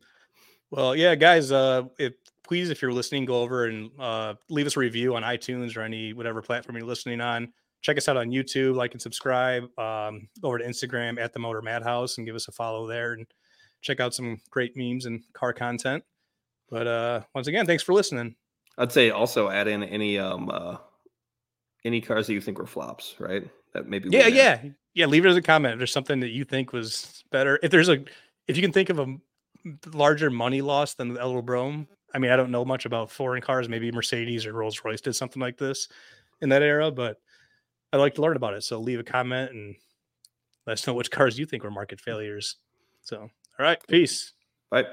Well, 0.70 0.96
yeah, 0.96 1.14
guys, 1.14 1.52
uh, 1.52 1.84
if 1.98 2.14
please, 2.46 2.70
if 2.70 2.82
you're 2.82 2.92
listening, 2.92 3.24
go 3.24 3.40
over 3.42 3.66
and 3.66 3.90
uh, 3.98 4.34
leave 4.48 4.66
us 4.66 4.76
a 4.76 4.80
review 4.80 5.14
on 5.14 5.22
iTunes 5.22 5.76
or 5.76 5.82
any 5.82 6.12
whatever 6.12 6.42
platform 6.42 6.76
you're 6.76 6.86
listening 6.86 7.20
on. 7.20 7.52
Check 7.82 7.98
us 7.98 8.08
out 8.08 8.16
on 8.16 8.30
YouTube, 8.30 8.74
like 8.74 8.92
and 8.92 9.00
subscribe. 9.00 9.64
Um, 9.78 10.28
over 10.42 10.58
to 10.58 10.64
Instagram 10.64 11.20
at 11.20 11.32
the 11.32 11.38
Motor 11.38 11.62
Madhouse 11.62 12.18
and 12.18 12.26
give 12.26 12.34
us 12.34 12.48
a 12.48 12.52
follow 12.52 12.86
there 12.86 13.12
and 13.12 13.26
check 13.80 14.00
out 14.00 14.14
some 14.14 14.40
great 14.50 14.76
memes 14.76 15.06
and 15.06 15.22
car 15.32 15.52
content. 15.52 16.02
But 16.68 16.86
uh, 16.86 17.20
once 17.34 17.46
again, 17.46 17.66
thanks 17.66 17.82
for 17.82 17.92
listening. 17.92 18.34
I'd 18.78 18.92
say 18.92 19.10
also 19.10 19.48
add 19.48 19.68
in 19.68 19.82
any 19.84 20.18
um 20.18 20.50
uh 20.50 20.76
any 21.84 22.00
cars 22.00 22.26
that 22.26 22.34
you 22.34 22.40
think 22.40 22.58
were 22.58 22.66
flops, 22.66 23.14
right? 23.18 23.48
That 23.72 23.88
maybe 23.88 24.08
Yeah, 24.10 24.26
yeah, 24.26 24.60
yeah. 24.94 25.06
Leave 25.06 25.24
it 25.24 25.28
as 25.28 25.36
a 25.36 25.42
comment. 25.42 25.74
If 25.74 25.78
there's 25.78 25.92
something 25.92 26.20
that 26.20 26.30
you 26.30 26.44
think 26.44 26.72
was 26.72 27.22
better, 27.30 27.58
if 27.62 27.70
there's 27.70 27.88
a, 27.88 28.04
if 28.48 28.56
you 28.56 28.62
can 28.62 28.72
think 28.72 28.90
of 28.90 28.98
a 28.98 29.16
larger 29.92 30.30
money 30.30 30.62
loss 30.62 30.94
than 30.94 31.12
the 31.12 31.20
Eldo 31.20 31.44
Brougham. 31.44 31.88
I 32.14 32.18
mean, 32.18 32.30
I 32.30 32.36
don't 32.36 32.50
know 32.50 32.64
much 32.64 32.86
about 32.86 33.10
foreign 33.10 33.42
cars. 33.42 33.68
Maybe 33.68 33.90
Mercedes 33.92 34.46
or 34.46 34.52
Rolls 34.52 34.80
Royce 34.84 35.00
did 35.00 35.14
something 35.14 35.40
like 35.40 35.58
this 35.58 35.88
in 36.40 36.48
that 36.50 36.62
era, 36.62 36.90
but 36.90 37.18
I'd 37.92 37.98
like 37.98 38.14
to 38.14 38.22
learn 38.22 38.36
about 38.36 38.54
it. 38.54 38.62
So 38.62 38.78
leave 38.78 39.00
a 39.00 39.04
comment 39.04 39.50
and 39.50 39.76
let 40.66 40.74
us 40.74 40.86
know 40.86 40.94
which 40.94 41.10
cars 41.10 41.38
you 41.38 41.46
think 41.46 41.62
were 41.62 41.70
market 41.70 42.00
failures. 42.00 42.56
So, 43.02 43.20
all 43.20 43.30
right, 43.58 43.78
peace. 43.88 44.32
Bye. 44.70 44.86